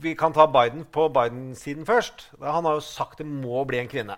Vi 0.00 0.16
kan 0.16 0.32
ta 0.32 0.48
Biden 0.48 0.88
på 0.88 1.10
Biden-siden 1.12 1.84
først. 1.88 2.30
Han 2.40 2.64
har 2.64 2.80
jo 2.80 2.86
sagt 2.88 3.20
det 3.20 3.28
må 3.28 3.60
bli 3.68 3.82
en 3.82 3.92
kvinne. 3.92 4.16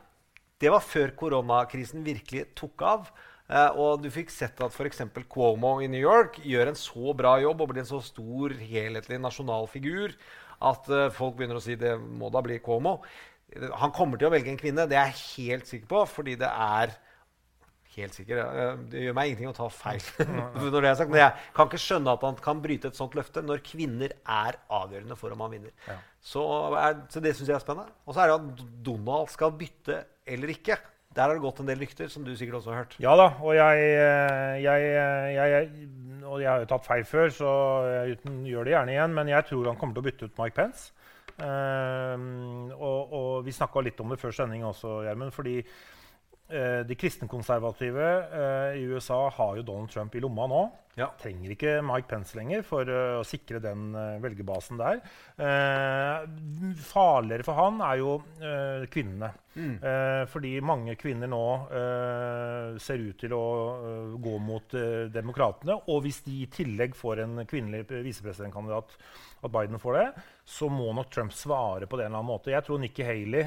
Det 0.63 0.71
var 0.73 0.87
før 0.87 1.11
koronakrisen 1.19 2.07
virkelig 2.07 2.47
tok 2.57 2.87
av. 2.87 3.11
Uh, 3.51 3.71
og 3.75 4.07
du 4.07 4.09
fikk 4.15 4.31
sett 4.35 4.63
at 4.63 4.75
f.eks. 4.75 5.03
Cuomo 5.27 5.77
i 5.83 5.91
New 5.91 6.01
York 6.01 6.39
gjør 6.47 6.71
en 6.71 6.79
så 6.79 7.13
bra 7.19 7.37
jobb 7.43 7.61
og 7.63 7.75
blir 7.75 7.83
en 7.83 7.93
så 7.93 8.01
stor, 8.03 8.55
helhetlig 8.63 9.21
nasjonal 9.23 9.67
figur 9.71 10.15
at 10.65 10.93
uh, 10.93 11.09
folk 11.15 11.37
begynner 11.39 11.61
å 11.61 11.65
si 11.65 11.77
det 11.81 11.97
må 11.99 12.31
da 12.33 12.43
bli 12.45 12.61
Cuomo. 12.65 12.99
Han 13.81 13.93
kommer 13.95 14.19
til 14.21 14.29
å 14.29 14.35
velge 14.35 14.51
en 14.53 14.61
kvinne, 14.61 14.89
det 14.91 14.99
er 14.99 15.13
jeg 15.13 15.21
helt 15.37 15.69
sikker 15.69 15.91
på, 15.91 16.07
fordi 16.17 16.39
det 16.41 16.49
er 16.51 16.97
Helt 17.97 18.13
sikker. 18.13 18.41
Det 18.93 19.07
gjør 19.07 19.15
meg 19.17 19.31
ingenting 19.31 19.49
å 19.49 19.55
ta 19.57 19.67
feil. 19.73 20.03
når 20.61 20.75
det 20.85 20.91
er 20.91 20.99
sagt, 20.99 21.13
Men 21.13 21.23
jeg 21.23 21.47
kan 21.57 21.71
ikke 21.71 21.81
skjønne 21.81 22.13
at 22.13 22.27
han 22.29 22.37
kan 22.45 22.59
bryte 22.61 22.91
et 22.93 22.99
sånt 22.99 23.17
løfte 23.17 23.41
når 23.41 23.63
kvinner 23.65 24.13
er 24.21 24.59
avgjørende 24.69 25.17
for 25.17 25.33
om 25.33 25.45
han 25.47 25.55
vinner. 25.55 25.73
Ja. 25.87 25.97
Så, 26.21 26.43
er, 26.77 26.99
så, 27.09 27.23
det 27.25 27.33
syns 27.39 27.49
jeg 27.49 27.57
er 27.57 27.65
spennende. 27.65 27.95
Og 28.05 28.13
så 28.13 28.21
er 28.23 28.33
det 28.33 28.37
at 28.37 28.61
Donald 28.85 29.33
skal 29.33 29.57
bytte 29.57 30.03
eller 30.29 30.53
ikke. 30.53 30.77
Der 31.17 31.25
har 31.25 31.33
det 31.33 31.45
gått 31.47 31.63
en 31.63 31.71
del 31.71 31.81
rykter, 31.81 32.11
som 32.13 32.27
du 32.27 32.35
sikkert 32.37 32.59
også 32.59 32.75
har 32.75 32.83
hørt. 32.83 32.99
Ja 33.01 33.15
da, 33.17 33.31
og 33.41 33.57
jeg, 33.57 33.87
jeg, 33.89 34.67
jeg, 34.67 34.91
eh, 34.93 35.55
jeg, 35.55 35.71
og 36.27 36.43
jeg 36.43 36.51
har 36.51 36.63
jo 36.63 36.69
tatt 36.71 36.87
feil 36.87 37.05
før, 37.09 37.33
så 37.33 37.51
jeg 37.87 38.19
gjør 38.51 38.67
det 38.67 38.75
gjerne 38.75 38.95
igjen. 38.95 39.17
Men 39.17 39.33
jeg 39.33 39.49
tror 39.49 39.71
han 39.71 39.81
kommer 39.81 39.97
til 39.97 40.05
å 40.05 40.07
bytte 40.09 40.29
ut 40.29 40.41
Mike 40.43 40.57
Pence. 40.59 40.93
Um, 41.37 42.71
og, 42.73 43.13
og, 43.13 43.31
vi 43.45 43.53
snakka 43.53 43.83
litt 43.85 43.99
om 44.01 44.13
det 44.13 44.21
før 44.23 44.33
sending 44.33 44.65
også, 44.65 45.03
Gjermund. 45.05 45.35
fordi 45.37 45.59
de 46.87 46.95
kristenkonservative 46.95 48.09
eh, 48.39 48.81
i 48.81 48.85
USA 48.87 49.27
har 49.35 49.57
jo 49.59 49.65
Donald 49.67 49.91
Trump 49.91 50.15
i 50.15 50.21
lomma 50.23 50.47
nå. 50.51 50.61
Ja. 50.97 51.11
Trenger 51.21 51.53
ikke 51.53 51.73
Mike 51.85 52.09
Pence 52.09 52.37
lenger 52.39 52.63
for 52.65 52.89
uh, 52.89 53.19
å 53.19 53.25
sikre 53.27 53.59
den 53.61 53.91
velgerbasen 54.23 54.79
der. 54.81 55.03
Farligere 56.89 57.45
for 57.45 57.59
han 57.59 57.83
er 57.85 57.99
jo 58.01 58.15
kvinnene. 58.93 59.35
Mm. 59.57 59.77
fordi 60.29 60.51
mange 60.61 60.93
kvinner 61.01 61.31
nå 61.33 61.39
ser 62.77 63.01
ut 63.01 63.17
til 63.23 63.33
å 63.33 63.45
gå 64.21 64.35
mot 64.45 64.75
demokratene. 65.13 65.79
Og 65.89 66.03
hvis 66.05 66.23
de 66.27 66.43
i 66.43 66.49
tillegg 66.53 66.97
får 66.97 67.23
en 67.25 67.41
kvinnelig 67.49 67.87
visepresidentkandidat, 67.89 68.97
at 69.47 69.55
Biden 69.55 69.81
får 69.83 69.99
det, 69.99 70.07
så 70.47 70.69
må 70.71 70.91
nok 70.95 71.09
Trump 71.11 71.35
svare 71.35 71.89
på 71.89 71.99
det 71.99 72.07
en 72.07 72.13
eller 72.13 72.21
annen 72.21 72.33
måte. 72.33 72.53
Jeg 72.53 72.67
tror 72.67 72.83
Nikki 72.83 73.07
Haley, 73.07 73.47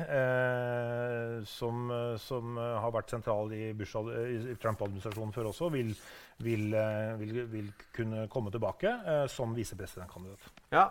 som, 1.47 1.91
som, 2.19 2.57
har 2.59 2.91
vært 2.95 3.13
sentral 3.13 3.53
i, 3.55 3.69
i 3.71 4.57
Trump-administrasjonen 4.59 5.35
før 5.35 5.51
også, 5.53 5.71
vil 5.75 5.93
vil, 6.43 6.73
eh, 6.73 7.13
vil, 7.19 7.39
vil 7.51 7.67
kunne 7.95 8.25
komme 8.31 8.51
tilbake 8.53 8.87
eh, 8.87 9.25
som 9.31 9.51
visepresidentkandidat. 9.55 10.49
Ja, 10.71 10.85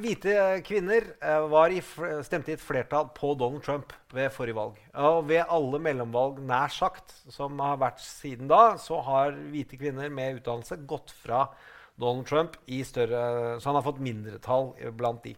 Hvite 0.00 0.34
kvinner 0.66 1.06
eh, 1.16 1.56
i, 1.76 1.80
stemte 2.26 2.52
i 2.52 2.56
et 2.58 2.64
flertall 2.64 3.08
på 3.16 3.32
Donald 3.38 3.64
Trump 3.64 3.94
ved 4.12 4.30
forrige 4.34 4.58
valg. 4.58 4.78
Og 5.00 5.24
ved 5.30 5.44
alle 5.48 5.80
mellomvalg 5.82 6.42
nær 6.44 6.72
sagt 6.74 7.16
som 7.32 7.60
har 7.64 7.80
vært 7.80 8.02
siden 8.04 8.50
da, 8.50 8.76
så 8.80 9.00
har 9.06 9.36
hvite 9.52 9.80
kvinner 9.80 10.12
med 10.12 10.40
utdannelse 10.42 10.82
gått 10.88 11.14
fra 11.22 11.46
Donald 12.00 12.28
Trump 12.28 12.56
i 12.66 12.80
større 12.86 13.58
Så 13.60 13.68
han 13.68 13.76
har 13.78 13.84
fått 13.84 14.00
mindretall 14.02 14.72
blant 14.96 15.22
de. 15.26 15.34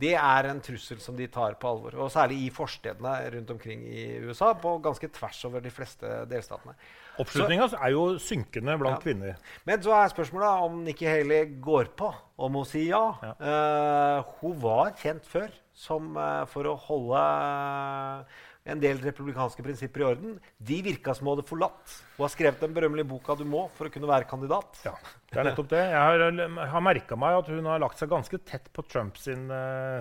Det 0.00 0.14
er 0.16 0.48
en 0.48 0.60
trussel 0.64 1.00
som 1.02 1.16
de 1.16 1.26
tar 1.28 1.58
på 1.60 1.68
alvor. 1.68 1.96
Og 2.00 2.10
særlig 2.12 2.38
i 2.46 2.50
forstedene 2.54 3.12
rundt 3.34 3.50
omkring 3.52 3.82
i 3.84 4.04
USA, 4.24 4.54
på 4.56 4.78
ganske 4.82 5.10
tvers 5.12 5.42
over 5.48 5.60
de 5.64 5.72
fleste 5.74 6.22
delstatene. 6.30 6.76
Oppslutninga 7.20 7.68
er 7.76 7.92
jo 7.92 8.04
synkende 8.22 8.78
blant 8.80 8.96
ja. 8.96 9.02
kvinner. 9.04 9.50
Men 9.68 9.82
så 9.84 9.92
er 9.98 10.12
spørsmålet 10.12 10.64
om 10.68 10.78
Nikki 10.86 11.08
Haley 11.08 11.52
går 11.60 11.92
på, 12.00 12.08
om 12.40 12.56
hun 12.60 12.68
sier 12.68 12.94
ja. 12.94 13.02
ja. 13.26 13.34
Uh, 13.44 14.30
hun 14.40 14.56
var 14.62 14.94
kjent 15.02 15.28
før 15.28 15.52
som 15.76 16.14
uh, 16.16 16.46
for 16.48 16.70
å 16.70 16.78
holde 16.88 17.20
uh, 17.20 18.40
en 18.64 18.80
del 18.80 19.00
republikanske 19.00 19.64
prinsipper 19.64 20.02
i 20.02 20.06
orden. 20.10 20.36
De 20.58 20.80
virka 20.84 21.14
som 21.16 21.26
hun 21.26 21.36
hadde 21.36 21.48
forlatt. 21.48 21.94
Hun 22.16 22.24
har 22.26 22.32
skrevet 22.32 22.60
den 22.60 22.74
berømmelige 22.76 23.08
boka 23.08 23.34
'Du 23.34 23.44
må' 23.44 23.68
for 23.74 23.88
å 23.88 23.92
kunne 23.92 24.10
være 24.10 24.28
kandidat. 24.28 24.80
Ja, 24.84 24.94
det 25.30 25.38
er 25.38 25.48
nettopp 25.50 25.70
det. 25.70 25.82
Jeg 25.90 26.00
har, 26.00 26.66
har 26.74 26.80
merka 26.84 27.16
meg 27.16 27.38
at 27.38 27.48
hun 27.48 27.64
har 27.64 27.80
lagt 27.80 27.98
seg 27.98 28.10
ganske 28.10 28.38
tett 28.44 28.72
på 28.72 28.84
Trump 28.88 29.16
sin, 29.16 29.48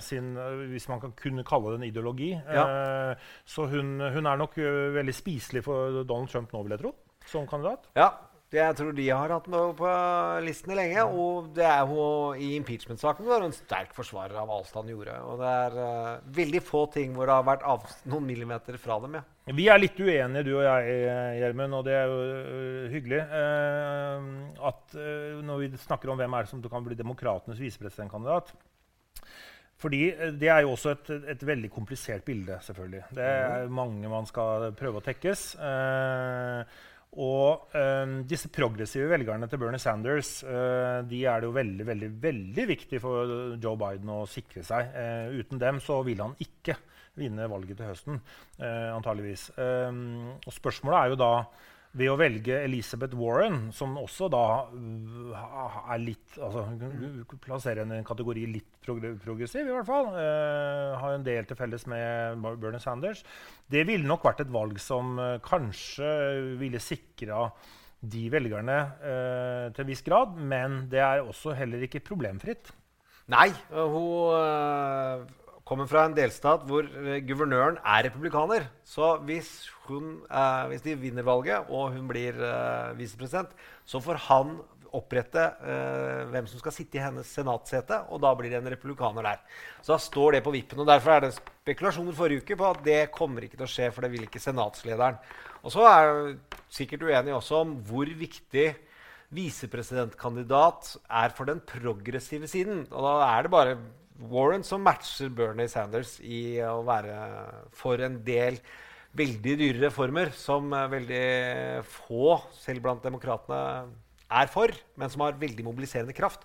sin 0.01 0.35
hvis 0.73 0.89
man 0.89 0.99
kan 0.99 1.13
kunne 1.13 1.43
kalle 1.43 1.71
det 1.71 1.79
en 1.79 1.89
ideologi. 1.89 2.33
Ja. 2.33 3.15
Så 3.45 3.69
hun, 3.71 3.99
hun, 3.99 4.25
er 4.25 4.37
nok 4.37 4.57
veldig 4.57 5.15
spiselig 5.15 5.63
for 5.63 6.03
Donald 6.03 6.29
Trump 6.29 6.51
nå, 6.53 6.63
vil 6.63 6.75
jeg 6.75 6.83
tro 6.83 6.95
som 7.29 7.47
kandidat? 7.47 7.87
Ja, 7.95 8.09
jeg 8.57 8.75
tror 8.79 8.95
de 8.97 9.05
har 9.11 9.29
hatt 9.29 9.47
med 9.51 9.75
på 9.77 9.89
listene 10.41 10.77
lenge. 10.79 11.03
Og 11.05 11.49
det 11.53 11.65
er 11.69 11.83
hun, 11.89 12.37
i 12.41 12.55
impeachment-saken 12.57 13.27
var 13.29 13.43
hun 13.43 13.51
en 13.51 13.57
sterk 13.57 13.91
forsvarer 13.97 14.39
av 14.41 14.49
alt 14.55 14.73
han 14.73 14.89
gjorde. 14.89 15.17
Og 15.29 15.41
det 15.41 15.51
er 15.65 15.77
uh, 15.77 16.31
veldig 16.39 16.63
få 16.65 16.85
ting 16.95 17.13
hvor 17.13 17.29
det 17.29 17.35
har 17.37 17.45
vært 17.45 17.67
av, 17.69 17.85
noen 18.09 18.25
millimeter 18.25 18.79
fra 18.81 18.97
dem. 19.03 19.19
ja. 19.19 19.25
Vi 19.59 19.65
er 19.69 19.81
litt 19.81 19.97
uenige, 19.97 20.45
du 20.45 20.51
og 20.59 20.65
jeg, 20.65 20.97
Gjermund, 21.41 21.77
og 21.77 21.85
det 21.85 21.95
er 21.97 22.09
jo 22.09 22.17
uh, 22.25 22.89
hyggelig. 22.95 23.21
Uh, 23.29 24.65
at 24.69 24.97
Når 25.45 25.61
vi 25.61 25.69
snakker 25.85 26.09
om 26.11 26.17
hvem 26.19 26.33
er 26.33 26.45
det 26.45 26.51
som 26.51 26.65
kan 26.65 26.85
bli 26.85 26.97
demokratenes 26.97 27.61
visepresidentkandidat 27.61 28.53
fordi 29.79 30.11
Det 30.35 30.49
er 30.51 30.65
jo 30.65 30.73
også 30.73 30.91
et, 30.91 31.09
et, 31.31 31.43
veldig 31.47 31.69
komplisert 31.71 32.23
bilde. 32.27 32.57
selvfølgelig. 32.61 33.03
Det 33.15 33.23
er 33.23 33.63
mhm. 33.63 33.73
mange 33.73 34.09
man 34.11 34.25
skal 34.27 34.73
prøve 34.75 34.99
å 34.99 35.05
tekkes. 35.05 35.53
Eh, 35.55 36.79
og 37.17 37.71
um, 37.73 38.11
disse 38.29 38.51
progressive 38.53 39.09
velgerne 39.09 39.47
til 39.49 39.57
Bernie 39.61 39.81
Sanders 39.81 40.43
uh, 40.45 41.01
de 41.09 41.23
er 41.25 41.41
det 41.41 41.47
jo 41.49 41.55
veldig 41.55 41.87
veldig, 41.87 42.09
veldig 42.21 42.65
viktig 42.69 42.99
for 43.01 43.33
Joe 43.57 43.79
Biden 43.81 44.11
å 44.13 44.27
sikre 44.29 44.61
seg. 44.65 44.93
Uh, 44.93 45.39
uten 45.41 45.61
dem 45.61 45.81
så 45.81 46.03
vil 46.05 46.21
han 46.21 46.37
ikke 46.37 46.77
vinne 47.19 47.49
valget 47.49 47.79
til 47.79 47.89
høsten, 47.89 48.21
uh, 48.61 48.91
antageligvis. 48.93 49.49
Um, 49.57 50.37
og 50.37 50.53
spørsmålet 50.53 50.99
er 50.99 51.13
jo 51.13 51.19
da 51.19 51.33
ved 51.97 52.11
å 52.11 52.17
velge 52.19 52.53
Elizabeth 52.61 53.17
Warren, 53.17 53.71
som 53.73 53.95
også 53.97 54.27
da 54.29 54.43
uh, 54.69 55.79
er 55.89 56.01
litt 56.03 56.37
altså, 56.37 56.67
Plasserer 57.41 57.81
henne 57.81 57.97
i 57.97 58.03
en 58.03 58.07
kategori 58.07 58.45
litt 58.51 58.69
progressiv, 58.85 59.65
i 59.65 59.73
hvert 59.73 59.89
fall. 59.89 60.11
Uh, 60.13 60.93
har 61.01 61.15
en 61.15 61.25
del 61.25 61.49
til 61.49 61.57
felles 61.57 61.87
med 61.89 62.45
Bernie 62.61 62.81
Sanders. 62.83 63.23
Det 63.69 63.87
ville 63.89 64.05
nok 64.05 64.27
vært 64.29 64.45
et 64.45 64.53
valg 64.53 64.77
som 64.83 65.17
uh, 65.17 65.39
kanskje 65.45 66.11
ville 66.61 66.81
sikra 66.83 67.47
de 67.99 68.27
velgerne 68.31 68.77
uh, 69.01 69.65
til 69.73 69.83
en 69.83 69.89
viss 69.89 70.05
grad, 70.05 70.37
men 70.37 70.83
det 70.93 71.01
er 71.01 71.25
også 71.25 71.57
heller 71.57 71.81
ikke 71.89 72.05
problemfritt. 72.05 72.69
Nei, 73.29 73.49
hun 73.73 75.25
kommer 75.69 75.89
fra 75.89 76.07
en 76.07 76.17
delstat 76.17 76.65
hvor 76.67 76.87
eh, 76.87 77.21
guvernøren 77.27 77.77
er 77.83 78.07
republikaner. 78.07 78.65
Så 78.87 79.13
hvis, 79.27 79.69
hun, 79.85 80.17
eh, 80.25 80.65
hvis 80.71 80.83
de 80.85 80.97
vinner 80.97 81.27
valget 81.27 81.69
og 81.69 81.93
hun 81.93 82.09
blir 82.09 82.37
eh, 82.41 82.97
visepresident, 82.97 83.53
så 83.85 84.01
får 84.01 84.23
han 84.25 84.57
opprette 84.97 85.43
eh, 85.61 86.23
hvem 86.31 86.47
som 86.49 86.61
skal 86.61 86.73
sitte 86.73 86.97
i 86.97 87.03
hennes 87.03 87.29
senatsete, 87.37 88.01
og 88.09 88.21
da 88.23 88.31
blir 88.37 88.49
det 88.51 88.59
en 88.61 88.71
republikaner 88.73 89.25
der. 89.25 89.43
Så 89.83 89.93
da 89.93 89.99
står 90.01 90.37
det 90.37 90.43
på 90.45 90.53
vippen. 90.55 90.81
og 90.81 90.89
Derfor 90.89 91.15
er 91.15 91.27
det 91.27 91.35
spekulasjoner 91.37 92.17
forrige 92.17 92.43
uke 92.43 92.57
på 92.57 92.69
at 92.71 92.81
det 92.85 92.99
kommer 93.13 93.45
ikke 93.45 93.59
til 93.59 93.67
å 93.67 93.71
skje, 93.71 93.91
for 93.93 94.05
det 94.05 94.13
vil 94.15 94.25
ikke 94.25 94.41
senatslederen. 94.41 95.19
Og 95.61 95.73
så 95.75 95.85
er 95.85 96.07
jeg 96.07 96.37
sikkert 96.79 97.05
uenig 97.05 97.35
også 97.35 97.63
om 97.65 97.77
hvor 97.85 98.09
viktig 98.09 98.67
visepresidentkandidat 99.35 100.95
er 101.05 101.33
for 101.37 101.49
den 101.49 101.61
progressive 101.61 102.49
siden. 102.49 102.87
Og 102.89 103.05
da 103.05 103.15
er 103.27 103.45
det 103.45 103.53
bare 103.53 103.77
Warren 104.19 104.65
som 104.67 104.83
matcher 104.83 105.31
Bernie 105.31 105.69
Sanders 105.71 106.17
i 106.19 106.59
å 106.65 106.81
være 106.87 107.15
for 107.75 108.01
en 108.03 108.19
del 108.25 108.59
veldig 109.17 109.55
dyre 109.61 109.85
reformer 109.87 110.33
som 110.37 110.69
veldig 110.69 111.23
få, 111.87 112.35
selv 112.59 112.83
blant 112.85 113.05
demokratene, 113.05 113.87
er 114.29 114.49
for, 114.51 114.73
men 114.99 115.09
som 115.09 115.23
har 115.25 115.39
veldig 115.39 115.65
mobiliserende 115.65 116.13
kraft. 116.13 116.43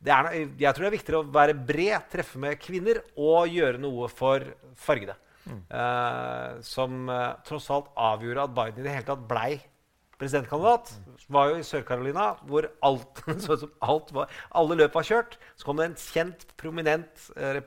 Er, 0.00 0.30
jeg 0.56 0.72
tror 0.72 0.86
det 0.86 0.88
er 0.88 0.94
viktigere 0.94 1.20
å 1.20 1.32
være 1.34 1.56
bred, 1.56 2.06
treffe 2.08 2.40
med 2.40 2.56
kvinner 2.62 3.02
og 3.20 3.50
gjøre 3.52 3.82
noe 3.82 4.08
for 4.08 4.46
fargede. 4.80 5.18
Mm. 5.44 5.60
Uh, 5.72 6.60
som 6.64 7.08
uh, 7.08 7.36
tross 7.44 7.68
alt 7.72 7.90
avgjorde 7.98 8.46
at 8.46 8.56
Biden 8.56 8.80
i 8.80 8.86
det 8.86 8.94
hele 8.94 9.08
tatt 9.08 9.28
blei 9.28 9.54
presidentkandidat, 10.20 10.92
var 11.32 11.50
jo 11.50 11.60
i 11.60 11.66
Sør-Carolina, 11.66 12.32
hvor 12.48 12.68
alt, 12.86 13.22
alt 13.90 14.14
var, 14.14 14.40
alle 14.56 14.78
løp 14.82 14.96
var 14.98 15.06
kjørt. 15.06 15.38
Så 15.56 15.68
kom 15.68 15.80
det 15.80 15.90
en 15.90 16.00
kjent, 16.00 16.44
prominent 16.60 17.30
eh, 17.36 17.62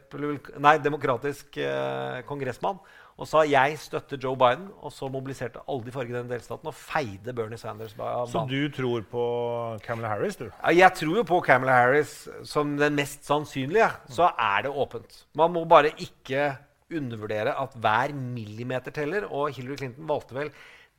nei, 0.62 0.78
demokratisk 0.84 1.58
eh, 1.62 2.22
kongressmann 2.30 2.82
og 3.14 3.28
sa 3.30 3.44
'jeg 3.46 3.78
støtter 3.78 4.18
Joe 4.18 4.36
Biden'. 4.36 4.72
Og 4.82 4.92
så 4.92 5.08
mobiliserte 5.08 5.62
alle 5.70 5.86
de 5.86 5.92
fargede 5.92 6.20
den 6.20 6.30
delstaten 6.32 6.68
og 6.68 6.74
feide 6.74 7.34
Bernie 7.34 7.58
Sanders. 7.58 7.94
Så 7.94 8.46
du 8.50 8.70
tror 8.74 9.02
på 9.02 9.80
Camilla 9.84 10.08
Harris? 10.08 10.36
du? 10.36 10.50
Jeg 10.72 10.94
tror 10.94 11.18
jo 11.18 11.24
på 11.24 11.42
Camilla 11.46 11.72
Harris 11.72 12.28
som 12.44 12.78
den 12.78 12.96
mest 12.96 13.26
sannsynlige. 13.26 13.92
Så 14.10 14.32
er 14.38 14.64
det 14.64 14.72
åpent. 14.72 15.26
Man 15.36 15.54
må 15.54 15.66
bare 15.66 15.94
ikke 15.98 16.58
undervurdere 16.92 17.54
at 17.62 17.74
hver 17.76 18.14
millimeter 18.14 18.92
teller. 18.92 19.26
Og 19.30 19.54
Hillary 19.54 19.78
Clinton 19.78 20.08
valgte 20.10 20.36
vel 20.36 20.52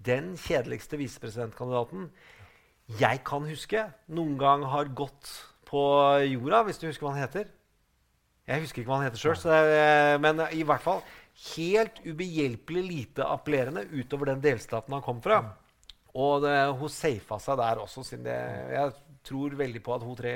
den 0.04 0.34
kjedeligste 0.40 0.98
visepresidentkandidaten 1.00 2.08
jeg 3.00 3.22
kan 3.24 3.46
huske 3.48 3.80
noen 4.12 4.36
gang 4.36 4.64
har 4.68 4.90
gått 4.92 5.30
på 5.64 5.80
jorda, 6.28 6.64
hvis 6.66 6.80
du 6.80 6.88
husker 6.90 7.06
hva 7.06 7.14
han 7.14 7.24
heter. 7.24 7.46
Jeg 8.44 8.60
husker 8.60 8.82
ikke 8.82 8.90
hva 8.90 8.98
han 9.00 9.06
heter 9.08 9.22
sjøl, 9.22 10.18
men 10.20 10.42
i 10.52 10.66
hvert 10.68 10.84
fall 10.84 11.00
helt 11.56 12.02
ubehjelpelig 12.04 12.82
lite 12.84 13.24
appellerende 13.24 13.86
utover 13.88 14.34
den 14.34 14.44
delstaten 14.44 14.92
han 14.92 15.04
kom 15.04 15.22
fra. 15.24 15.40
Og 16.14 16.44
det, 16.44 16.52
hun 16.78 16.92
safa 16.92 17.40
seg 17.42 17.58
der 17.58 17.80
også. 17.82 18.04
siden 18.04 18.28
det, 18.28 18.36
Jeg 18.74 18.92
tror 19.24 19.56
veldig 19.58 19.82
på 19.82 19.94
at 19.96 20.04
tre, 20.20 20.34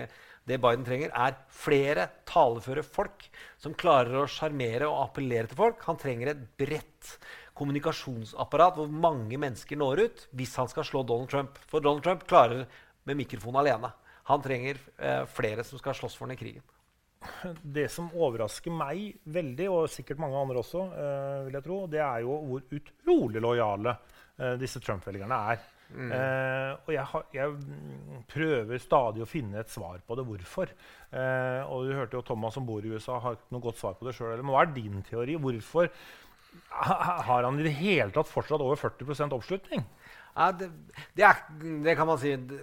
det 0.48 0.60
Biden 0.64 0.86
trenger, 0.88 1.12
er 1.12 1.36
flere 1.52 2.08
taleføre 2.26 2.82
folk 2.82 3.28
som 3.60 3.76
klarer 3.76 4.22
å 4.22 4.26
sjarmere 4.26 4.88
og 4.88 5.04
appellere 5.04 5.46
til 5.46 5.60
folk. 5.60 5.84
Han 5.84 6.00
trenger 6.00 6.32
et 6.32 6.42
bredt 6.58 7.18
kommunikasjonsapparat 7.58 8.78
hvor 8.78 8.90
mange 8.90 9.38
mennesker 9.40 9.78
når 9.80 10.04
ut 10.06 10.26
hvis 10.38 10.56
han 10.60 10.70
skal 10.70 10.86
slå 10.86 11.04
Donald 11.06 11.30
Trump. 11.32 11.58
For 11.70 11.84
Donald 11.84 12.06
Trump 12.06 12.26
klarer 12.28 12.66
med 13.08 13.18
mikrofon 13.18 13.58
alene. 13.58 13.90
Han 14.28 14.42
trenger 14.44 14.80
eh, 14.98 15.24
flere 15.32 15.64
som 15.64 15.80
skal 15.80 15.96
slåss 15.96 16.18
for 16.18 16.28
ham 16.28 16.36
i 16.36 16.40
krigen. 16.40 16.66
Det 17.62 17.88
som 17.90 18.12
overrasker 18.14 18.70
meg 18.70 19.16
veldig, 19.26 19.66
og 19.72 19.88
sikkert 19.90 20.20
mange 20.22 20.38
andre 20.38 20.60
også, 20.60 20.84
eh, 20.92 21.40
vil 21.48 21.58
jeg 21.58 21.66
tro, 21.66 21.78
det 21.90 22.02
er 22.04 22.22
jo 22.22 22.36
hvor 22.50 22.78
utrolig 22.78 23.42
lojale 23.42 23.96
eh, 24.36 24.54
disse 24.60 24.82
Trump-velgerne 24.84 25.40
er. 25.54 25.66
Mm. 25.88 26.10
Eh, 26.12 26.72
og 26.84 26.90
jeg, 26.92 27.04
har, 27.10 27.26
jeg, 27.32 27.54
prøver 28.28 28.82
stadig 28.82 29.24
å 29.24 29.28
finne 29.28 29.62
et 29.62 29.72
svar 29.72 30.02
på 30.04 30.18
det. 30.18 30.26
Hvorfor? 30.28 30.72
Eh, 31.08 31.60
og 31.64 31.88
du 31.88 31.94
hørte 31.96 32.18
jo 32.18 32.24
Thomas 32.28 32.58
som 32.58 32.68
bor 32.68 32.84
i 32.84 32.92
USA, 32.92 33.18
har 33.24 33.38
ikke 33.38 33.56
noe 33.56 33.64
godt 33.64 33.80
svar 33.80 33.96
på 33.98 34.08
det 34.08 34.14
sjøl. 34.18 34.44
Hva 34.44 34.62
er 34.62 34.74
din 34.76 35.00
teori? 35.08 35.38
Hvorfor 35.40 35.88
Har 36.68 37.42
han 37.42 37.58
i 37.58 37.66
det 37.66 37.74
hele 37.78 38.12
tatt 38.14 38.28
fortsatt 38.30 38.62
over 38.62 38.78
40 38.78 39.32
oppslutning? 39.34 39.82
Ja, 40.38 40.52
det, 40.54 40.68
det, 41.18 41.24
er, 41.26 41.40
det, 41.82 41.96
kan 41.98 42.06
man 42.06 42.20
si. 42.22 42.36
Det, 42.36 42.60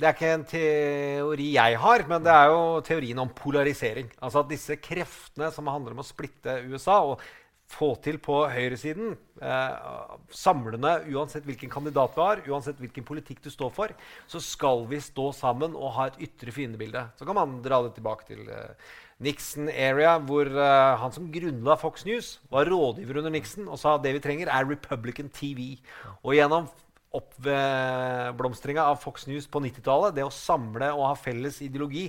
det, 0.00 0.08
er 0.08 0.16
ikke 0.16 0.32
en 0.34 0.46
teori 0.50 1.46
jeg 1.54 1.78
har, 1.78 2.04
men 2.10 2.24
det 2.24 2.34
er 2.34 2.50
jo 2.50 2.82
teorien 2.86 3.22
om 3.22 3.30
polarisering. 3.38 4.10
Altså 4.18 4.42
at 4.42 4.50
disse 4.50 4.80
kreftene 4.82 5.52
som 5.54 5.70
handler 5.70 5.94
om 5.94 6.02
å 6.02 6.06
splitte 6.06 6.58
USA 6.66 6.98
og 7.12 7.22
få 7.70 7.94
til 8.02 8.18
på 8.22 8.40
høyresiden, 8.50 9.14
eh, 9.42 10.10
samlende 10.34 10.96
uansett 11.14 11.46
hvilken 11.46 11.70
kandidat 11.72 12.14
du 12.14 12.20
har, 12.20 12.42
uansett 12.50 12.82
hvilken 12.82 13.06
politikk 13.06 13.40
du 13.46 13.50
står 13.50 13.72
for, 13.74 13.94
så 14.30 14.42
skal 14.42 14.84
vi 14.90 15.00
stå 15.02 15.30
sammen 15.34 15.74
og 15.78 15.94
ha 15.96 16.10
et 16.10 16.20
ytre 16.28 16.54
fiendebilde. 16.54 17.06
Så 17.18 17.26
kan 17.26 17.38
man 17.38 17.60
dra 17.64 17.80
det 17.86 17.94
tilbake 17.96 18.28
til 18.28 18.44
eh, 18.50 18.92
Nixon-area, 19.22 20.16
hvor 20.26 20.48
uh, 20.50 20.98
han 20.98 21.12
som 21.14 21.28
grunnla 21.32 21.76
Fox 21.78 22.06
News, 22.08 22.38
var 22.50 22.66
rådgiver 22.70 23.20
under 23.20 23.34
Nixon 23.34 23.68
og 23.68 23.78
sa 23.78 23.94
at 23.94 24.02
det 24.06 24.16
vi 24.16 24.22
trenger, 24.24 24.50
er 24.50 24.66
Republican 24.66 25.28
TV. 25.30 25.76
Og 26.22 26.34
gjennom 26.34 26.66
oppblomstringa 27.14 28.82
av 28.90 28.98
Fox 29.02 29.28
News 29.30 29.46
på 29.46 29.62
90-tallet, 29.62 30.16
det 30.16 30.26
å 30.26 30.34
samle 30.34 30.90
og 30.96 31.06
ha 31.06 31.14
felles 31.14 31.60
ideologi 31.62 32.08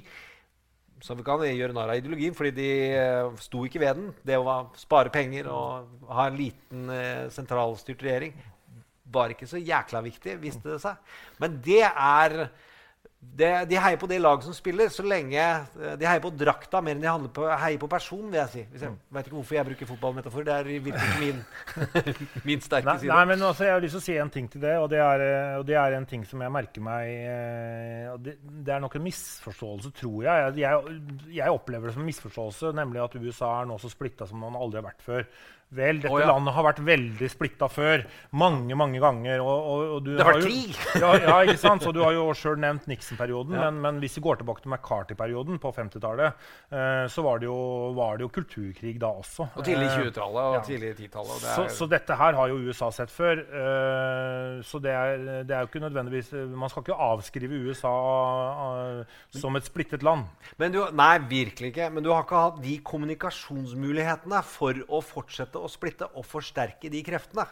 Så 1.04 1.14
vi 1.14 1.26
kan 1.28 1.44
gjøre 1.44 1.76
narr 1.76 1.92
av 1.92 2.00
ideologien, 2.00 2.34
fordi 2.34 2.54
de 2.56 2.70
uh, 2.96 3.38
sto 3.44 3.66
ikke 3.68 3.84
ved 3.84 4.00
den. 4.00 4.12
Det 4.26 4.40
å 4.40 4.60
spare 4.80 5.12
penger 5.14 5.52
og 5.52 6.10
ha 6.10 6.30
en 6.30 6.38
liten 6.40 6.90
uh, 6.90 7.28
sentralstyrt 7.36 8.02
regjering 8.02 8.34
var 9.14 9.34
ikke 9.34 9.48
så 9.48 9.60
jækla 9.62 10.02
viktig, 10.06 10.40
viste 10.42 10.72
det 10.72 10.80
seg. 10.82 10.98
Men 11.44 11.60
det 11.64 11.84
er 11.86 12.48
det, 13.36 13.50
de 13.70 13.78
heier 13.80 13.98
på 14.00 14.08
det 14.08 14.18
laget 14.22 14.46
som 14.48 14.56
spiller, 14.56 14.88
så 14.94 15.04
lenge 15.04 15.42
eh, 15.42 15.96
De 16.00 16.08
heier 16.08 16.22
på 16.24 16.32
drakta 16.36 16.80
mer 16.84 16.96
enn 16.96 17.26
de 17.26 17.32
på, 17.36 17.48
heier 17.50 17.80
på 17.82 17.90
person, 17.92 18.24
vil 18.30 18.40
jeg 18.40 18.52
si. 18.54 18.64
Jeg 18.64 18.92
mm. 18.94 18.98
vet 19.18 19.28
ikke 19.28 19.38
hvorfor 19.38 19.58
jeg 19.58 19.68
bruker 19.70 19.90
fotballmetafor. 19.90 20.46
Det 20.48 20.54
er 20.56 20.70
virkelig 20.86 21.10
ikke 21.10 21.24
min, 21.24 21.42
min 22.50 22.64
sterke 22.64 22.88
nei, 22.88 22.98
side. 23.02 23.12
Nei, 23.12 23.26
men 23.32 23.48
også, 23.50 23.68
Jeg 23.68 23.76
har 23.76 23.84
lyst 23.84 23.98
til 23.98 24.04
å 24.04 24.06
si 24.06 24.18
en 24.24 24.32
ting 24.32 24.48
til 24.52 24.64
det, 24.64 24.76
og 24.80 24.88
det 24.94 25.02
er, 25.04 25.26
eh, 25.26 25.58
og 25.60 25.66
det 25.68 25.80
er 25.82 25.98
en 25.98 26.08
ting 26.10 26.24
som 26.28 26.44
jeg 26.46 26.56
merker 26.56 26.86
meg 26.86 27.12
eh, 27.12 28.14
det, 28.24 28.38
det, 28.46 28.72
er 28.76 28.84
nok 28.84 28.96
en 29.00 29.06
misforståelse, 29.08 29.92
tror 30.00 30.30
jeg. 30.30 30.56
jeg. 30.62 31.02
Jeg 31.40 31.60
opplever 31.60 31.90
det 31.90 31.98
som 31.98 32.06
en 32.06 32.12
misforståelse, 32.12 32.72
nemlig 32.80 33.04
at 33.04 33.20
USA 33.20 33.52
er 33.60 33.70
nå 33.72 33.80
så 33.82 33.92
splitta 33.92 34.30
som 34.30 34.44
man 34.44 34.56
aldri 34.60 34.80
har 34.80 34.90
vært 34.92 35.04
før. 35.06 35.28
Vel, 35.74 35.98
dette 35.98 36.14
oh, 36.14 36.20
ja. 36.22 36.28
landet 36.30 36.54
har 36.54 36.64
vært 36.68 36.80
veldig 36.86 37.28
splitta 37.32 37.68
før. 37.72 38.04
Mange 38.38 38.78
mange 38.78 39.00
ganger. 39.02 39.42
Og, 39.42 39.70
og, 39.72 39.82
og 39.96 40.06
det 40.06 40.20
har 40.22 40.38
vært 40.38 40.46
krig! 40.46 40.76
Ja, 41.02 41.10
ja, 41.20 41.38
ikke 41.44 41.60
sant? 41.60 41.84
Så 41.84 41.92
Du 41.96 42.00
har 42.06 42.14
jo 42.16 42.28
sjøl 42.38 42.60
nevnt 42.62 42.86
Nixon-perioden. 42.88 43.58
Men, 43.58 43.80
men, 43.84 43.98
hvis 44.04 44.16
vi 44.20 44.24
går 44.24 44.40
tilbake 44.40 44.64
til 44.64 44.72
McCarthy-perioden 44.72 45.58
på 45.62 45.72
50-tallet, 45.76 46.46
eh, 46.70 47.06
så 47.12 47.26
var 47.26 47.42
det, 47.42 47.50
jo, 47.50 47.58
var 47.98 48.20
det, 48.20 48.28
jo, 48.28 48.32
kulturkrig 48.38 48.94
da 49.02 49.10
også. 49.24 49.50
Og 49.56 49.66
tidlig 49.66 49.90
20-tallet 49.90 50.52
og 50.52 50.60
eh, 50.60 50.68
tidlig 50.70 50.94
10-tallet. 51.02 51.48
Så, 51.50 51.68
så, 51.80 51.90
dette 51.92 52.20
her 52.22 52.40
har 52.40 52.54
jo 52.54 52.62
USA 52.70 52.92
sett 52.96 53.12
før. 53.12 53.42
Eh, 53.42 54.64
så 54.70 54.82
det 54.86 54.94
er, 54.94 55.28
det 55.50 55.58
er, 55.58 55.66
jo 55.66 55.72
ikke 55.72 55.84
nødvendigvis 55.84 56.32
Man 56.56 56.72
skal 56.72 56.86
ikke 56.86 57.00
avskrive 57.10 57.60
USA 57.66 57.96
eh, 59.02 59.20
som 59.42 59.58
et 59.58 59.68
splittet 59.68 60.06
land. 60.06 60.30
Du, 60.62 60.80
nei, 60.96 61.12
virkelig 61.28 61.74
ikke. 61.74 61.92
Men 61.92 62.06
du 62.06 62.14
har 62.14 62.24
ikke 62.24 62.46
hatt 62.48 62.64
de 62.64 62.78
kommunikasjonsmulighetene 62.86 64.46
for 64.48 64.86
å 64.88 65.04
fortsette 65.04 65.55
å 65.62 65.70
splitte 65.72 66.08
og 66.14 66.26
forsterke 66.28 66.90
de 66.92 67.02
kreftene. 67.06 67.46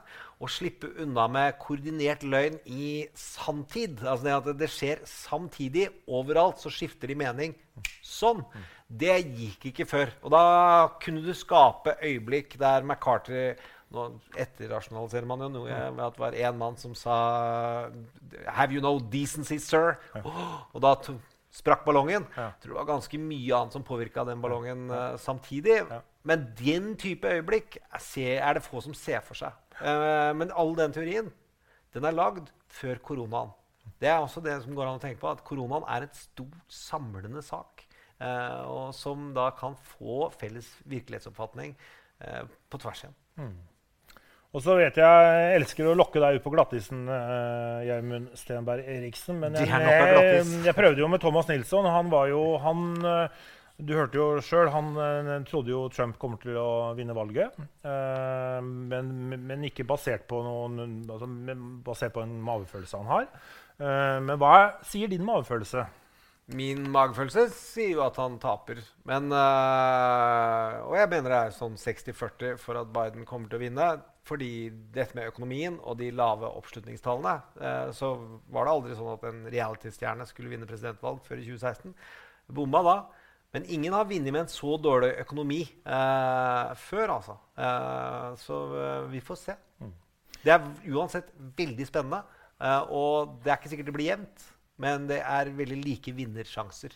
Og 0.43 0.51
slippe 0.51 0.89
unna 1.03 1.27
med 1.31 1.57
koordinert 1.61 2.25
løgn 2.27 2.59
i 2.65 3.07
sanntid. 3.17 4.01
Altså 4.03 4.27
det 4.27 4.37
at 4.37 4.49
det 4.59 4.71
skjer 4.71 5.03
samtidig 5.09 5.89
overalt, 6.07 6.61
så 6.61 6.71
skifter 6.73 7.11
de 7.11 7.19
mening 7.19 7.55
sånn. 8.05 8.43
Det 8.87 9.15
gikk 9.21 9.69
ikke 9.71 9.87
før. 9.89 10.11
Og 10.21 10.33
da 10.35 10.43
kunne 11.01 11.23
du 11.25 11.33
skape 11.37 11.97
øyeblikk 12.03 12.57
der 12.61 12.85
McCarthy 12.85 13.53
nå 13.93 14.07
etterrasjonaliserer 14.41 15.27
man 15.29 15.43
jo 15.45 15.51
noe 15.53 15.75
med 15.93 16.01
at 16.01 16.15
det 16.15 16.23
var 16.23 16.37
én 16.37 16.57
mann 16.57 16.77
som 16.81 16.95
sa 16.97 17.17
Have 18.49 18.73
you 18.73 18.81
no 18.81 18.95
decency, 18.97 19.59
sir? 19.61 19.99
Og 20.73 20.81
da 20.81 20.95
sprakk 21.53 21.83
ballongen. 21.85 22.25
Jeg 22.33 22.63
tror 22.63 22.73
det 22.73 22.79
var 22.79 22.89
ganske 22.95 23.19
mye 23.21 23.59
annet 23.59 23.77
som 23.77 23.85
påvirka 23.85 24.25
den 24.25 24.41
ballongen 24.41 24.87
uh, 24.89 25.13
samtidig. 25.21 25.83
Men 26.23 26.45
den 26.59 26.93
type 26.99 27.27
øyeblikk 27.27 27.77
er 27.91 28.55
det 28.55 28.63
få 28.63 28.81
som 28.85 28.95
ser 28.95 29.23
for 29.25 29.37
seg. 29.37 29.55
Uh, 29.81 30.31
men 30.37 30.53
all 30.55 30.71
den 30.77 30.93
teorien 30.95 31.31
den 31.93 32.07
er 32.07 32.15
lagd 32.15 32.49
før 32.73 33.01
koronaen. 33.05 33.51
Det 34.01 34.09
er 34.09 34.21
også 34.21 34.41
det 34.43 34.55
som 34.63 34.75
går 34.75 34.87
an 34.87 34.97
å 34.99 35.01
tenke 35.03 35.21
på, 35.21 35.29
at 35.29 35.43
koronaen 35.45 35.85
er 35.91 36.07
et 36.07 36.15
stort 36.17 36.55
samlende 36.71 37.43
sak. 37.45 37.85
Uh, 38.23 38.63
og 38.69 38.87
som 38.95 39.31
da 39.35 39.49
kan 39.57 39.75
få 39.97 40.29
felles 40.39 40.69
virkelighetsoppfatning 40.89 41.73
uh, 42.23 42.43
på 42.71 42.79
tvers 42.79 43.03
igjen. 43.03 43.15
Mm. 43.41 43.53
Og 44.53 44.61
så 44.61 44.75
vet 44.77 44.99
jeg 45.01 45.23
jeg 45.25 45.55
elsker 45.57 45.87
å 45.89 45.95
lokke 45.97 46.21
deg 46.21 46.37
ut 46.37 46.43
på 46.45 46.53
glattisen, 46.53 47.07
uh, 47.09 48.35
Stenberg 48.37 48.85
Eriksen. 48.85 49.41
Men 49.41 49.57
jeg, 49.59 49.67
jeg, 49.67 50.45
jeg, 50.69 50.77
prøvde 50.77 51.03
jo 51.03 51.09
med 51.11 51.23
Thomas 51.23 51.49
Nilsson. 51.49 51.89
Han 51.89 52.13
var 52.13 52.29
jo 52.31 52.43
han, 52.63 52.85
Du 53.81 53.95
hørte 53.97 54.19
jo 54.19 54.27
sjøl, 54.45 54.69
han 54.69 54.93
trodde 55.49 55.73
jo 55.73 55.87
Trump 55.89 56.19
kommer 56.21 56.37
til 56.41 56.57
å 56.61 56.93
vinne 56.97 57.15
valget. 57.17 57.55
Uh, 57.81 58.61
men, 58.61 59.09
men, 59.33 59.65
ikke 59.65 59.87
basert 59.89 60.27
på, 60.29 60.43
noen, 60.45 61.01
altså, 61.09 61.27
basert 61.85 62.13
på 62.13 62.21
en 62.21 62.37
magefølelse 62.45 63.01
han 63.01 63.09
har. 63.09 63.27
Uh, 63.81 64.21
men 64.21 64.37
hva 64.37 64.53
sier 64.85 65.09
din 65.09 65.25
magefølelse? 65.25 65.87
Min 66.53 66.85
magefølelse 66.93 67.47
sier 67.55 67.95
jo 67.95 68.03
at 68.05 68.19
han 68.21 68.35
taper. 68.43 68.83
Men, 69.07 69.31
og 69.31 70.95
jeg 70.99 71.09
mener 71.13 71.31
det 71.31 71.37
er 71.39 71.53
sånn 71.55 71.77
60-40 71.79 72.57
for 72.59 72.81
at 72.81 72.91
Biden 72.93 73.23
kommer 73.25 73.47
til 73.47 73.61
å 73.61 73.63
vinne. 73.63 73.87
Fordi 74.27 74.51
dette 74.93 75.17
med 75.17 75.31
økonomien 75.31 75.79
og 75.83 75.97
de 75.99 76.07
lave 76.15 76.47
oppslutningstallene 76.47 77.89
Så 77.91 78.13
var 78.55 78.63
det 78.63 78.71
aldri 78.71 78.95
sånn 78.95 79.09
at 79.17 79.25
en 79.27 79.41
reality-stjerne 79.51 80.27
skulle 80.29 80.51
vinne 80.53 80.67
presidentvalg 80.67 81.19
før 81.25 81.41
i 81.41 81.47
2016. 81.47 81.95
Bomma 82.55 82.83
da. 82.87 82.95
Men 83.53 83.67
ingen 83.69 83.93
har 83.93 84.07
vunnet 84.09 84.33
med 84.33 84.41
en 84.45 84.49
så 84.51 84.77
dårlig 84.81 85.11
økonomi 85.21 85.61
eh, 85.61 86.71
før, 86.87 87.19
altså. 87.19 87.35
så 88.41 88.59
vi 89.11 89.21
får 89.21 89.37
se. 89.37 89.55
Mm. 89.83 89.91
Det 90.41 90.55
er 90.55 90.65
uansett 90.95 91.29
veldig 91.57 91.85
spennende. 91.87 92.23
og 92.89 93.37
det 93.43 93.51
er 93.51 93.59
ikke 93.59 93.69
sikkert 93.69 93.91
det 93.91 93.95
blir 93.99 94.09
jevnt. 94.09 94.47
Men 94.81 95.05
det 95.07 95.21
er 95.21 95.53
veldig 95.53 95.77
like 95.83 96.15
vinnersjanser. 96.17 96.95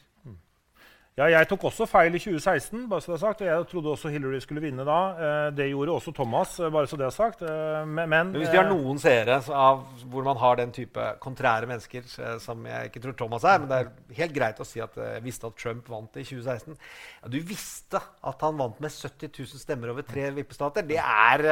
Ja, 1.18 1.26
jeg 1.34 1.48
tok 1.50 1.64
også 1.72 1.88
feil 1.90 2.14
i 2.14 2.20
2016. 2.22 2.84
bare 2.92 3.02
så 3.02 3.10
det 3.10 3.16
er 3.16 3.22
sagt, 3.24 3.40
og 3.42 3.48
Jeg 3.48 3.66
trodde 3.72 3.90
også 3.90 4.10
Hillary 4.14 4.38
skulle 4.40 4.62
vinne 4.62 4.84
da. 4.86 4.98
Eh, 5.18 5.48
det 5.58 5.66
gjorde 5.72 5.96
også 5.96 6.12
Thomas. 6.14 6.60
Eh, 6.60 6.70
bare 6.70 6.86
så 6.88 7.00
det 7.00 7.08
er 7.08 7.16
sagt. 7.16 7.42
Eh, 7.42 7.88
men, 7.90 8.10
men, 8.10 8.36
Hvis 8.36 8.52
de 8.54 8.60
har 8.60 8.70
noen 8.70 9.02
seere 9.02 9.40
av 9.50 9.82
hvor 10.12 10.28
man 10.28 10.38
har 10.38 10.60
den 10.62 10.72
type 10.72 11.08
kontrære 11.20 11.66
mennesker, 11.66 12.06
som 12.44 12.62
jeg 12.70 12.92
ikke 12.92 13.02
tror 13.02 13.18
Thomas 13.18 13.50
er, 13.50 13.58
men 13.64 13.72
det 13.72 13.80
er 13.80 14.22
helt 14.22 14.38
greit 14.38 14.62
å 14.62 14.70
si 14.70 14.78
at 14.84 14.94
jeg 14.94 15.26
visste 15.26 15.50
at 15.50 15.58
Trump 15.58 15.90
vant 15.90 16.22
i 16.22 16.28
2016 16.28 16.78
ja, 16.78 17.34
Du 17.34 17.42
visste 17.42 17.98
at 17.98 18.46
han 18.46 18.62
vant 18.62 18.78
med 18.86 18.94
70 18.94 19.34
000 19.34 19.66
stemmer 19.66 19.96
over 19.96 20.06
tre 20.06 20.30
vippestater. 20.38 20.86
Det 20.86 21.02
er, 21.02 21.48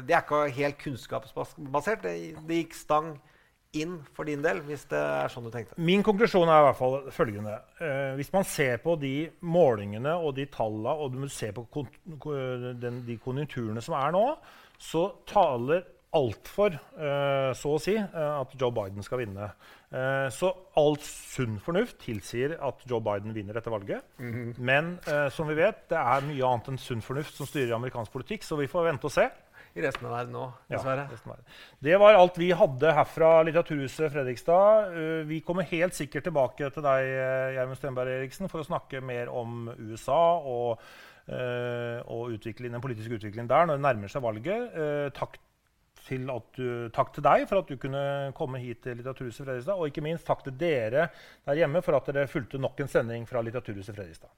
det 0.00 0.16
er 0.16 0.24
ikke 0.24 0.46
helt 0.62 0.80
kunnskapsbasert. 0.80 2.08
Det, 2.08 2.18
det 2.40 2.64
gikk 2.64 2.80
stang 2.80 3.18
inn 3.76 3.98
for 4.14 4.28
din 4.28 4.42
del, 4.44 4.60
hvis 4.66 4.86
det 4.90 5.00
er 5.00 5.32
sånn 5.32 5.48
du 5.48 5.50
tenkte? 5.54 5.76
Min 5.80 6.04
konklusjon 6.06 6.48
er 6.48 6.62
i 6.62 6.66
hvert 6.68 6.78
fall 6.78 7.10
følgende. 7.14 7.56
Eh, 7.80 8.14
hvis 8.18 8.32
man 8.34 8.46
ser 8.48 8.78
på 8.84 8.96
de 9.00 9.14
målingene 9.40 10.14
og 10.16 10.36
de 10.38 10.46
tallene, 10.52 10.94
og 10.94 11.12
du 11.16 11.26
ser 11.32 11.52
på 11.56 11.66
kon 11.72 11.90
den, 12.80 13.02
de 13.06 13.18
konjunkturene 13.22 13.82
som 13.84 13.98
er 13.98 14.14
nå, 14.16 14.24
så 14.78 15.08
taler 15.28 15.84
alt 16.16 16.48
for, 16.48 16.72
eh, 16.72 17.50
så 17.56 17.72
å 17.74 17.80
si, 17.82 17.96
eh, 17.96 18.40
at 18.40 18.54
Joe 18.56 18.72
Biden 18.72 19.04
skal 19.04 19.20
vinne. 19.20 19.50
Eh, 19.92 20.28
så 20.32 20.50
all 20.76 20.96
sunn 21.02 21.58
fornuft 21.62 21.98
tilsier 22.02 22.56
at 22.62 22.82
Joe 22.88 23.00
Biden 23.00 23.34
vinner 23.34 23.54
dette 23.54 23.70
valget. 23.70 24.02
Mm 24.18 24.32
-hmm. 24.32 24.58
Men 24.58 24.98
eh, 25.06 25.28
som 25.30 25.48
vi 25.48 25.54
vet, 25.54 25.88
det 25.88 25.98
er 25.98 26.20
mye 26.20 26.44
annet 26.44 26.68
enn 26.68 26.78
sunn 26.78 27.02
fornuft 27.02 27.34
som 27.34 27.46
styrer 27.46 27.74
amerikansk 27.74 28.12
politikk, 28.12 28.42
så 28.42 28.56
vi 28.56 28.66
får 28.66 28.84
vente 28.84 29.04
og 29.04 29.12
se 29.12 29.30
i 29.76 29.82
resten 29.84 30.06
av 30.08 30.14
verden 30.16 30.36
òg, 30.40 30.52
dessverre. 30.72 31.04
Ja, 31.12 31.36
det 31.84 31.96
var 32.00 32.16
alt 32.16 32.38
vi 32.40 32.48
hadde 32.56 32.92
herfra 32.96 33.30
Litteraturhuset 33.44 34.12
Fredrikstad. 34.14 34.94
Uh, 34.94 35.22
vi 35.28 35.42
kommer 35.44 35.68
helt 35.68 35.96
sikkert 35.96 36.24
tilbake 36.28 36.70
til 36.72 36.86
deg 36.86 37.10
uh, 37.12 37.50
Gjermund 37.58 37.80
Stenberg 37.80 38.14
Eriksen, 38.14 38.48
for 38.52 38.64
å 38.64 38.68
snakke 38.68 39.02
mer 39.04 39.28
om 39.28 39.68
USA 39.76 40.22
og, 40.40 40.80
uh, 41.28 42.00
og 42.08 42.32
den 42.40 42.80
politiske 42.80 43.20
utviklingen 43.20 43.52
der 43.52 43.68
når 43.68 43.76
det 43.76 43.86
nærmer 43.90 44.12
seg 44.12 44.24
valget. 44.24 44.80
takk 45.16 45.36
til, 46.06 46.24
du, 46.56 46.66
takk 46.94 47.12
til, 47.12 47.24
deg 47.26 47.46
for 47.50 47.60
at 47.60 47.68
du 47.68 47.76
kunne 47.82 48.32
komme 48.38 48.62
hit 48.62 48.84
til 48.84 48.96
Litteraturhuset 48.96 49.44
Fredrikstad. 49.44 49.76
Og 49.76 49.90
ikke 49.90 50.04
minst 50.06 50.24
takk 50.28 50.44
til 50.46 50.56
dere 50.56 51.10
der 51.44 51.60
hjemme 51.60 51.84
for 51.84 51.98
at 51.98 52.08
dere 52.08 52.30
fulgte 52.30 52.62
nok 52.62 52.80
en 52.80 52.92
sending 52.92 53.28
fra 53.28 53.44
Litteraturhuset 53.44 53.96
Fredrikstad. 53.96 54.32